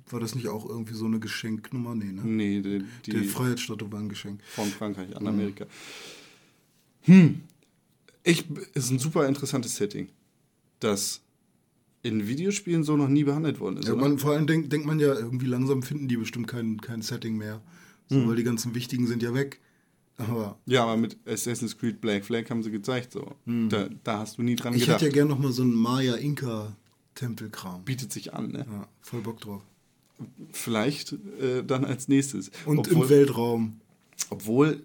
[0.09, 1.95] War das nicht auch irgendwie so eine Geschenknummer?
[1.95, 2.21] Nee, ne?
[2.23, 4.41] Nee, die, die Die Freiheitsstatue war ein Geschenk.
[4.43, 5.65] von Frankreich an Amerika.
[7.01, 7.41] Hm.
[8.23, 10.09] Ich, ist ein super interessantes Setting,
[10.79, 11.21] das
[12.01, 13.87] in Videospielen so noch nie behandelt worden ist.
[13.87, 17.01] Ja, man, vor allem denkt, denkt man ja, irgendwie langsam finden die bestimmt kein, kein
[17.01, 17.61] Setting mehr.
[18.09, 18.29] So, Hm.
[18.29, 19.59] Weil die ganzen wichtigen sind ja weg.
[20.17, 23.35] Aber Ja, aber mit Assassin's Creed Black Flag haben sie gezeigt, so.
[23.45, 24.97] Da, da hast du nie dran ich gedacht.
[25.01, 27.83] hätte ja gern noch mal so einen Maya-Inka-Tempelkram.
[27.83, 28.65] Bietet sich an, ne?
[28.69, 29.61] Ja, voll Bock drauf.
[30.51, 32.49] Vielleicht äh, dann als nächstes.
[32.65, 33.79] Und obwohl, im Weltraum.
[34.29, 34.83] obwohl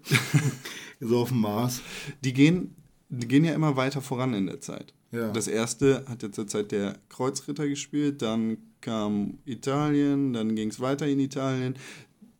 [0.99, 1.81] So auf dem Mars.
[2.23, 2.75] die gehen,
[3.09, 4.93] die gehen ja immer weiter voran in der Zeit.
[5.11, 5.31] Ja.
[5.31, 10.79] Das erste hat ja zur Zeit der Kreuzritter gespielt, dann kam Italien, dann ging es
[10.79, 11.75] weiter in Italien,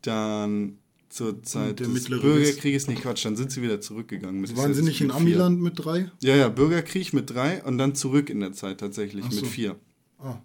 [0.01, 0.77] dann
[1.09, 4.39] zur Zeit der des Bürgerkrieges, nicht Quatsch, dann sind sie wieder zurückgegangen.
[4.39, 5.21] Mit Waren sie nicht in Creed 4.
[5.21, 6.09] Amiland mit drei?
[6.21, 9.41] Ja, ja, Bürgerkrieg mit drei und dann zurück in der Zeit tatsächlich so.
[9.41, 9.75] mit vier.
[10.19, 10.37] Ah.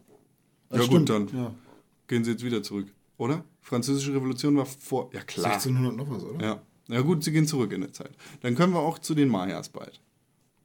[0.71, 1.11] Ja, gut, stimmt.
[1.11, 1.29] dann.
[1.33, 1.55] Ja.
[2.09, 3.45] Gehen sie jetzt wieder zurück, oder?
[3.61, 5.11] Französische Revolution war vor.
[5.13, 5.53] Ja, klar.
[5.53, 6.45] 1600 noch was, oder?
[6.45, 6.63] Ja.
[6.89, 8.13] Ja, gut, sie gehen zurück in der Zeit.
[8.43, 10.01] Dann können wir auch zu den Mayas bald.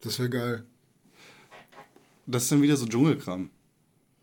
[0.01, 0.65] Das wäre geil.
[2.27, 3.49] Das ist dann wieder so Dschungelkram.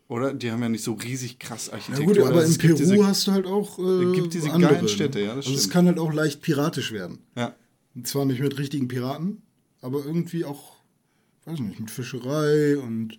[0.09, 0.33] Oder?
[0.33, 2.07] Die haben ja nicht so riesig krass Ja Architektur.
[2.07, 4.73] gut, aber Es in Peru diese- hast du halt auch äh, Es gibt diese andere,
[4.73, 7.19] geilen Städte, ja, das Also es kann halt auch leicht piratisch werden.
[7.37, 7.55] Ja.
[7.95, 9.43] Und zwar nicht mit richtigen Piraten,
[9.81, 10.77] aber irgendwie auch,
[11.45, 13.17] weiß nicht, mit Fischerei und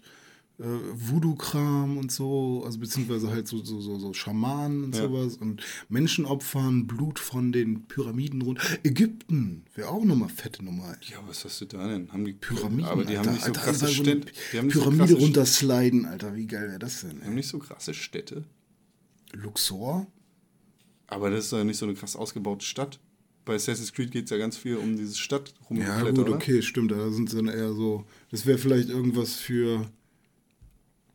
[0.60, 0.64] äh,
[0.94, 5.02] Voodoo-Kram und so, also beziehungsweise halt so, so, so, so Schamanen und Ja.
[5.08, 8.62] sowas und Menschenopfern, Blut von den Pyramiden runter.
[8.84, 10.96] Ägypten wäre auch nochmal fette Nummer.
[11.10, 12.12] Ja, was hast du da denn?
[12.12, 14.32] Haben die Pyramiden, Aber die haben Alter, nicht so Alter, krasse so Städte.
[14.58, 17.18] Haben so Pyramide krasse, runtersliden, Alter, wie geil wäre das denn?
[17.20, 18.44] Die haben nicht so krasse Städte.
[19.32, 20.06] Luxor?
[21.06, 23.00] Aber das ist ja nicht so eine krass ausgebaute Stadt.
[23.44, 25.66] Bei Assassin's Creed geht es ja ganz viel um diese Stadt Ja,
[26.00, 26.90] rumgeklettert, gut, okay, stimmt.
[26.92, 28.04] Da sind sie dann eher so.
[28.30, 29.90] Das wäre vielleicht irgendwas für,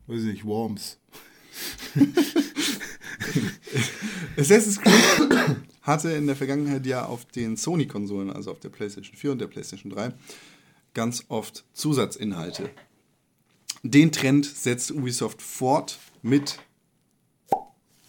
[0.06, 0.98] weiß ich nicht, Worms.
[4.36, 9.32] Assassin's Creed hatte in der Vergangenheit ja auf den Sony-Konsolen, also auf der PlayStation 4
[9.32, 10.12] und der PlayStation 3,
[10.94, 12.70] ganz oft Zusatzinhalte.
[13.82, 16.58] Den Trend setzt Ubisoft fort mit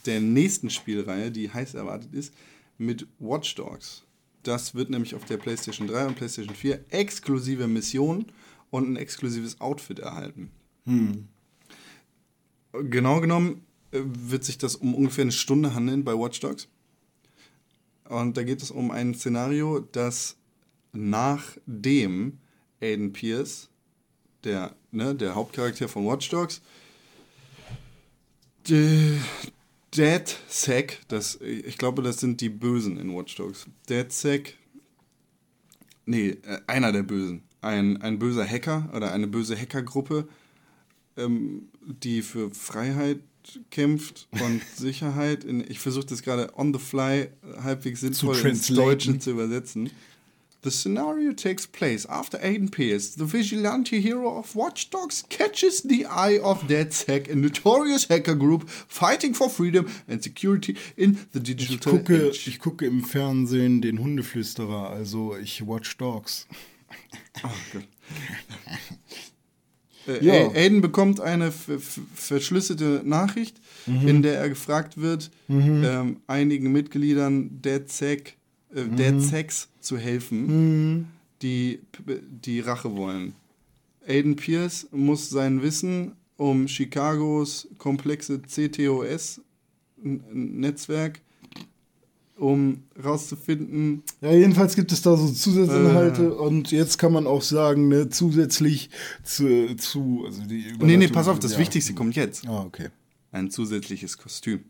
[0.06, 2.34] der nächsten Spielreihe, die heiß erwartet ist,
[2.78, 4.04] mit Watch Dogs.
[4.44, 8.32] Das wird nämlich auf der PlayStation 3 und PlayStation 4 exklusive Missionen
[8.70, 10.50] und ein exklusives Outfit erhalten.
[12.84, 16.68] Genau genommen äh, wird sich das um ungefähr eine Stunde handeln bei Watch Dogs.
[18.10, 20.38] Und da geht es um ein Szenario, das
[20.94, 22.40] nachdem
[22.82, 23.70] Aiden Pierce,
[24.44, 26.62] der, ne, der Hauptcharakter von Watch Dogs,
[28.70, 33.68] Dead Sack, das, ich glaube, das sind die Bösen in Watch Dogs.
[33.90, 34.54] Dead Sack,
[36.06, 37.44] nee, äh, einer der Bösen.
[37.62, 40.28] Ein, ein böser Hacker oder eine böse Hackergruppe,
[41.18, 43.20] ähm, die für Freiheit
[43.72, 45.44] kämpft und Sicherheit.
[45.44, 47.30] In, ich versuche das gerade on the fly
[47.64, 48.68] halbwegs sinnvoll ins.
[48.68, 49.90] Deutsche zu übersetzen.
[50.64, 56.08] The scenario takes place after Aiden Pierce, the vigilante hero of Watch Dogs, catches the
[56.08, 61.40] eye of Dead Sack, a notorious hacker group fighting for freedom and security in the
[61.40, 62.48] digital Ich gucke, age.
[62.48, 66.48] ich gucke im Fernsehen den Hundeflüsterer, also ich watch Dogs.
[67.44, 67.88] Oh Gott.
[70.08, 70.34] Äh, Ja.
[70.52, 78.36] Aiden bekommt eine verschlüsselte Nachricht, in der er gefragt wird, ähm, einigen Mitgliedern der ZEC,
[78.74, 81.08] äh, der ZECs zu helfen,
[81.42, 83.34] die p- die Rache wollen.
[84.08, 88.40] Aiden Pierce muss sein Wissen um Chicagos komplexe
[90.02, 91.20] CTOS-Netzwerk,
[92.38, 97.88] um rauszufinden, Ja, jedenfalls gibt es da so Zusatzinhalte und jetzt kann man auch sagen,
[97.88, 98.90] ne, zusätzlich
[99.24, 101.60] zu, zu also die Nee, nee, pass auf, das ja.
[101.60, 102.48] Wichtigste kommt jetzt.
[102.48, 102.90] Ah, okay.
[103.32, 104.62] Ein zusätzliches Kostüm.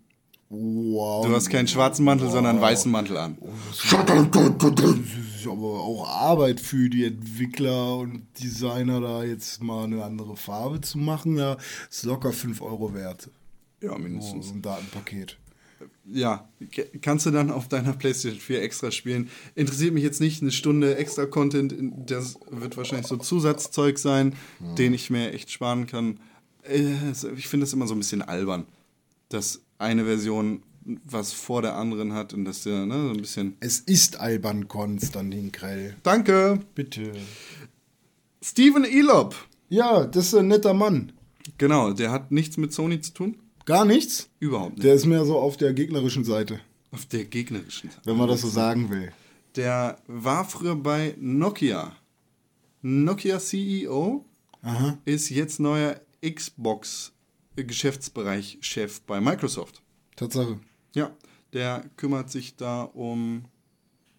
[0.50, 1.26] Wow.
[1.26, 3.38] Du hast keinen schwarzen Mantel, sondern einen weißen Mantel an.
[3.70, 10.38] Das ist aber auch Arbeit für die Entwickler und Designer, da jetzt mal eine andere
[10.38, 11.38] Farbe zu machen.
[11.38, 11.58] Ja,
[11.90, 13.30] ist locker 5 Euro wert.
[13.82, 14.48] Ja, mindestens.
[14.48, 15.38] so ein Datenpaket.
[16.10, 16.48] Ja,
[17.02, 19.30] kannst du dann auf deiner PlayStation 4 extra spielen.
[19.56, 21.74] Interessiert mich jetzt nicht, eine Stunde extra Content,
[22.06, 24.34] das wird wahrscheinlich so Zusatzzeug sein,
[24.78, 26.20] den ich mir echt sparen kann.
[26.64, 26.94] Äh,
[27.36, 28.66] Ich finde das immer so ein bisschen albern,
[29.30, 30.64] dass eine Version
[31.04, 33.58] was vor der anderen hat und dass der, ne, so ein bisschen.
[33.60, 35.98] Es ist albern, Konstantin Krell.
[36.04, 36.60] Danke!
[36.76, 37.12] Bitte.
[38.42, 39.36] Steven Elop!
[39.68, 41.12] Ja, das ist ein netter Mann.
[41.58, 43.36] Genau, der hat nichts mit Sony zu tun.
[43.68, 44.30] Gar nichts?
[44.40, 44.86] Überhaupt nicht.
[44.86, 46.62] Der ist mehr so auf der gegnerischen Seite,
[46.92, 48.02] auf der gegnerischen Seite.
[48.06, 49.12] wenn man das so sagen will.
[49.58, 51.94] Der war früher bei Nokia.
[52.82, 54.24] Nokia CEO
[54.62, 54.98] Aha.
[55.04, 59.82] ist jetzt neuer Xbox-Geschäftsbereich-Chef bei Microsoft.
[60.16, 60.62] Tatsache.
[60.96, 61.12] Ja,
[61.52, 63.44] der kümmert sich da um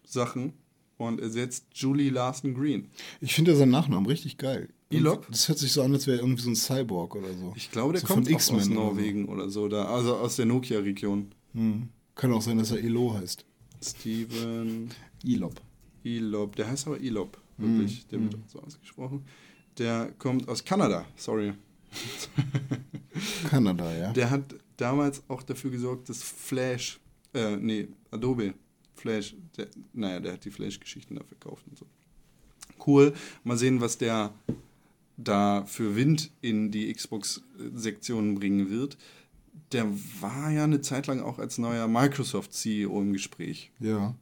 [0.05, 0.53] Sachen
[0.97, 2.91] und ersetzt Julie Larson Green.
[3.19, 4.69] Ich finde seinen Nachnamen richtig geil.
[4.91, 5.27] Elop?
[5.29, 7.53] Das hört sich so an, als wäre er irgendwie so ein Cyborg oder so.
[7.55, 8.73] Ich glaube, der so kommt auch aus X-Men oder so.
[8.73, 11.31] Norwegen oder so, da, also aus der Nokia-Region.
[11.53, 11.89] Hm.
[12.15, 13.45] Kann auch sein, dass er Elo heißt.
[13.81, 14.89] Steven
[15.23, 15.61] Elop.
[16.03, 19.25] Elob, der heißt aber Elob, wirklich, der wird so ausgesprochen.
[19.77, 21.53] Der kommt aus Kanada, sorry.
[23.49, 24.11] Kanada, ja.
[24.13, 26.99] Der hat damals auch dafür gesorgt, dass Flash,
[27.33, 28.53] äh, nee, Adobe,
[28.95, 31.85] Flash, der, naja, der hat die Flash-Geschichten da verkauft und so.
[32.85, 33.13] Cool.
[33.43, 34.33] Mal sehen, was der
[35.23, 38.97] da für Wind in die Xbox-Sektion bringen wird.
[39.71, 39.85] Der
[40.21, 43.71] war ja eine Zeit lang auch als neuer Microsoft-CEO im Gespräch.
[43.79, 44.15] ja.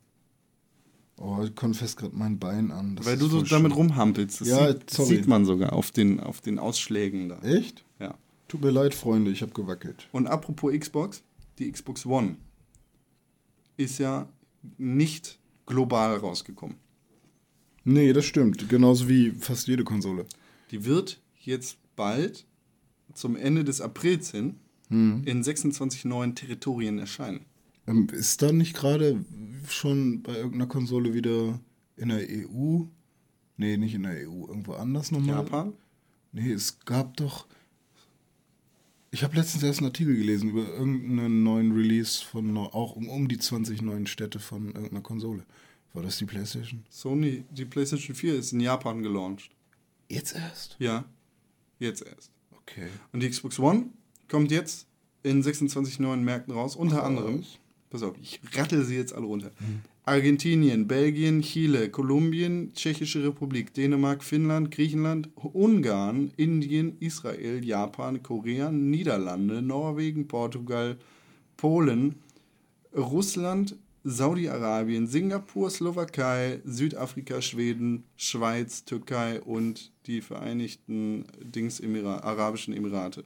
[1.19, 2.95] Oh, ich konnte fest gerade mein Bein an.
[2.95, 4.39] Das Weil du so damit rumhampelst.
[4.41, 5.15] Das Ja, sieht, sorry.
[5.15, 7.39] sieht man sogar auf den, auf den Ausschlägen da.
[7.39, 7.83] Echt?
[7.99, 8.13] Ja.
[8.47, 10.07] Tut mir leid, Freunde, ich habe gewackelt.
[10.11, 11.23] Und apropos Xbox,
[11.57, 12.35] die Xbox One
[13.77, 14.29] ist ja
[14.77, 16.77] nicht global rausgekommen.
[17.83, 18.69] Nee, das stimmt.
[18.69, 20.27] Genauso wie fast jede Konsole.
[20.71, 22.45] Die wird jetzt bald
[23.13, 24.55] zum Ende des Aprils hin
[24.89, 25.23] Hm.
[25.25, 27.41] in 26 neuen Territorien erscheinen.
[27.87, 29.23] Ähm, ist da nicht gerade
[29.67, 31.59] schon bei irgendeiner Konsole wieder
[31.97, 32.83] in der EU?
[33.57, 35.37] Nee, nicht in der EU, irgendwo anders nochmal?
[35.37, 35.73] Japan?
[36.31, 37.47] Nee, es gab doch.
[39.11, 43.27] Ich habe letztens erst einen Artikel gelesen über irgendeinen neuen Release von auch um, um
[43.27, 45.43] die 20 neuen Städte von irgendeiner Konsole.
[45.93, 46.83] War das die PlayStation?
[46.89, 49.49] Sony, die PlayStation 4 ist in Japan gelauncht.
[50.09, 50.75] Jetzt erst?
[50.79, 51.05] Ja,
[51.79, 52.31] jetzt erst.
[52.51, 52.87] Okay.
[53.11, 53.87] Und die Xbox One
[54.29, 54.87] kommt jetzt
[55.23, 57.43] in 26 neuen Märkten raus, unter anderem,
[57.89, 59.51] pass auf, ich rattel sie jetzt alle runter.
[60.07, 69.61] Argentinien, Belgien, Chile, Kolumbien, Tschechische Republik, Dänemark, Finnland, Griechenland, Ungarn, Indien, Israel, Japan, Korea, Niederlande,
[69.61, 70.97] Norwegen, Portugal,
[71.57, 72.15] Polen,
[72.95, 73.75] Russland,
[74.09, 83.25] Saudi-Arabien, Singapur, Slowakei, Südafrika, Schweden, Schweiz, Türkei und die Vereinigten Dings Emira Arabischen Emirate.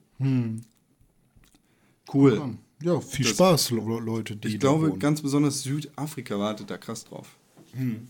[2.11, 2.57] Cool.
[2.81, 4.99] Ja, viel Das- Spaß, Leute, Ich glaube, wohnen.
[4.99, 7.37] ganz besonders Südafrika wartet da krass drauf.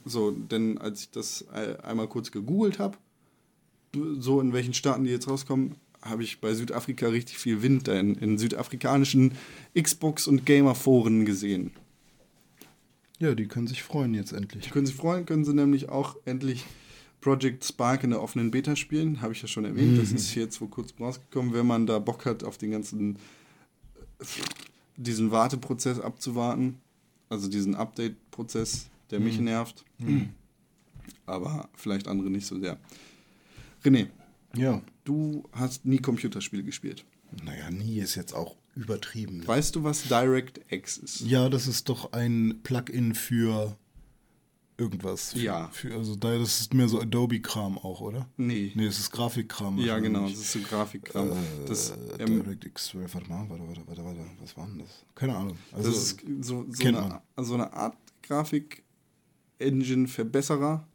[0.06, 2.98] So, denn als ich das einmal kurz gegoogelt habe,
[4.18, 8.16] so in welchen Staaten die jetzt rauskommen, habe ich bei Südafrika richtig viel Wind in,
[8.16, 9.34] in südafrikanischen
[9.80, 11.72] Xbox- und Gamer-Foren gesehen.
[13.22, 14.72] Ja, die können sich freuen jetzt endlich.
[14.72, 16.66] Können Sie freuen, können Sie nämlich auch endlich
[17.22, 19.22] Project Spark in der offenen Beta spielen.
[19.22, 19.98] Habe ich ja schon erwähnt.
[20.02, 21.54] Das ist jetzt vor kurzem rausgekommen.
[21.54, 23.18] Wenn man da Bock hat, auf den ganzen
[24.98, 26.80] diesen Warteprozess abzuwarten,
[27.30, 29.86] also diesen Update-Prozess, der mich nervt,
[31.26, 32.78] aber vielleicht andere nicht so sehr.
[33.84, 34.08] René,
[34.56, 34.82] Ja.
[35.04, 37.06] du hast nie Computerspiele gespielt.
[37.46, 39.46] Naja, nie ist jetzt auch übertrieben.
[39.46, 41.20] Weißt du, was DirectX ist?
[41.22, 43.76] Ja, das ist doch ein Plugin für
[44.78, 45.34] irgendwas.
[45.36, 45.68] Ja.
[45.74, 48.28] Für, also da, das ist mehr so Adobe-Kram auch, oder?
[48.38, 48.72] Nee.
[48.76, 49.78] Nee, es ist Grafikkram.
[49.78, 51.32] Ja, genau, das ist so Grafikkram.
[51.68, 55.06] Das, Äh, ähm, DirectX 12, warte mal, warte, warte, warte, warte, was war denn das?
[55.14, 55.58] Keine Ahnung.
[55.72, 60.88] Also, Das ist so, so, eine, so eine Art Grafik-Engine-Verbesserer,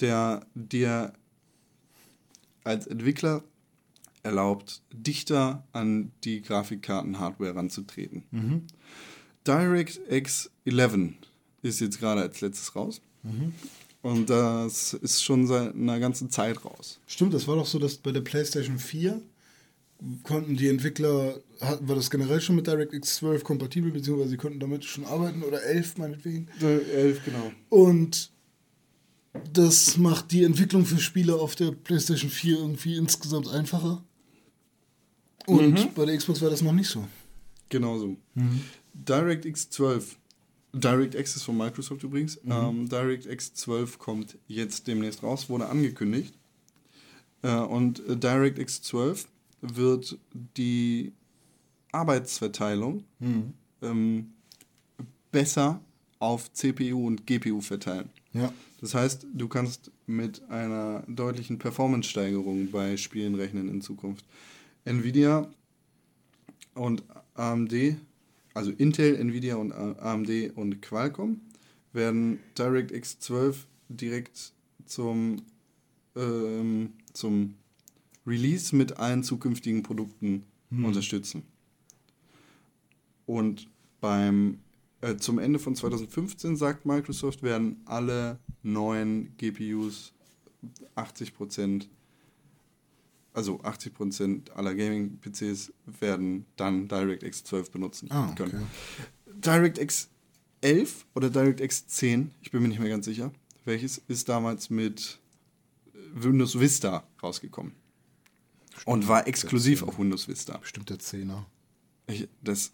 [0.00, 1.12] der dir
[2.64, 3.44] als Entwickler
[4.22, 8.24] erlaubt, dichter an die Grafikkarten-Hardware ranzutreten.
[9.46, 11.14] DirectX 11
[11.62, 13.00] ist jetzt gerade als letztes raus.
[14.02, 17.00] Und das ist schon seit einer ganzen Zeit raus.
[17.06, 19.20] Stimmt, das war doch so, dass bei der PlayStation 4
[20.22, 24.84] konnten die Entwickler, war das generell schon mit DirectX 12 kompatibel, beziehungsweise sie konnten damit
[24.84, 26.48] schon arbeiten oder 11 meinetwegen.
[26.60, 27.50] 11, genau.
[27.68, 28.30] Und
[29.52, 34.04] das macht die Entwicklung für Spiele auf der PlayStation 4 irgendwie insgesamt einfacher.
[35.46, 37.06] Und bei der Xbox war das noch nicht so.
[37.68, 38.16] Genau so.
[38.94, 40.18] DirectX 12.
[40.72, 42.38] DirectX ist von Microsoft übrigens.
[42.46, 46.34] Ähm, DirectX 12 kommt jetzt demnächst raus, wurde angekündigt.
[47.42, 49.28] Äh, und äh, DirectX 12
[49.60, 50.18] wird
[50.56, 51.12] die
[51.92, 53.04] Arbeitsverteilung
[53.82, 54.32] ähm,
[55.32, 55.80] besser
[56.18, 58.10] auf CPU und GPU verteilen.
[58.32, 58.52] Ja.
[58.80, 64.24] Das heißt, du kannst mit einer deutlichen Performance-Steigerung bei Spielen rechnen in Zukunft.
[64.88, 65.48] Nvidia
[66.74, 67.04] und
[67.34, 67.96] AMD,
[68.54, 71.40] also Intel, Nvidia und AMD und Qualcomm,
[71.92, 74.52] werden DirectX 12 direkt
[74.86, 75.42] zum,
[76.16, 77.54] ähm, zum
[78.26, 81.42] Release mit allen zukünftigen Produkten unterstützen.
[83.26, 83.68] Und
[84.00, 84.58] beim
[85.00, 90.12] äh, zum Ende von 2015, sagt Microsoft, werden alle neuen GPUs
[90.96, 91.86] 80%,
[93.38, 98.50] also 80% aller Gaming-PCs werden dann DirectX 12 benutzen Ah, okay.
[98.50, 98.66] können.
[99.26, 100.08] DirectX
[100.60, 103.30] 11 oder DirectX 10, ich bin mir nicht mehr ganz sicher,
[103.64, 105.18] welches ist damals mit
[106.14, 107.72] Windows Vista rausgekommen.
[108.84, 110.56] Und war exklusiv auf Windows Vista.
[110.58, 111.44] Bestimmt der 10er.
[112.08, 112.72] Ich, das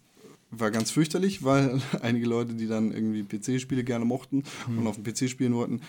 [0.51, 5.03] war ganz fürchterlich, weil einige Leute, die dann irgendwie PC-Spiele gerne mochten und auf dem
[5.03, 5.81] PC spielen wollten,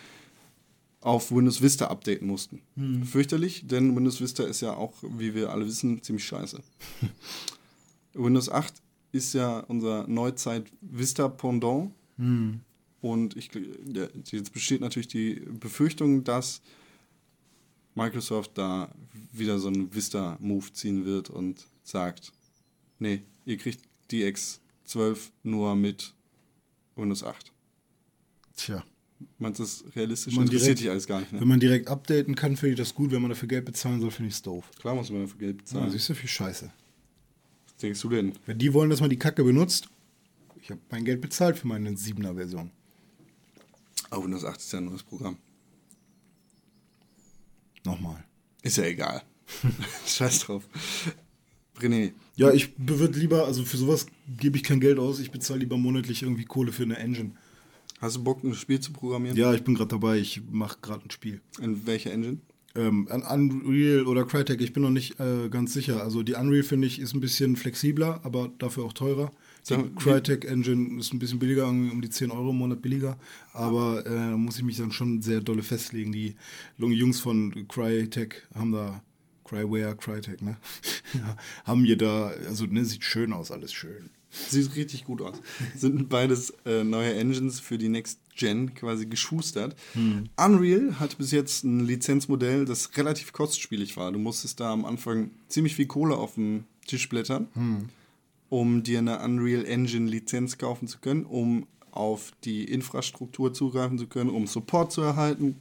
[1.00, 2.62] auf Windows Vista updaten mussten.
[3.04, 6.62] Fürchterlich, denn Windows Vista ist ja auch, wie wir alle wissen, ziemlich scheiße.
[8.14, 8.74] Windows 8
[9.12, 11.92] ist ja unser Neuzeit Vista Pendant.
[13.00, 13.50] Und ich,
[14.32, 16.60] jetzt besteht natürlich die Befürchtung, dass
[17.94, 18.90] Microsoft da
[19.32, 22.32] wieder so einen Vista-Move ziehen wird und sagt,
[22.98, 26.14] nee, ihr kriegt die X12 nur mit
[26.94, 27.52] Windows 8.
[28.56, 28.84] Tja.
[29.38, 30.34] Meinst du das realistisch?
[30.34, 31.46] Man Interessiert direkt- dich alles gar nicht, Wenn ne?
[31.46, 33.10] man direkt updaten kann, finde ich das gut.
[33.12, 34.70] Wenn man dafür Geld bezahlen soll, finde ich es doof.
[34.78, 35.86] Klar muss man dafür Geld bezahlen.
[35.86, 36.70] Ja, siehst du, viel Scheiße.
[37.66, 38.32] Was denkst du denn?
[38.46, 39.88] Wenn die wollen, dass man die Kacke benutzt,
[40.60, 42.70] ich habe mein Geld bezahlt für meine 7er Version.
[44.10, 45.36] Oh, Windows 8 ist ja ein neues Programm.
[47.84, 48.24] Nochmal.
[48.62, 49.22] Ist ja egal.
[50.06, 50.68] Scheiß drauf.
[51.78, 54.06] René, Ja, ich würde lieber, also für sowas
[54.38, 55.18] gebe ich kein Geld aus.
[55.20, 57.32] Ich bezahle lieber monatlich irgendwie Kohle für eine Engine.
[58.00, 59.36] Hast du Bock, ein Spiel zu programmieren?
[59.36, 60.18] Ja, ich bin gerade dabei.
[60.18, 61.40] Ich mache gerade ein Spiel.
[61.60, 62.38] In welcher Engine?
[62.76, 66.02] Ähm, an Unreal oder Crytek, ich bin noch nicht äh, ganz sicher.
[66.02, 69.30] Also die Unreal finde ich ist ein bisschen flexibler, aber dafür auch teurer.
[69.68, 73.18] Die Sag Crytek Engine ist ein bisschen billiger, um die 10 Euro im Monat billiger.
[73.52, 76.12] Aber äh, da muss ich mich dann schon sehr dolle festlegen.
[76.12, 76.36] Die
[76.78, 79.02] Jungs von Crytek haben da
[79.44, 80.56] Cryware, Crytek, ne?
[81.14, 84.10] ja, haben hier da, also ne, sieht schön aus, alles schön.
[84.48, 85.36] Sieht richtig gut aus.
[85.76, 89.74] Sind beides äh, neue Engines für die Next Gen quasi geschustert.
[90.36, 94.12] Unreal hat bis jetzt ein Lizenzmodell, das relativ kostspielig war.
[94.12, 97.48] Du musstest da am Anfang ziemlich viel Kohle auf den Tisch blättern,
[98.50, 104.06] um dir eine Unreal Engine Lizenz kaufen zu können, um auf die Infrastruktur zugreifen zu
[104.06, 105.56] können, um Support zu erhalten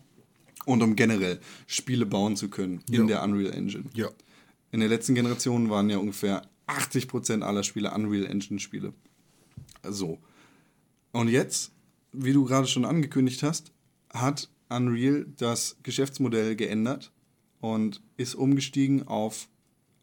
[0.65, 3.05] und um generell Spiele bauen zu können in Ja.
[3.07, 3.85] der Unreal Engine.
[3.93, 4.09] Ja.
[4.71, 8.93] In der letzten Generation waren ja ungefähr 80% aller Spiele Unreal Engine Spiele.
[9.83, 10.19] So.
[11.11, 11.71] Und jetzt,
[12.11, 13.71] wie du gerade schon angekündigt hast,
[14.11, 17.11] hat Unreal das Geschäftsmodell geändert
[17.61, 19.47] und ist umgestiegen auf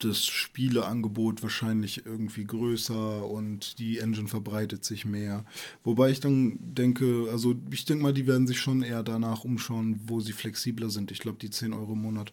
[0.00, 5.44] das Spieleangebot wahrscheinlich irgendwie größer und die Engine verbreitet sich mehr.
[5.84, 10.00] Wobei ich dann denke, also ich denke mal, die werden sich schon eher danach umschauen,
[10.06, 11.10] wo sie flexibler sind.
[11.10, 12.32] Ich glaube, die 10 Euro im Monat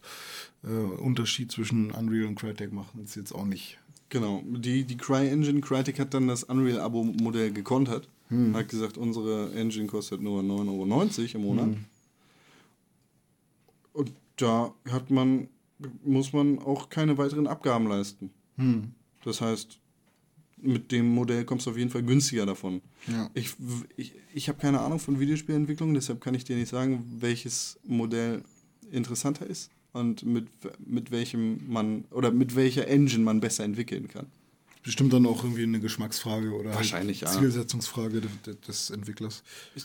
[0.64, 3.78] äh, Unterschied zwischen Unreal und Crytek machen ist jetzt auch nicht.
[4.08, 4.42] Genau.
[4.46, 8.08] Die, die CryEngine, Crytek hat dann das Unreal-Abo-Modell gekontert.
[8.52, 11.68] Hat gesagt, unsere Engine kostet nur 9,90 Euro im Monat.
[13.94, 15.48] Und da hat man,
[16.04, 18.30] muss man auch keine weiteren Abgaben leisten.
[19.24, 19.78] Das heißt,
[20.60, 22.82] mit dem Modell kommst du auf jeden Fall günstiger davon.
[23.06, 23.30] Ja.
[23.34, 23.54] Ich,
[23.96, 28.42] ich, ich habe keine Ahnung von Videospielentwicklung, deshalb kann ich dir nicht sagen, welches Modell
[28.90, 30.48] interessanter ist und mit,
[30.84, 34.26] mit welchem man oder mit welcher Engine man besser entwickeln kann.
[34.82, 37.40] Bestimmt dann auch irgendwie eine Geschmacksfrage oder Wahrscheinlich, halt ja.
[37.40, 39.42] Zielsetzungsfrage des, des Entwicklers.
[39.74, 39.84] Ich,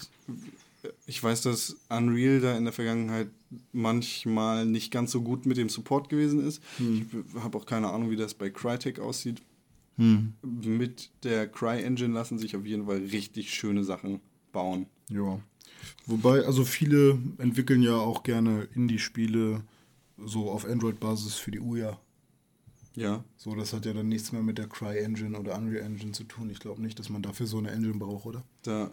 [1.05, 3.29] ich weiß, dass Unreal da in der Vergangenheit
[3.71, 6.61] manchmal nicht ganz so gut mit dem Support gewesen ist.
[6.79, 7.05] Ich
[7.41, 9.41] habe auch keine Ahnung, wie das bei Crytek aussieht.
[9.95, 14.87] Mit der CryEngine lassen sich auf jeden Fall richtig schöne Sachen bauen.
[15.09, 15.39] Ja.
[16.05, 19.63] Wobei, also viele entwickeln ja auch gerne Indie-Spiele
[20.17, 21.99] so auf Android-Basis für die Uja.
[22.95, 26.25] Ja, So, das hat ja dann nichts mehr mit der CryEngine oder Unreal Engine zu
[26.25, 26.49] tun.
[26.51, 28.43] Ich glaube nicht, dass man dafür so eine Engine braucht, oder?
[28.61, 28.91] da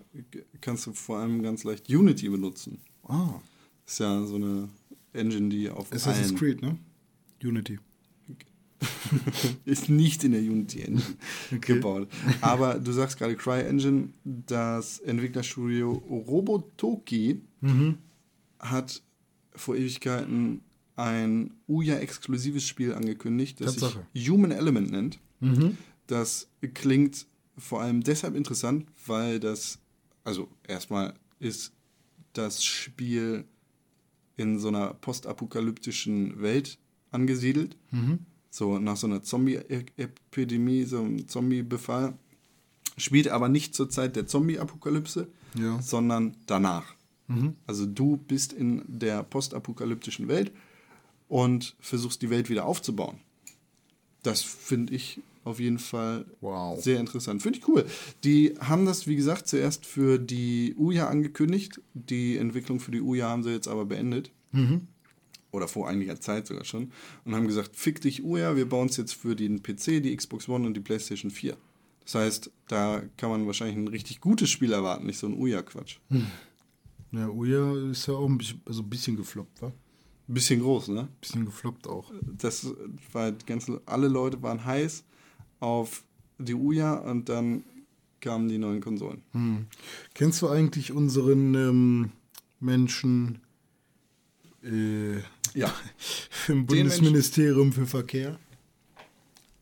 [0.60, 2.78] kannst du vor allem ganz leicht Unity benutzen.
[3.04, 3.40] Ah,
[3.86, 4.68] Ist ja so eine
[5.12, 6.78] Engine, die auf Assassin's Creed, ne?
[7.42, 7.78] Unity.
[9.66, 11.02] ist nicht in der Unity Engine
[11.60, 12.08] gebaut.
[12.40, 17.42] Aber du sagst gerade CryEngine, das Entwicklerstudio Robotoki
[18.58, 19.02] hat
[19.54, 20.62] vor Ewigkeiten
[21.00, 24.06] ein Uya-exklusives Spiel angekündigt, das Tatsache.
[24.12, 25.18] sich Human Element nennt.
[26.06, 29.78] Das klingt vor allem deshalb interessant, weil das
[30.24, 31.72] also erstmal ist
[32.34, 33.44] das Spiel
[34.36, 36.78] in so einer postapokalyptischen Welt
[37.10, 37.76] angesiedelt.
[38.50, 42.14] So nach so einer Zombie-Epidemie, so einem Zombie-Befall.
[42.96, 45.28] Spielt aber nicht zur Zeit der Zombie-Apokalypse,
[45.58, 45.80] Ja.
[45.80, 46.94] sondern danach.
[47.66, 50.50] Also du bist in der postapokalyptischen Welt
[51.30, 53.20] und versuchst die Welt wieder aufzubauen.
[54.22, 56.82] Das finde ich auf jeden Fall Wow.
[56.82, 57.40] sehr interessant.
[57.40, 57.86] Finde ich cool.
[58.24, 61.80] Die haben das, wie gesagt, zuerst für die Uja angekündigt.
[61.94, 64.30] Die Entwicklung für die Uja haben sie jetzt aber beendet.
[65.52, 66.90] Oder vor einiger Zeit sogar schon.
[67.24, 70.48] Und haben gesagt, fick dich Uja, wir bauen es jetzt für den PC, die Xbox
[70.48, 71.56] One und die PlayStation 4.
[72.04, 75.98] Das heißt, da kann man wahrscheinlich ein richtig gutes Spiel erwarten, nicht so ein Uja-Quatsch.
[77.12, 79.72] Ja, Uja ist ja auch ein bisschen, also ein bisschen gefloppt, wa?
[80.32, 81.08] Bisschen groß, ne?
[81.20, 82.12] Bisschen gefloppt auch.
[82.38, 82.66] Das
[83.12, 85.02] war ganz, alle Leute waren heiß
[85.58, 86.04] auf
[86.38, 87.64] die Uja und dann
[88.20, 89.22] kamen die neuen Konsolen.
[90.14, 92.12] Kennst du eigentlich unseren ähm,
[92.60, 93.40] Menschen
[94.62, 95.16] äh,
[95.54, 95.74] Ja.
[96.48, 98.38] im Bundesministerium für Verkehr?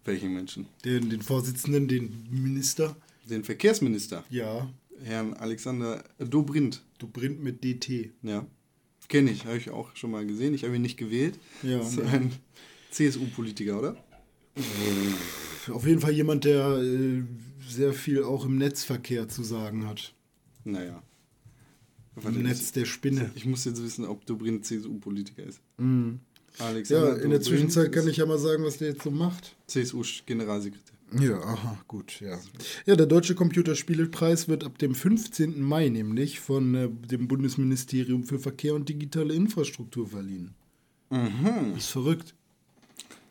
[0.05, 0.67] Welchen Menschen?
[0.85, 2.97] Den, den Vorsitzenden, den Minister?
[3.29, 4.69] Den Verkehrsminister, Ja,
[5.03, 6.83] Herrn Alexander Dobrindt.
[6.99, 8.11] du bringt mit DT.
[8.23, 8.47] Ja.
[9.09, 10.55] Kenne ich, habe ich auch schon mal gesehen.
[10.55, 11.39] Ich habe ihn nicht gewählt.
[11.63, 11.79] Ja.
[11.79, 12.33] Das ist ein
[12.91, 14.05] CSU-Politiker, oder?
[15.71, 17.23] Auf jeden Fall jemand, der äh,
[17.67, 20.13] sehr viel auch im Netzverkehr zu sagen hat.
[20.65, 21.03] Naja.
[22.23, 23.31] Im Netz der Spinne.
[23.35, 25.61] Ich muss jetzt wissen, ob Dobrindt CSU-Politiker ist.
[25.77, 26.21] Mhm.
[26.59, 29.11] Alexander Ja, in der Dobrindt Zwischenzeit kann ich ja mal sagen, was der jetzt so
[29.11, 29.55] macht.
[29.69, 30.98] CSU-Generalsekretär.
[31.19, 32.39] Ja, aha, gut, ja.
[32.87, 35.61] Ja, der Deutsche Computerspielepreis wird ab dem 15.
[35.63, 40.55] Mai nämlich von äh, dem Bundesministerium für Verkehr und digitale Infrastruktur verliehen.
[41.11, 41.73] Mhm.
[41.75, 42.35] Das ist verrückt.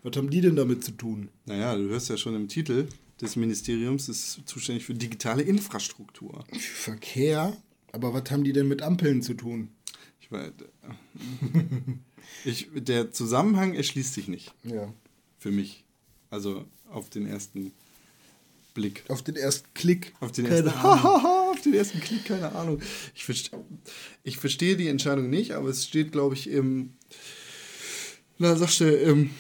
[0.03, 1.29] Was haben die denn damit zu tun?
[1.45, 2.87] Naja, du hörst ja schon im Titel
[3.21, 6.45] des Ministeriums, ist zuständig für digitale Infrastruktur.
[6.59, 7.55] Verkehr?
[7.91, 9.69] Aber was haben die denn mit Ampeln zu tun?
[10.21, 10.51] Ich weiß,
[12.45, 14.91] ich, der Zusammenhang erschließt sich nicht Ja.
[15.39, 15.83] für mich.
[16.29, 17.72] Also auf den ersten
[18.73, 19.03] Blick.
[19.07, 20.14] Auf den ersten Klick.
[20.19, 21.26] Auf den, Keine ersten, Ahnung.
[21.51, 22.80] auf den ersten Klick, keine Ahnung.
[23.15, 23.57] Ich, verste,
[24.23, 26.93] ich verstehe die Entscheidung nicht, aber es steht, glaube ich, im,
[28.38, 29.31] na, sagst du, im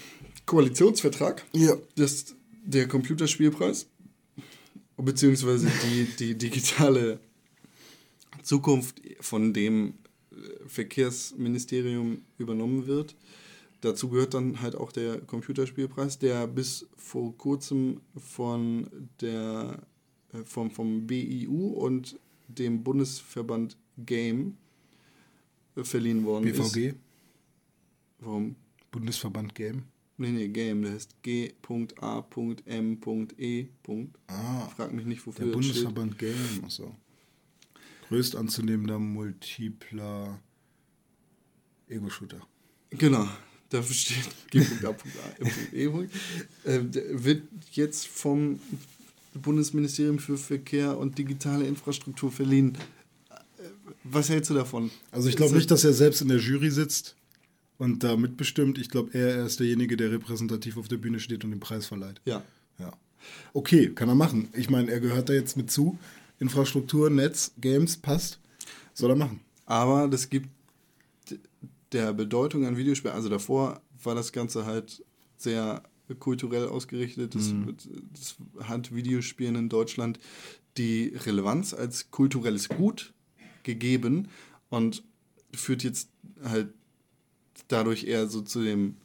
[0.47, 1.45] Koalitionsvertrag.
[1.53, 1.77] Ja.
[1.95, 3.85] Das, der Computerspielpreis,
[4.97, 7.19] beziehungsweise die, die digitale
[8.41, 9.93] Zukunft von dem
[10.31, 10.35] äh,
[10.67, 13.15] Verkehrsministerium übernommen wird.
[13.81, 18.89] Dazu gehört dann halt auch der Computerspielpreis, der bis vor kurzem von
[19.21, 19.83] der,
[20.33, 24.57] äh, vom, vom BIU und dem Bundesverband Game
[25.75, 26.73] äh, verliehen worden ist.
[26.73, 26.95] BVG,
[28.19, 28.55] Warum?
[28.91, 29.83] Bundesverband Game.
[30.19, 31.53] Nee, nee, Game, der heißt G.A.M.E.
[34.27, 35.83] Ah, Frag mich nicht, wofür der das steht.
[35.83, 36.63] Bundesverband Game.
[36.63, 36.95] Achso.
[38.07, 40.39] Größt anzunehmender multipler
[41.87, 42.41] Ego-Shooter.
[42.89, 43.27] Genau,
[43.69, 45.85] dafür steht G.A.M.E.
[46.65, 48.59] Ähm, der wird jetzt vom
[49.33, 52.77] Bundesministerium für Verkehr und digitale Infrastruktur verliehen.
[53.29, 53.63] Äh,
[54.03, 54.91] Was hältst du davon?
[55.11, 57.15] Also ich glaube nicht, dass er selbst in der Jury sitzt
[57.77, 58.77] und da mitbestimmt.
[58.77, 61.85] Ich glaube, er, er ist derjenige, der repräsentativ auf der Bühne steht und den Preis
[61.85, 62.21] verleiht.
[62.25, 62.43] Ja.
[62.79, 62.91] Ja.
[63.53, 64.49] Okay, kann er machen.
[64.53, 65.97] Ich meine, er gehört da jetzt mit zu.
[66.39, 68.39] Infrastruktur, Netz, Games, passt.
[68.93, 69.41] Soll er machen.
[69.65, 70.49] Aber das gibt
[71.91, 75.03] der Bedeutung an Videospielen, also davor war das Ganze halt
[75.37, 75.83] sehr
[76.19, 77.35] kulturell ausgerichtet.
[77.35, 77.53] Das,
[78.13, 78.35] das
[78.67, 80.19] hat Videospielen in Deutschland
[80.77, 83.13] die Relevanz als kulturelles Gut
[83.63, 84.29] gegeben
[84.69, 85.03] und
[85.53, 86.09] führt jetzt
[86.43, 86.69] halt
[87.67, 88.95] dadurch eher so zu dem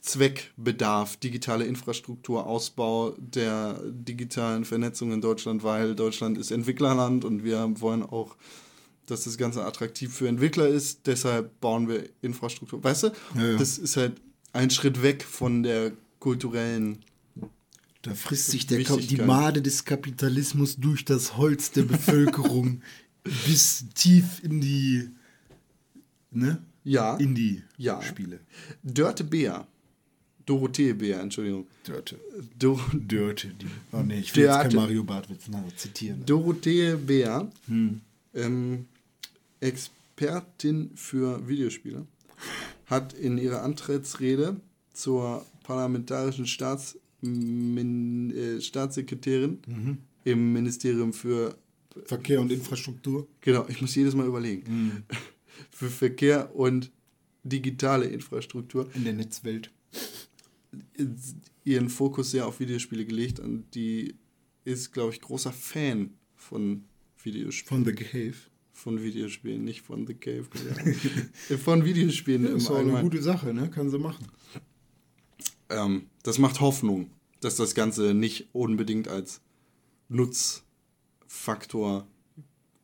[0.00, 7.80] Zweckbedarf, digitale Infrastruktur, Ausbau der digitalen Vernetzung in Deutschland, weil Deutschland ist Entwicklerland und wir
[7.80, 8.36] wollen auch,
[9.10, 11.06] dass das Ganze attraktiv für Entwickler ist.
[11.06, 12.82] Deshalb bauen wir Infrastruktur.
[12.82, 13.06] Weißt du,
[13.36, 13.56] Ja, ja.
[13.58, 14.20] das ist halt
[14.52, 16.98] ein Schritt weg von der kulturellen.
[18.02, 22.80] Da frisst sich der, die Made des Kapitalismus durch das Holz der Bevölkerung
[23.46, 25.10] bis tief in die,
[26.30, 26.62] ne?
[26.84, 27.16] Ja.
[27.16, 28.00] In die Ja.
[28.02, 28.40] Spiele.
[28.82, 29.66] Dörte Bär.
[30.46, 31.66] Dorothee Bär, Entschuldigung.
[31.84, 32.18] Dörte.
[32.58, 33.48] Do Dörte.
[33.48, 33.66] Die.
[33.92, 34.68] Oh nee, ich will jetzt Dörte.
[34.70, 35.44] kein Mario Bartwitz
[35.76, 36.24] zitieren.
[36.24, 38.00] Dorothee Bär, Hm.
[38.34, 38.86] ähm,
[39.60, 42.06] Expertin für Videospiele,
[42.86, 44.60] hat in ihrer Antrittsrede
[44.92, 49.98] zur parlamentarischen Staats Min äh, Staatssekretärin Mhm.
[50.24, 51.56] im Ministerium für
[52.06, 53.26] Verkehr und Infrastruktur.
[53.42, 54.62] Genau, ich muss jedes Mal überlegen.
[54.72, 55.02] Mhm.
[55.70, 56.90] Für Verkehr und
[57.42, 59.70] digitale Infrastruktur In der Netzwelt.
[61.64, 64.14] ihren Fokus sehr auf Videospiele gelegt und die
[64.64, 66.84] ist, glaube ich, großer Fan von
[67.22, 67.84] Videospielen.
[67.84, 68.36] Von The Cave.
[68.82, 70.46] Von Videospielen, nicht von The Cave.
[71.50, 71.56] Ja.
[71.58, 73.68] von Videospielen Das ist auch eine gute Sache, ne?
[73.68, 74.26] Kann sie machen.
[75.68, 79.42] ähm, das macht Hoffnung, dass das Ganze nicht unbedingt als
[80.08, 82.06] Nutzfaktor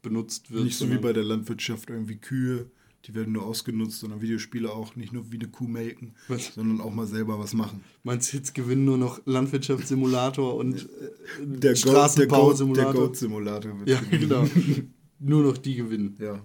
[0.03, 0.65] benutzt wird.
[0.65, 2.71] Nicht so wie bei der Landwirtschaft irgendwie Kühe,
[3.07, 6.53] die werden nur ausgenutzt, sondern Videospiele auch nicht nur wie eine Kuh melken, Was?
[6.55, 7.83] sondern auch mal selber was machen.
[8.03, 12.93] Meinst du, jetzt gewinnen nur noch Landwirtschaftssimulator und äh, Der Straßenbausimulator?
[12.93, 14.21] Der Goat-Simulator ja, gewinnen.
[14.29, 14.47] genau.
[15.19, 16.17] nur noch die gewinnen.
[16.21, 16.41] Ja.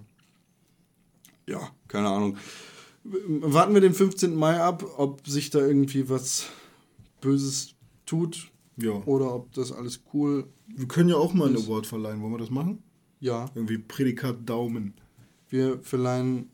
[1.48, 2.36] Ja, keine Ahnung.
[3.04, 4.34] Warten wir den 15.
[4.34, 6.46] Mai ab, ob sich da irgendwie was
[7.20, 7.74] Böses
[8.06, 8.92] tut Ja.
[9.06, 10.46] oder ob das alles cool.
[10.68, 12.22] Wir können ja auch mal einen Award verleihen.
[12.22, 12.82] Wollen wir das machen?
[13.20, 14.94] Ja, Irgendwie Prädikat Daumen.
[15.48, 16.48] wir verleihen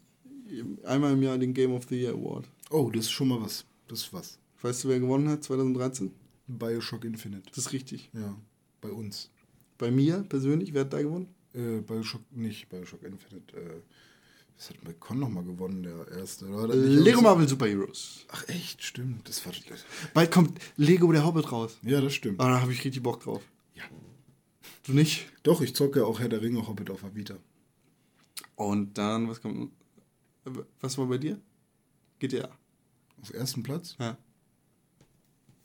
[0.84, 2.48] einmal im Jahr den Game of the Year Award.
[2.70, 3.64] Oh, das ist schon mal was.
[3.86, 4.38] Das ist was.
[4.62, 6.10] Weißt du, wer gewonnen hat 2013?
[6.46, 7.42] Bioshock Infinite.
[7.54, 8.10] Das ist richtig.
[8.14, 8.34] Ja,
[8.80, 9.30] bei uns.
[9.76, 11.28] Bei mir persönlich, wer hat da gewonnen?
[11.54, 13.56] Äh, Bioshock, nicht Bioshock Infinite.
[13.56, 13.80] Äh,
[14.56, 16.46] was hat McCon nochmal gewonnen, der erste?
[16.46, 18.26] Oder er Lego Marvel Super Heroes.
[18.28, 19.28] Ach echt, stimmt.
[19.28, 19.52] Das war.
[20.14, 21.78] Bald kommt Lego der Hobbit raus.
[21.82, 22.40] Ja, das stimmt.
[22.40, 23.42] Ah, da habe ich richtig Bock drauf.
[23.74, 23.84] Ja.
[24.84, 25.26] Du nicht?
[25.44, 27.36] Doch, ich zocke auch Herr der Ringe Hobbit auf Vita.
[28.56, 29.70] Und dann, was kommt.
[30.80, 31.40] Was war bei dir?
[32.18, 32.48] GTA.
[33.22, 33.94] Auf ersten Platz?
[34.00, 34.16] Ja.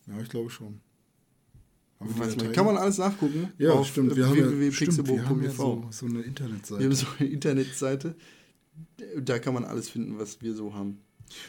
[0.06, 0.66] Ja, ich glaube schon.
[0.68, 1.92] Haben wir die Weiß man, Dateien?
[2.54, 3.52] Kann man alles nachgucken.
[3.58, 4.16] Ja, auf stimmt.
[4.16, 4.38] Wir haben
[5.44, 6.96] ja, so, so eine Wir haben Internetseite.
[6.96, 8.16] so eine Internetseite.
[9.22, 11.00] Da kann man alles finden, was wir so haben.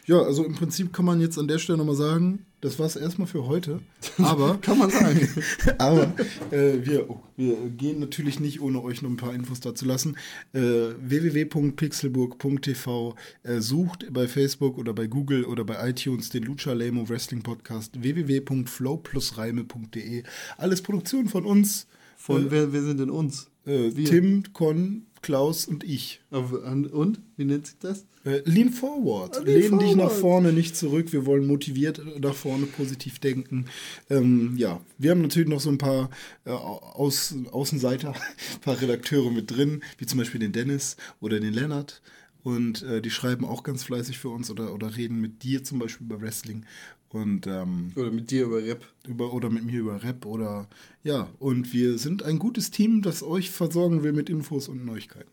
[0.07, 2.95] Ja, also im Prinzip kann man jetzt an der Stelle nochmal sagen, das war es
[2.97, 3.81] erstmal für heute.
[4.19, 5.29] Aber, Kann man sagen.
[5.79, 6.15] aber
[6.51, 10.17] äh, wir, oh, wir gehen natürlich nicht, ohne euch noch ein paar Infos dazu lassen.
[10.55, 10.61] Äh,
[10.99, 17.43] www.pixelburg.tv äh, sucht bei Facebook oder bei Google oder bei iTunes den Lucha Lemo Wrestling
[17.43, 20.23] Podcast www.flowplusreime.de
[20.57, 21.87] Alles Produktion von uns.
[22.17, 23.51] Von äh, wer, wer sind denn uns?
[23.67, 23.91] äh.
[23.91, 26.21] Tim, Con, Klaus und ich.
[26.31, 27.21] Und?
[27.39, 28.05] Wie nennt sich das?
[28.27, 29.39] Äh, lean forward.
[29.39, 30.21] Ah, lean Lehn dich nach forward.
[30.21, 31.15] vorne, nicht zurück.
[31.15, 33.65] Wir wollen motiviert nach vorne positiv denken.
[34.11, 36.11] Ähm, ja, wir haben natürlich noch so ein paar
[36.45, 41.55] äh, Aus, Außenseiter, ein paar Redakteure mit drin, wie zum Beispiel den Dennis oder den
[41.55, 42.03] Lennart.
[42.43, 45.79] Und äh, die schreiben auch ganz fleißig für uns oder, oder reden mit dir zum
[45.79, 46.67] Beispiel über Wrestling
[47.15, 48.85] und ähm, Oder mit dir über Rap.
[49.09, 50.67] über, oder mit mir über Rap oder
[51.03, 51.29] ja.
[51.39, 55.31] Und wir sind ein gutes Team, das euch versorgen will mit Infos und Neuigkeiten.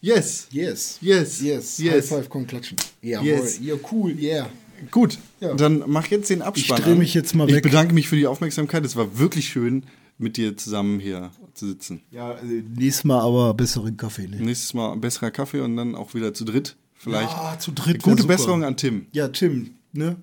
[0.00, 0.48] Yes.
[0.50, 0.98] Yes.
[1.00, 1.40] Yes.
[1.40, 1.78] Yes.
[1.78, 1.94] Yes.
[1.94, 2.76] High five, komm klatschen.
[3.02, 3.58] Ja, Yes.
[3.62, 4.48] ja, cool, yeah.
[4.92, 5.54] Gut, Ja.
[5.54, 6.78] dann mach jetzt den Abspann.
[6.78, 6.98] Ich dreh an.
[6.98, 7.64] mich jetzt mal Ich weg.
[7.64, 8.84] bedanke mich für die Aufmerksamkeit.
[8.86, 9.84] Es war wirklich schön,
[10.18, 12.00] mit dir zusammen hier zu sitzen.
[12.12, 14.36] Ja, also nächstes Mal aber besseren Kaffee, ne?
[14.40, 16.76] Nächstes Mal besserer Kaffee und dann auch wieder zu dritt.
[16.94, 17.30] Vielleicht.
[17.30, 18.24] Ja, zu dritt Gute.
[18.24, 19.06] Besserung an Tim.
[19.12, 20.16] Ja, Tim, ne?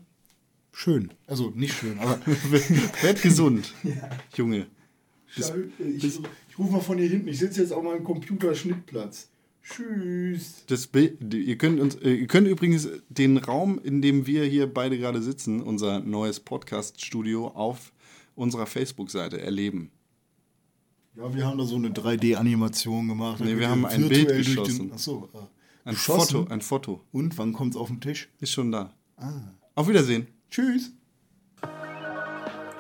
[0.78, 1.14] Schön.
[1.26, 2.20] Also nicht schön, aber.
[3.02, 3.74] Werd gesund,
[4.36, 4.68] Junge.
[5.38, 7.30] ich, ich rufe mal von hier hinten.
[7.30, 9.30] Ich sitze jetzt auf meinem Computerschnittplatz.
[9.64, 10.66] Tschüss.
[10.68, 14.72] Das Bild, ihr, könnt uns, äh, ihr könnt übrigens den Raum, in dem wir hier
[14.72, 17.94] beide gerade sitzen, unser neues Podcast-Studio, auf
[18.36, 19.92] unserer Facebook-Seite erleben.
[21.16, 23.40] Ja, wir haben da so eine 3D-Animation gemacht.
[23.40, 24.90] Nee, wir haben ja ein Bild geschossen.
[24.90, 25.38] Den, achso, äh,
[25.86, 26.36] Ein geschossen?
[26.36, 27.02] Foto, ein Foto.
[27.14, 28.28] Und wann kommt's auf den Tisch?
[28.42, 28.94] Ist schon da.
[29.16, 29.32] Ah.
[29.74, 30.28] Auf Wiedersehen.
[30.56, 30.94] Tschüss.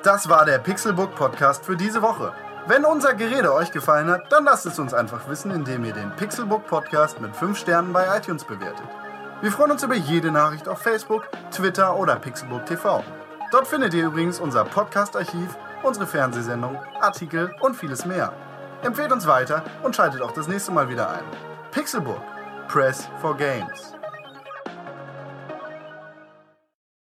[0.01, 2.31] Das war der Pixelbook Podcast für diese Woche.
[2.67, 6.11] Wenn unser Gerede euch gefallen hat, dann lasst es uns einfach wissen, indem ihr den
[6.11, 8.87] Pixelbook Podcast mit 5 Sternen bei iTunes bewertet.
[9.41, 13.03] Wir freuen uns über jede Nachricht auf Facebook, Twitter oder Pixelbook TV.
[13.51, 18.31] Dort findet ihr übrigens unser Podcast-Archiv, unsere Fernsehsendung, Artikel und vieles mehr.
[18.83, 21.25] Empfehlt uns weiter und schaltet auch das nächste Mal wieder ein.
[21.71, 22.21] Pixelbook.
[22.69, 23.94] Press for Games.